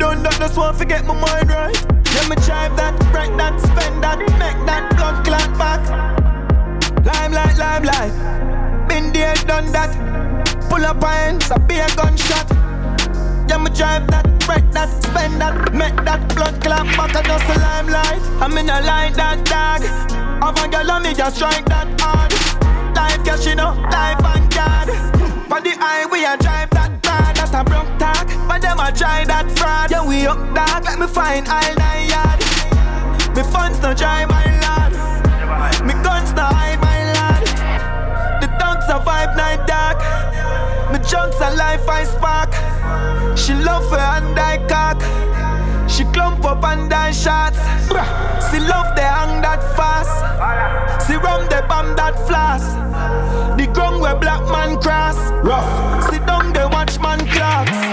done 0.09 0.23
that, 0.23 0.39
just 0.39 0.57
want 0.57 0.77
to 0.79 0.85
get 0.85 1.05
my 1.05 1.13
mind 1.13 1.49
right. 1.49 1.77
Yeah, 2.13 2.27
me 2.29 2.35
drive 2.41 2.75
that, 2.77 2.97
break 3.13 3.29
that, 3.37 3.59
spend 3.61 4.01
that, 4.03 4.17
make 4.41 4.59
that 4.65 4.89
blood 4.97 5.23
clot 5.23 5.51
back. 5.61 5.81
Limelight, 7.05 7.57
limelight. 7.57 8.13
Been 8.89 9.13
there, 9.13 9.35
done 9.45 9.71
that. 9.71 9.93
Pull 10.69 10.85
up 10.85 11.03
hands, 11.03 11.51
a 11.51 11.59
be 11.59 11.77
a 11.77 11.87
gunshot. 11.95 12.49
Yeah, 13.49 13.61
me 13.61 13.69
drive 13.69 14.07
that, 14.09 14.25
break 14.45 14.65
that, 14.71 14.89
spend 15.03 15.39
that, 15.41 15.73
make 15.73 15.95
that 16.05 16.21
blood 16.33 16.59
clot 16.61 16.87
back 16.97 17.15
and 17.15 17.27
just 17.27 17.45
a 17.45 17.59
limelight. 17.59 18.21
I'm 18.41 18.57
in 18.57 18.69
a 18.69 18.81
like 18.81 19.13
that 19.13 19.45
dog. 19.45 19.81
Have 20.41 20.57
a 20.57 20.67
girl 20.69 20.91
on 20.91 21.03
me 21.03 21.13
just 21.13 21.35
strike 21.35 21.65
that 21.65 21.87
hard. 22.01 22.33
Life 22.95 23.23
cash, 23.23 23.45
you 23.45 23.55
know, 23.55 23.77
life 23.91 24.25
and 24.25 24.49
card. 24.49 24.89
On 25.53 25.61
the 25.61 25.73
highway, 25.77 26.25
I 26.25 26.35
drive 26.37 26.69
that 26.71 27.03
car, 27.03 27.33
that 27.33 27.53
a 27.53 27.63
broke 27.63 27.98
talk. 28.59 28.77
Them 28.77 28.79
a 28.79 28.91
try 28.91 29.25
that 29.25 29.51
fraud. 29.57 29.91
Yeah, 29.91 30.07
we 30.07 30.27
up 30.27 30.39
dark, 30.53 30.85
let 30.85 30.99
me 30.99 31.07
find 31.07 31.47
all 31.47 31.75
nine 31.75 32.09
yard. 32.09 32.39
Me 33.35 33.43
funds 33.51 33.79
no 33.81 33.93
dry, 33.93 34.25
my 34.25 34.45
lad. 34.61 34.91
Me 35.85 35.93
guns 36.03 36.33
no 36.33 36.43
hide, 36.43 36.79
my 36.81 36.99
lad. 37.13 37.43
The 38.41 38.47
dogs 38.59 38.85
survive 38.85 39.35
night 39.35 39.65
dark. 39.67 39.99
Me 40.91 40.99
junks 41.07 41.37
a 41.37 41.55
life 41.55 41.87
I 41.87 42.03
spark. 42.03 42.51
She 43.37 43.53
love 43.53 43.87
for 43.89 43.99
and 43.99 44.37
I 44.37 44.57
cock. 44.67 45.01
She 45.89 46.03
clump 46.05 46.45
up 46.45 46.63
and 46.63 46.89
die 46.89 47.11
shots. 47.11 47.59
She 48.49 48.59
love 48.59 48.95
the 48.95 49.03
hang 49.03 49.41
that 49.41 49.61
fast. 49.75 51.07
She 51.07 51.15
rum 51.15 51.47
the 51.49 51.63
I'm 51.69 51.95
that 51.95 52.15
floss. 52.27 52.63
The 53.57 53.67
ground 53.73 54.01
where 54.01 54.15
black 54.15 54.43
man 54.51 54.79
cross. 54.81 55.17
Rough. 55.43 56.09
Sit 56.09 56.25
down 56.25 56.53
there, 56.53 56.67
watch 56.69 56.99
man 56.99 57.19
clocks. 57.27 57.88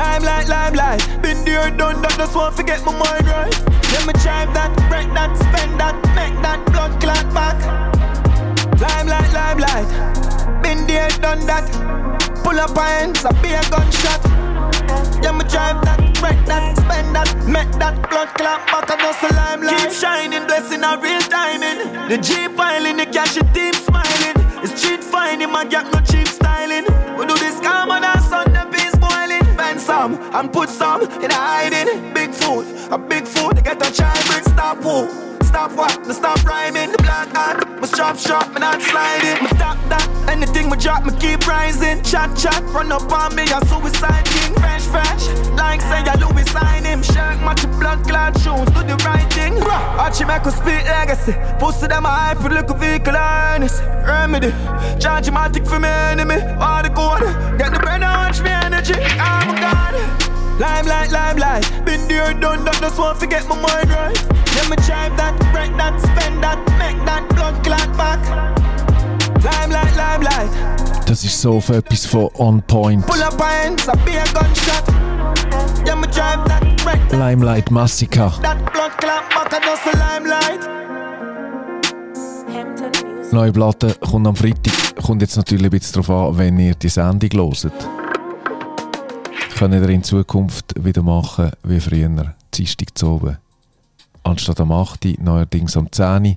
Limelight, 0.00 0.48
limelight. 0.48 1.02
Been 1.20 1.44
there, 1.44 1.70
done 1.76 2.00
that, 2.00 2.16
just 2.16 2.34
want 2.34 2.56
to 2.56 2.62
get 2.62 2.82
my 2.86 2.92
mind 2.96 3.26
right. 3.28 3.52
Let 3.92 4.08
me 4.08 4.16
drive 4.24 4.48
that, 4.56 4.72
break 4.88 5.12
that, 5.12 5.36
spend 5.36 5.76
that, 5.76 5.92
make 6.16 6.32
that 6.40 6.64
blood 6.72 6.96
clot 7.04 7.28
back. 7.36 7.60
Limelight, 8.80 9.28
limelight. 9.36 9.84
Been 10.64 10.86
there, 10.86 11.12
done 11.20 11.44
that. 11.44 11.68
Pull 12.40 12.58
up 12.58 12.72
hands, 12.80 13.20
a 13.28 13.32
be 13.44 13.52
a 13.52 13.60
gunshot. 13.68 14.24
Yeah, 15.20 15.36
me 15.36 15.44
drive 15.52 15.84
that, 15.84 16.00
break 16.16 16.40
that, 16.48 16.80
spend 16.80 17.12
that, 17.12 17.28
make 17.44 17.68
that 17.76 18.00
blood 18.08 18.32
clot 18.40 18.64
back 18.72 18.88
and 18.88 19.00
just 19.04 19.20
a 19.20 19.28
limelight. 19.36 19.84
Keep 19.84 19.92
shining, 19.92 20.46
blessing 20.48 20.80
a 20.80 20.96
real 20.96 21.20
timing. 21.28 22.08
The 22.08 22.16
Jeep 22.16 22.56
piling, 22.56 22.96
the 22.96 23.04
cash, 23.04 23.36
the 23.36 23.44
team 23.52 23.76
smiling. 23.76 24.40
The 24.64 24.68
street 24.72 25.04
finding, 25.04 25.52
my 25.52 25.66
gap, 25.66 25.92
no 25.92 26.00
cheap 26.00 26.39
and 30.32 30.52
put 30.52 30.68
some 30.68 31.02
in 31.02 31.30
hiding. 31.30 32.12
Big 32.14 32.32
food, 32.32 32.66
a 32.90 32.98
big 32.98 33.26
food, 33.26 33.56
they 33.56 33.62
get 33.62 33.86
a 33.86 33.92
child, 33.92 34.44
stop 34.44 34.78
who. 34.78 35.29
Stop 35.50 35.72
what? 35.72 36.06
Me 36.06 36.14
stop 36.14 36.44
rhyming. 36.44 36.92
The 36.92 36.98
black 36.98 37.34
art, 37.34 37.80
me 37.80 37.86
strap 37.88 38.16
sharp, 38.16 38.54
me 38.54 38.60
not 38.60 38.80
sliding. 38.80 39.42
Me 39.42 39.48
stop 39.58 39.76
that. 39.90 40.06
Anything 40.30 40.70
me 40.70 40.76
drop, 40.76 41.04
me 41.04 41.12
keep 41.18 41.44
rising. 41.44 42.04
Chat 42.04 42.36
chat, 42.36 42.62
run 42.70 42.92
up 42.92 43.10
on 43.10 43.34
me, 43.34 43.42
a 43.42 43.58
suicide 43.66 44.24
king. 44.26 44.54
Fresh 44.54 44.86
fresh, 44.86 45.26
like 45.58 45.80
say 45.80 46.04
ya 46.06 46.14
Louis 46.22 46.48
sign 46.50 46.84
him. 46.84 47.02
Shirt 47.02 47.42
match 47.42 47.66
blood 47.80 47.98
clad 48.06 48.38
shoes, 48.38 48.70
do 48.70 48.80
the 48.86 48.96
right 49.04 49.26
thing. 49.32 49.60
Archie 49.98 50.22
us 50.22 50.54
speak 50.54 50.84
legacy. 50.86 51.34
Pussy 51.58 51.88
them 51.88 52.06
a 52.06 52.08
hype 52.08 52.38
for 52.38 52.48
little 52.48 52.76
vehicle 52.76 53.14
harness. 53.14 53.80
Remedy, 54.06 54.52
charge 55.02 55.30
matic 55.34 55.66
for 55.66 55.80
me 55.80 55.88
enemy. 55.88 56.38
All 56.62 56.80
the 56.80 56.90
gold, 56.90 57.26
get 57.58 57.72
the 57.74 57.80
brand 57.80 58.04
watch 58.04 58.40
me 58.40 58.50
energy. 58.50 58.94
Oh 58.94 59.18
I'm 59.18 59.56
a 59.56 59.60
god. 59.60 60.19
Limelight, 60.60 61.10
limelight. 61.10 61.64
Been 61.86 62.06
there, 62.06 62.34
done 62.34 62.66
that, 62.66 62.76
just 62.82 62.98
want 62.98 63.18
to 63.20 63.26
get 63.26 63.48
my 63.48 63.56
mind 63.56 63.88
right. 63.88 64.14
Let 64.56 64.68
me 64.68 64.76
drive 64.84 65.16
that, 65.16 65.34
break 65.54 65.74
that, 65.78 65.98
spend 65.98 66.42
that, 66.44 66.58
make 66.76 67.02
that 67.06 67.26
blood 67.30 67.64
clot 67.64 67.88
back. 67.96 68.20
Limelight, 69.42 69.96
limelight. 69.96 70.50
Das 71.08 71.24
ist 71.24 71.40
so 71.40 71.56
auf 71.56 71.70
etwas 71.70 72.04
von 72.04 72.28
On 72.38 72.60
Point. 72.60 73.06
Pull 73.06 73.22
up 73.22 73.40
hands, 73.40 73.88
I 73.88 73.96
be 74.04 74.18
a 74.18 74.24
gunshot. 74.34 74.86
Yeah, 75.86 75.94
me 75.96 76.06
drive 76.08 76.44
that, 76.46 76.60
break 76.84 77.08
that, 77.08 77.18
Limelight 77.18 77.70
Massacre. 77.70 78.30
that 78.42 78.58
blood 78.70 78.92
clot 78.98 79.30
back, 79.30 79.62
just 79.62 79.86
a 79.86 79.96
limelight. 79.96 80.60
Neue 83.32 83.52
Platte 83.52 83.94
kommt 84.00 84.26
am 84.26 84.36
Freitag. 84.36 84.74
Kommt 85.02 85.22
jetzt 85.22 85.38
natürlich 85.38 85.64
ein 85.64 85.70
bisschen 85.70 86.02
darauf 86.02 86.32
an, 86.32 86.38
wenn 86.38 86.58
ihr 86.58 86.74
die 86.74 86.90
Sendung 86.90 87.30
hört. 87.30 87.99
Könnt 89.60 89.74
ihr 89.74 89.88
in 89.90 90.02
Zukunft 90.02 90.72
wieder 90.82 91.02
machen 91.02 91.50
wie 91.64 91.80
früher, 91.80 92.34
Dienstag 92.54 92.96
zu 92.96 93.08
oben. 93.08 93.36
Anstatt 94.22 94.58
am 94.58 94.72
8. 94.72 95.04
Uhr, 95.04 95.12
neuerdings 95.20 95.76
am 95.76 95.92
10. 95.92 96.24
Uhr. 96.24 96.36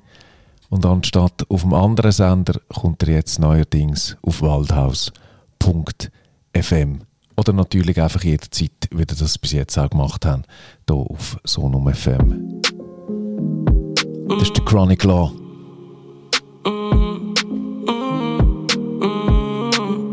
Und 0.69 0.85
anstatt 0.85 1.49
auf 1.49 1.61
dem 1.61 1.73
anderen 1.73 2.11
Sender 2.11 2.59
kommt 2.67 3.01
er 3.03 3.13
jetzt 3.13 3.39
neuerdings 3.39 4.17
auf 4.23 4.41
waldhaus.fm. 4.41 6.99
Oder 7.37 7.53
natürlich 7.53 8.01
einfach 8.01 8.25
jederzeit, 8.25 8.89
wie 8.91 9.03
ihr 9.03 9.05
das 9.05 9.37
bis 9.37 9.53
jetzt 9.53 9.77
auch 9.77 9.89
gemacht 9.89 10.25
habt, 10.25 10.45
hier 10.85 10.97
auf 10.97 11.37
Sonum 11.45 11.93
FM. 11.93 12.61
Das 14.27 14.41
ist 14.41 14.57
der 14.57 14.65
Chronic 14.65 15.05
Law. 15.05 15.31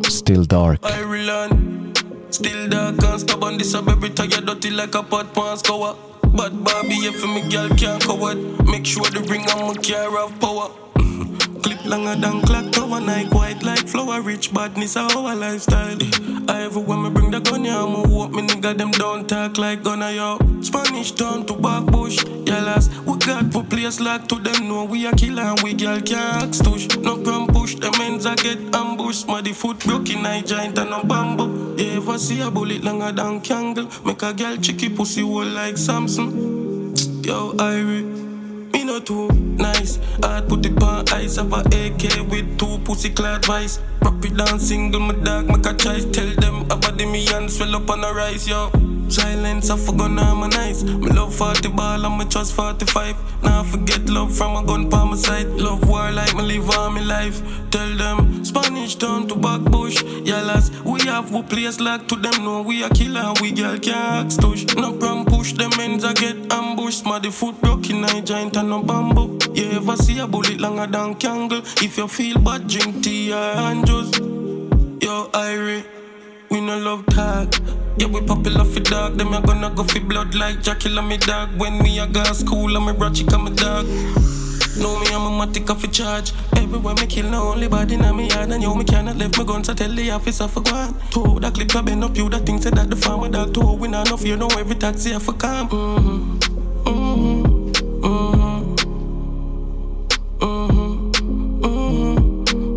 Still 0.08 0.46
dark. 0.46 0.80
Still 2.30 2.68
dark 2.68 3.02
and 3.02 3.20
stubborn. 3.20 3.58
This 3.58 3.74
a 3.74 3.82
baby 3.82 4.08
tired 4.10 4.46
dirty 4.46 4.70
like 4.70 4.94
a 4.94 5.02
pot 5.02 5.34
pants 5.34 5.62
cover. 5.62 5.96
But 6.32 6.62
Barbie, 6.62 7.06
if 7.06 7.24
me 7.24 7.42
girl 7.50 7.68
can't 7.70 8.00
cover. 8.02 8.34
Make 8.70 8.86
sure 8.86 9.04
the 9.10 9.20
ring 9.28 9.48
on 9.50 9.66
my 9.66 9.74
car 9.82 10.10
have 10.16 10.40
power. 10.40 10.70
Clip 11.62 11.84
longer 11.84 12.14
than 12.14 12.40
clock 12.42 12.70
tower 12.70 13.00
night 13.00 13.34
white 13.34 13.62
like 13.62 13.86
flower 13.88 14.22
rich 14.22 14.54
badness 14.54 14.96
our 14.96 15.34
lifestyle. 15.34 15.98
I 16.48 16.62
ever 16.62 16.78
when 16.80 17.02
me 17.02 17.10
bring 17.10 17.30
the 17.30 17.40
gun 17.40 17.64
yeah 17.64 17.82
I'ma 17.82 18.06
walk 18.08 18.30
me 18.30 18.46
nigga 18.46 18.78
them 18.78 18.92
don't 18.92 19.28
talk 19.28 19.58
like 19.58 19.82
gunna 19.82 20.12
yo. 20.12 20.38
Spanish 20.62 21.12
town 21.12 21.44
to 21.46 21.54
back 21.54 21.84
bush. 21.86 22.24
Yeah 22.46 22.62
last 22.62 22.90
we 23.04 23.18
got 23.18 23.52
for 23.52 23.64
place 23.64 24.00
like 24.00 24.28
to 24.28 24.36
them 24.36 24.68
know 24.68 24.84
we 24.84 25.06
a 25.06 25.12
killer 25.12 25.42
and 25.42 25.60
we 25.62 25.74
girl 25.74 26.00
can't 26.00 26.54
tush. 26.54 26.86
No 26.96 27.20
pram 27.22 27.48
push 27.48 27.74
them 27.74 27.94
ends 28.00 28.24
I 28.24 28.36
get 28.36 28.58
ambush. 28.74 29.24
Smaddy 29.24 29.52
foot 29.52 29.80
broken 29.80 30.24
I 30.24 30.40
giant 30.42 30.78
and 30.78 30.90
no 30.90 31.02
bamboo. 31.02 31.59
You 31.80 31.92
ever 31.92 32.18
see 32.18 32.42
a 32.42 32.50
bullet 32.50 32.84
longer 32.84 33.10
than 33.10 33.40
candle? 33.40 33.88
Make 34.04 34.22
a 34.22 34.34
girl 34.34 34.54
cheeky 34.58 34.90
pussy 34.90 35.22
hole 35.22 35.46
like 35.46 35.78
Samson. 35.78 36.94
Yo 37.24 37.52
Irie. 37.54 38.04
Me 38.70 38.84
not 38.84 39.06
too 39.06 39.28
nice. 39.56 39.98
I'd 40.22 40.46
put 40.46 40.66
it 40.66 40.82
on 40.82 41.08
ice. 41.08 41.36
Have 41.36 41.54
a 41.54 41.60
AK 41.60 42.28
with 42.30 42.58
two 42.58 42.78
pussy 42.84 43.08
clad 43.08 43.46
vice. 43.46 43.80
Rap 44.02 44.22
it 44.22 44.36
down 44.36 44.60
single, 44.60 45.00
my 45.00 45.14
dog 45.14 45.46
make 45.46 45.64
a 45.64 45.72
choice. 45.72 46.04
Tell 46.04 46.28
them 46.34 46.64
about 46.64 46.98
the 46.98 47.06
me 47.06 47.26
and 47.32 47.50
swell 47.50 47.74
up 47.74 47.88
on 47.88 48.02
the 48.02 48.12
rise, 48.12 48.46
yo. 48.46 48.89
Silence, 49.10 49.70
I 49.70 49.76
forgot 49.76 50.12
harmonize. 50.18 50.84
Me 50.84 51.08
love 51.10 51.34
40 51.34 51.68
ball 51.70 52.04
and 52.04 52.18
me 52.18 52.24
trust 52.26 52.54
45. 52.54 53.42
Now 53.42 53.62
I 53.62 53.64
forget 53.66 54.08
love 54.08 54.36
from 54.36 54.56
a 54.56 54.64
gun 54.64 54.88
by 54.88 55.04
my 55.04 55.16
side. 55.16 55.48
Love 55.48 55.88
war 55.88 56.10
like 56.12 56.34
me 56.36 56.42
live 56.42 56.70
all 56.70 56.90
my 56.90 57.00
life. 57.00 57.42
Tell 57.70 57.96
them 57.96 58.44
Spanish 58.44 58.94
town 58.94 59.26
to 59.28 59.34
back 59.34 59.62
bush. 59.62 60.02
Yeah, 60.22 60.42
lads, 60.42 60.70
we 60.82 61.00
have 61.06 61.32
we 61.32 61.42
place 61.42 61.80
like 61.80 62.06
to 62.08 62.16
them. 62.16 62.44
No, 62.44 62.62
we 62.62 62.84
a 62.84 62.88
killer 62.90 63.32
we 63.40 63.50
girl 63.50 63.78
can't 63.78 64.26
ask 64.26 64.40
tush. 64.40 64.64
No 64.76 64.92
pram 64.92 65.24
push 65.24 65.54
them 65.54 65.72
ends 65.80 66.04
I 66.04 66.12
get 66.14 66.36
ambush. 66.52 67.02
Smaddy 67.02 67.32
foot 67.32 67.60
broken, 67.60 68.04
I 68.04 68.20
giant 68.20 68.56
and 68.56 68.70
no 68.70 68.82
bamboo. 68.82 69.38
You 69.54 69.72
ever 69.72 69.96
see 69.96 70.18
a 70.20 70.26
bullet 70.28 70.60
longer 70.60 70.86
than 70.86 71.16
candle? 71.16 71.62
If 71.82 71.98
you 71.98 72.06
feel 72.06 72.38
bad, 72.38 72.68
drink 72.68 73.02
tea 73.02 73.32
and 73.32 73.84
juice. 73.86 74.18
Yo, 75.02 75.28
Irie, 75.32 75.84
we 76.50 76.60
no 76.60 76.78
love 76.78 77.06
talk. 77.06 77.54
Yeah, 77.96 78.08
we 78.08 78.20
popular 78.22 78.64
for 78.64 78.80
dog. 78.80 79.16
Them 79.16 79.32
a 79.34 79.40
gonna 79.40 79.70
go 79.70 79.84
for 79.84 80.00
blood 80.00 80.34
like 80.34 80.62
Jackie 80.62 80.96
and 80.96 81.08
me 81.08 81.16
dog. 81.16 81.50
When 81.58 81.78
me 81.82 81.98
a 82.00 82.06
go 82.06 82.22
school, 82.24 82.76
I'm 82.76 82.88
a 82.88 82.94
bro, 82.94 83.10
chick 83.10 83.32
and 83.32 83.44
me 83.44 83.50
dog. 83.54 83.86
Know 84.78 84.98
me, 85.00 85.06
I'm 85.12 85.26
a 85.26 85.30
matic 85.46 85.70
off 85.70 85.84
a 85.84 85.88
charge. 85.88 86.32
Everywhere 86.56 86.94
me 86.94 87.06
kill, 87.06 87.30
no 87.30 87.52
only 87.52 87.68
body 87.68 87.94
in 87.94 88.16
me 88.16 88.28
yard. 88.28 88.50
And 88.50 88.62
yo, 88.62 88.74
me 88.74 88.84
cannot 88.84 89.16
left 89.16 89.38
my 89.38 89.44
guns, 89.44 89.68
I 89.68 89.74
tell 89.74 89.94
the 89.94 90.10
officer 90.10 90.48
for 90.48 90.62
gone. 90.62 90.94
Two, 91.10 91.38
that 91.40 91.54
clip 91.54 91.74
I 91.76 91.82
bend 91.82 92.04
up 92.04 92.16
you, 92.16 92.28
that 92.30 92.46
thing 92.46 92.60
said 92.60 92.74
that 92.74 92.90
the 92.90 92.96
farmer 92.96 93.28
dog. 93.28 93.54
Two, 93.54 93.72
we 93.74 93.88
not 93.88 94.10
no 94.10 94.16
fear, 94.16 94.36
no 94.36 94.48
every 94.58 94.74
taxi 94.76 95.14
I 95.14 95.18
for 95.18 95.34
come. 95.34 95.68
Mm-hmm. 95.68 96.38
Mm-hmm. 96.84 97.70
Mm-hmm. 98.02 98.70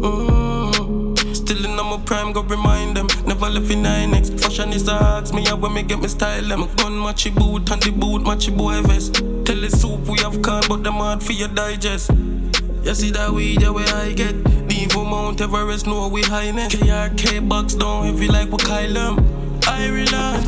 Mm-hmm. 0.04 1.34
Still 1.34 1.66
in 1.66 1.76
my 1.76 2.02
prime, 2.06 2.34
go 2.34 2.42
remind 2.44 2.98
them. 2.98 3.08
Never 3.44 3.60
left 3.60 3.72
in 3.72 3.84
9X. 3.84 4.40
Fashion 4.40 4.72
is 4.72 4.86
the 4.86 4.94
ask 4.94 5.34
me, 5.34 5.44
how 5.46 5.58
when 5.58 5.74
me 5.74 5.84
get 5.84 6.00
me 6.00 6.08
style 6.08 6.42
them. 6.44 6.62
Gun 6.78 6.94
matchy 6.94 7.30
boot 7.36 7.70
and 7.72 7.82
the 7.84 7.92
boot 7.92 8.22
matchy 8.22 8.56
boy 8.56 8.82
vest. 8.84 9.16
Tell 9.16 9.60
the 9.60 9.70
soup 9.70 10.08
we 10.08 10.18
have 10.20 10.42
can, 10.42 10.64
but 10.70 10.82
them 10.82 10.94
hard 10.94 11.22
for 11.22 11.34
your 11.34 11.50
digest. 11.50 12.10
You 12.84 12.96
see 12.96 13.12
that 13.12 13.32
weed, 13.32 13.62
yeah, 13.62 13.70
where 13.72 13.86
I 13.96 14.14
get. 14.14 14.36
Devo 14.70 15.04
Mount 15.06 15.42
Everest, 15.42 15.88
know 15.88 16.08
we 16.08 16.22
highness. 16.22 16.74
KRK 16.74 17.50
box 17.50 17.74
down 17.74 18.06
heavy 18.06 18.30
like 18.30 18.50
we 18.50 18.58
Kyle 18.60 18.94
them. 18.94 19.20
Ireland. 19.68 20.46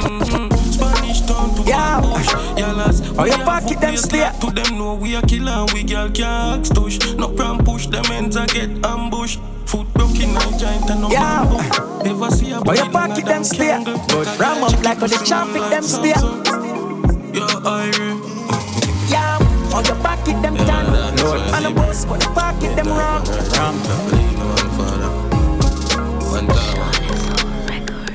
Mm-hmm. 0.00 0.72
Spanish 0.72 1.20
town 1.20 1.54
to 1.56 1.62
yeah. 1.68 2.00
bush. 2.00 2.32
Yeah, 2.58 2.72
lads. 2.72 3.02
Oh, 3.18 3.26
you 3.26 3.36
pocket 3.44 3.80
them 3.82 3.98
stay. 3.98 4.30
To 4.40 4.50
them 4.50 4.78
know 4.78 4.94
we 4.94 5.14
a 5.14 5.20
killer 5.20 5.66
we 5.74 5.82
girl 5.82 6.08
can't 6.10 6.64
tush. 6.64 6.98
No 7.16 7.28
pram 7.28 7.58
push, 7.58 7.86
them 7.88 8.06
ends 8.10 8.38
I 8.38 8.46
get 8.46 8.70
ambush. 8.86 9.36
I 10.36 10.58
giant 10.58 10.90
and 10.90 11.00
no 11.02 11.08
you 12.76 12.90
pocket 12.90 13.24
them 13.24 13.44
stay. 13.44 13.70
Ram 14.38 14.64
up 14.64 14.82
like 14.82 15.02
on 15.02 15.10
the 15.10 15.22
traffic 15.26 15.62
them 15.70 15.82
stay. 15.82 16.14
Yo, 17.36 17.46
Irie. 17.62 18.18
Yeah. 19.10 19.38
Oh, 19.72 19.82
you 19.86 19.94
pocket 20.02 20.42
them 20.42 20.54
down. 20.54 20.86
Lord, 21.16 21.40
and 21.40 21.64
the 21.64 21.70
boss, 21.70 22.04
but 22.04 22.22
you 22.24 22.30
pocket 22.30 22.76
them 22.76 22.88
wrong. 22.88 23.24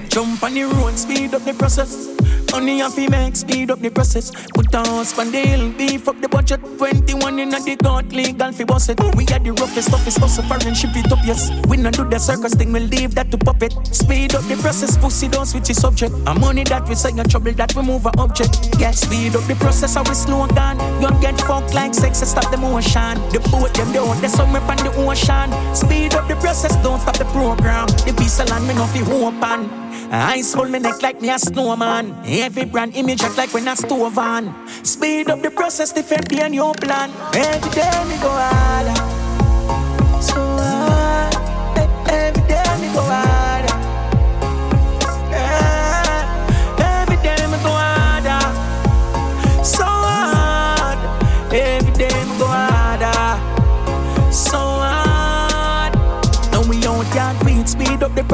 Jump 0.09 0.43
on 0.43 0.53
the 0.53 0.63
road, 0.63 0.97
speed 0.97 1.33
up 1.33 1.43
the 1.43 1.53
process. 1.53 2.14
Money 2.55 2.79
have 2.79 2.95
to 2.95 3.09
make 3.09 3.35
speed 3.35 3.69
up 3.69 3.79
the 3.81 3.89
process. 3.89 4.31
Put 4.53 4.73
on 4.73 4.85
husband 4.85 5.33
deal, 5.33 5.69
beef 5.73 6.07
up 6.07 6.21
the 6.21 6.29
budget. 6.29 6.61
21 6.77 7.37
in 7.37 7.49
the 7.49 7.77
court, 7.83 8.07
legal 8.13 8.53
fi 8.53 8.63
boss 8.63 8.87
it. 8.87 8.97
We 9.17 9.25
got 9.25 9.43
the 9.43 9.51
roughest, 9.51 9.89
toughest 9.89 10.19
hustle 10.19 10.45
foreign, 10.45 10.73
ship 10.73 10.95
it 10.95 11.11
up, 11.11 11.19
yes. 11.25 11.51
We 11.67 11.75
not 11.75 11.95
do 11.95 12.07
the 12.07 12.17
circus 12.17 12.53
thing, 12.53 12.71
we 12.71 12.79
leave 12.79 13.13
that 13.15 13.29
to 13.31 13.37
puppet. 13.37 13.73
Speed 13.93 14.35
up 14.35 14.43
the 14.45 14.55
process, 14.55 14.97
pussy 14.97 15.27
don't 15.27 15.45
switch 15.45 15.67
the 15.67 15.73
subject. 15.73 16.13
And 16.13 16.39
money 16.39 16.63
that 16.63 16.87
we 16.87 16.95
say 16.95 17.11
your 17.11 17.25
trouble, 17.25 17.51
that 17.51 17.75
we 17.75 17.83
move 17.83 18.05
a 18.05 18.11
object. 18.17 18.79
Get 18.79 18.95
speed 18.95 19.35
up 19.35 19.43
the 19.47 19.55
process, 19.55 19.95
how 19.95 20.03
we 20.03 20.15
slow 20.15 20.47
down. 20.47 20.79
You 21.01 21.11
get 21.19 21.37
fucked 21.41 21.73
like 21.73 21.93
sex, 21.93 22.21
and 22.21 22.29
stop 22.29 22.49
the 22.51 22.57
motion. 22.57 23.19
The 23.35 23.43
boat 23.51 23.73
them 23.73 23.91
down, 23.91 24.21
the 24.21 24.29
summer 24.29 24.59
on 24.59 24.77
the 24.77 24.95
ocean. 24.95 25.51
Speed 25.75 26.15
up 26.15 26.29
the 26.29 26.37
process, 26.37 26.73
don't 26.81 27.01
stop 27.01 27.17
the 27.17 27.25
program. 27.35 27.87
The 28.07 28.15
piece 28.17 28.39
of 28.39 28.49
land 28.49 28.65
me 28.65 28.75
no 28.75 28.85
fi 28.87 29.03
open. 29.11 29.84
Ice 30.11 30.53
hold 30.53 30.69
me 30.69 30.79
neck 30.79 31.01
like 31.01 31.21
me 31.21 31.29
a 31.29 31.39
snowman. 31.39 32.15
Every 32.25 32.65
brand 32.65 32.95
image 32.95 33.23
act 33.23 33.37
like 33.37 33.53
when 33.53 33.67
I 33.67 33.75
stove 33.75 34.17
on. 34.17 34.53
Speed 34.83 35.29
up 35.29 35.41
the 35.41 35.51
process, 35.51 35.91
defend 35.91 36.27
the 36.27 36.49
new 36.49 36.73
plan. 36.73 37.11
Every 37.33 37.71
day 37.71 38.03
me 38.09 38.17
go 38.21 38.29
harder. 38.29 39.14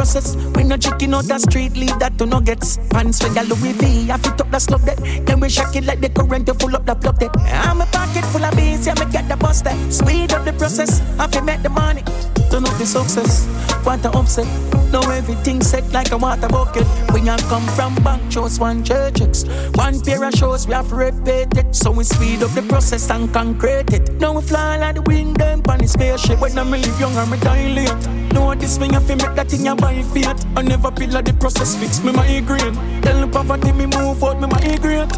Process. 0.01 0.35
We 0.55 0.63
no 0.63 0.77
checking 0.77 1.13
out 1.13 1.25
the 1.25 1.37
street, 1.37 1.73
leave 1.77 1.97
that 1.99 2.17
to 2.17 2.25
nuggets. 2.25 2.79
Pants 2.89 3.21
with 3.23 3.35
the 3.35 3.43
Louis 3.43 3.73
V, 3.73 4.09
I 4.09 4.17
fit 4.17 4.41
up 4.41 4.49
the 4.49 4.57
slug 4.57 4.81
that. 4.81 4.97
Then 5.27 5.39
we 5.39 5.47
shock 5.47 5.75
it 5.75 5.85
like 5.85 6.01
the 6.01 6.09
current 6.09 6.47
to 6.47 6.55
full 6.55 6.75
up 6.75 6.85
the 6.87 6.95
plug 6.95 7.19
that. 7.19 7.37
I'm 7.67 7.81
a 7.81 7.85
pocket 7.85 8.25
full 8.33 8.43
of 8.43 8.55
beans, 8.55 8.87
yeah, 8.87 8.95
me 8.95 9.05
get 9.11 9.29
the 9.29 9.37
bust 9.37 9.63
that. 9.65 9.77
Speed 9.93 10.33
up 10.33 10.43
the 10.43 10.53
process, 10.53 11.01
I 11.19 11.27
fi 11.27 11.41
make 11.41 11.61
the 11.61 11.69
money. 11.69 12.01
Turn 12.49 12.65
up 12.65 12.75
the 12.79 12.85
success, 12.85 13.45
want 13.85 14.01
to 14.01 14.09
upset. 14.17 14.47
Now 14.91 15.05
everything 15.11 15.61
set 15.61 15.85
like 15.93 16.11
a 16.11 16.17
water 16.17 16.49
bucket. 16.49 16.87
We 17.13 17.29
all 17.29 17.43
come 17.51 17.67
from 17.77 17.93
bank 18.03 18.31
shows, 18.31 18.59
one 18.59 18.83
church 18.83 19.19
checks. 19.19 19.45
One 19.75 20.01
pair 20.01 20.23
of 20.23 20.33
shows, 20.33 20.65
we 20.67 20.73
have 20.73 20.89
to 20.89 20.95
repeat 20.95 21.55
it. 21.61 21.75
So 21.75 21.91
we 21.91 22.03
speed 22.03 22.41
up 22.41 22.51
the 22.57 22.63
process 22.63 23.09
and 23.11 23.31
concrete 23.31 23.93
it. 23.93 24.19
Now 24.19 24.33
we 24.33 24.41
fly 24.41 24.77
like 24.77 24.95
the 24.95 25.03
wind, 25.03 25.37
them 25.37 25.61
on 25.69 25.77
the 25.77 25.87
spaceship. 25.87 26.41
When 26.41 26.57
I'm 26.57 26.71
live 26.71 26.99
young, 26.99 27.15
I'm 27.15 27.39
dilate. 27.39 28.07
Know 28.07 28.20
this 28.61 28.79
me, 28.79 28.87
I 28.89 28.99
fi 28.99 29.15
make 29.15 29.35
that 29.35 29.47
thing, 29.49 29.67
I 29.67 29.73
buy 29.73 30.01
fate. 30.03 30.27
I 30.55 30.61
never 30.61 30.91
feel 30.91 31.09
like 31.09 31.25
the 31.25 31.33
process 31.33 31.75
fix 31.75 32.03
me 32.03 32.11
migraine. 32.11 32.75
Tell 33.01 33.27
poverty 33.27 33.71
me 33.71 33.85
move 33.85 34.23
out, 34.23 34.39
me 34.39 34.47
migraine. 34.47 35.09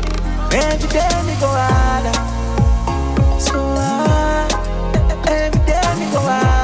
Every 0.51 0.89
day 0.89 1.13
me 1.27 1.35
go 1.39 1.49
harder. 1.49 2.13
So 3.39 3.59
hard. 3.59 4.53
Every 5.27 5.59
day 5.65 5.95
me 5.99 6.11
go 6.11 6.19
harder. 6.19 6.62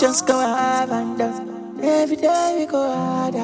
Just 0.00 0.26
go 0.26 0.32
hard 0.32 0.88
and 0.88 1.18
done. 1.18 1.78
Every 1.82 2.16
day 2.16 2.56
we 2.58 2.64
go 2.64 2.90
harder. 2.90 3.36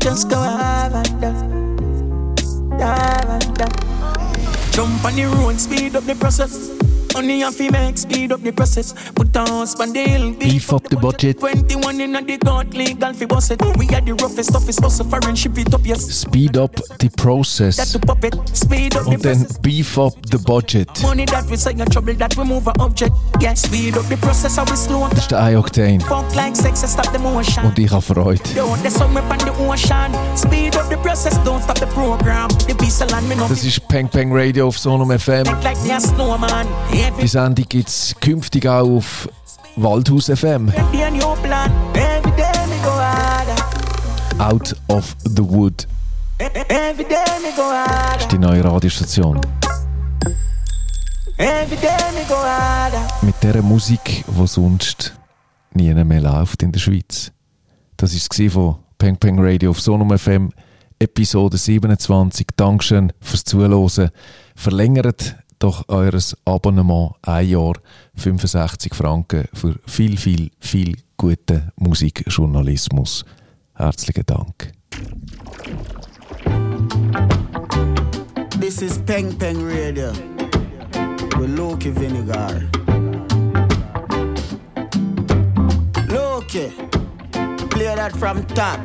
Just 0.00 0.28
go 0.28 0.36
hard 0.36 0.94
and 0.94 1.20
done, 1.20 2.76
yeah. 2.76 3.38
And 3.38 3.54
done. 3.54 4.72
Jump 4.72 5.04
on 5.04 5.14
the 5.14 5.26
road, 5.36 5.60
speed 5.60 5.94
up 5.94 6.02
the 6.06 6.16
process. 6.16 6.77
Only 7.18 7.40
have 7.40 7.56
to 7.56 7.68
make 7.72 7.98
speed 7.98 8.30
up 8.30 8.42
the 8.42 8.52
process. 8.52 8.94
Put 9.12 9.36
on 9.36 9.48
husband 9.48 9.92
deal, 9.92 10.32
Beef 10.34 10.72
up 10.72 10.84
the 10.84 10.96
budget. 10.96 11.40
21 11.40 12.00
in 12.00 12.12
the 12.12 12.38
court, 12.38 12.72
legal 12.74 13.12
fi 13.12 13.26
boss 13.26 13.50
it. 13.50 13.60
We 13.76 13.88
are 13.88 14.00
the 14.00 14.12
roughest, 14.12 14.52
toughest 14.52 14.80
hustle 14.80 15.04
foreign, 15.06 15.34
ship 15.34 15.58
it 15.58 15.74
up, 15.74 15.84
yes. 15.84 16.02
Speed 16.04 16.56
up 16.56 16.76
the 17.00 17.10
process. 17.16 17.90
to 17.90 17.98
puppet, 17.98 18.36
speed 18.56 18.94
up 18.94 19.06
the 19.06 19.16
dann 19.16 19.38
process. 19.40 19.58
beef 19.58 19.98
up 19.98 20.14
the 20.30 20.38
budget. 20.38 20.88
Money 21.02 21.24
that 21.24 21.44
we 21.50 21.56
say 21.56 21.72
in 21.72 21.84
trouble, 21.86 22.14
that 22.14 22.36
we 22.36 22.44
move 22.44 22.68
a 22.68 22.72
object. 22.78 23.16
Yeah, 23.40 23.54
speed 23.54 23.96
up 23.96 24.06
the 24.06 24.16
process, 24.18 24.56
how 24.56 24.64
we 24.66 24.76
slow 24.76 25.08
Das 25.10 25.18
ist 25.18 25.32
der 25.32 25.40
I-Octane. 25.40 26.00
Funk 26.02 26.32
like 26.36 26.54
sex 26.54 26.84
and 26.84 26.92
stop 26.92 27.12
the 27.12 27.18
motion. 27.18 27.64
Und 27.64 27.76
ich 27.80 27.90
habe 27.90 28.00
Freude. 28.00 28.40
Don't 28.54 28.80
the 28.84 28.90
summer 28.90 29.22
on 29.28 29.38
the 29.38 29.50
ocean. 29.66 30.14
Speed 30.36 30.76
up 30.76 30.88
the 30.88 30.96
process, 30.98 31.36
don't 31.44 31.62
stop 31.64 31.80
the 31.80 31.86
program. 31.86 32.48
The 32.68 32.76
piece 32.76 33.02
of 33.02 33.10
land 33.10 33.28
me 33.28 33.34
no 33.34 33.48
Das 33.48 33.64
ist 33.64 33.88
Peng 33.88 34.08
Peng 34.08 34.30
Radio 34.32 34.68
auf 34.68 34.78
Sonum 34.78 35.10
FM. 35.10 35.46
like 35.64 35.76
a. 35.88 35.98
Every 36.92 37.07
Die 37.20 37.26
Sendung 37.26 37.64
gibt 37.68 37.88
es 37.88 38.14
künftig 38.20 38.66
auch 38.66 38.88
auf 38.88 39.28
Waldhaus 39.76 40.26
FM. 40.26 40.72
Out 44.38 44.76
of 44.88 45.16
the 45.24 45.42
Wood 45.42 45.86
harder. 46.38 48.20
ist 48.20 48.32
die 48.32 48.38
neue 48.38 48.64
Radiostation. 48.64 49.40
Mit 53.22 53.34
dieser 53.42 53.62
Musik, 53.62 54.24
die 54.26 54.46
sonst 54.46 55.14
nie 55.74 55.92
mehr 55.92 56.20
läuft 56.20 56.62
in 56.62 56.72
der 56.72 56.80
Schweiz. 56.80 57.32
Das 57.96 58.12
war 58.12 58.46
es 58.46 58.52
von 58.52 58.76
Peng 58.98 59.16
Peng 59.16 59.38
Radio 59.38 59.70
auf 59.70 59.80
Sonum 59.80 60.16
FM, 60.16 60.50
Episode 60.98 61.56
27. 61.56 62.46
Dankeschön 62.56 63.12
fürs 63.20 63.44
Zuhören. 63.44 64.10
Verlängert 64.56 65.36
doch 65.58 65.88
eures 65.88 66.36
Abonnement 66.44 67.14
ein 67.22 67.48
Jahr 67.48 67.74
65 68.14 68.94
Franken 68.94 69.44
für 69.52 69.74
viel, 69.86 70.16
viel, 70.16 70.50
viel 70.60 70.96
guten 71.16 71.72
Musikjournalismus. 71.76 73.24
Herzlichen 73.74 74.24
Dank. 74.26 74.72
This 78.60 78.82
is 78.82 78.98
Peng 78.98 79.36
Peng 79.38 79.62
Radio 79.64 80.12
with 81.38 81.50
Loki 81.56 81.90
Vinegar. 81.90 82.68
Loki, 86.08 86.72
play 87.70 87.94
that 87.94 88.16
from 88.16 88.44
top. 88.48 88.80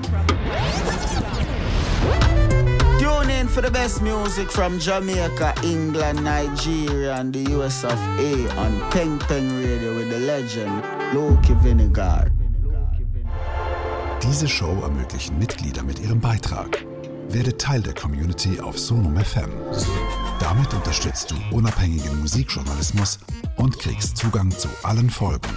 Tune 3.03 3.29
in 3.31 3.49
for 3.49 3.61
the 3.61 3.69
best 3.69 4.01
music 4.01 4.49
from 4.49 4.79
Jamaica, 4.79 5.53
England, 5.61 6.23
Nigeria, 6.23 7.15
and 7.15 7.33
the 7.33 7.51
US 7.51 7.83
of 7.83 7.99
A 8.17 8.47
on 8.57 8.79
Peng 8.91 9.19
Peng 9.19 9.49
Radio 9.57 9.93
with 9.93 10.09
the 10.09 10.19
legend 10.19 10.81
Loki 11.13 11.53
Vinegar. 11.61 12.31
Diese 14.21 14.47
Show 14.47 14.81
ermöglichen 14.83 15.37
Mitglieder 15.37 15.83
mit 15.83 15.99
ihrem 15.99 16.21
Beitrag. 16.21 16.85
Werde 17.27 17.57
Teil 17.57 17.81
der 17.81 17.93
Community 17.93 18.61
auf 18.61 18.79
Sonum 18.79 19.17
FM. 19.17 19.49
Damit 20.39 20.73
unterstützt 20.73 21.29
du 21.29 21.35
unabhängigen 21.51 22.21
Musikjournalismus 22.21 23.19
und 23.57 23.77
kriegst 23.79 24.15
Zugang 24.15 24.49
zu 24.49 24.69
allen 24.83 25.09
Folgen. 25.09 25.49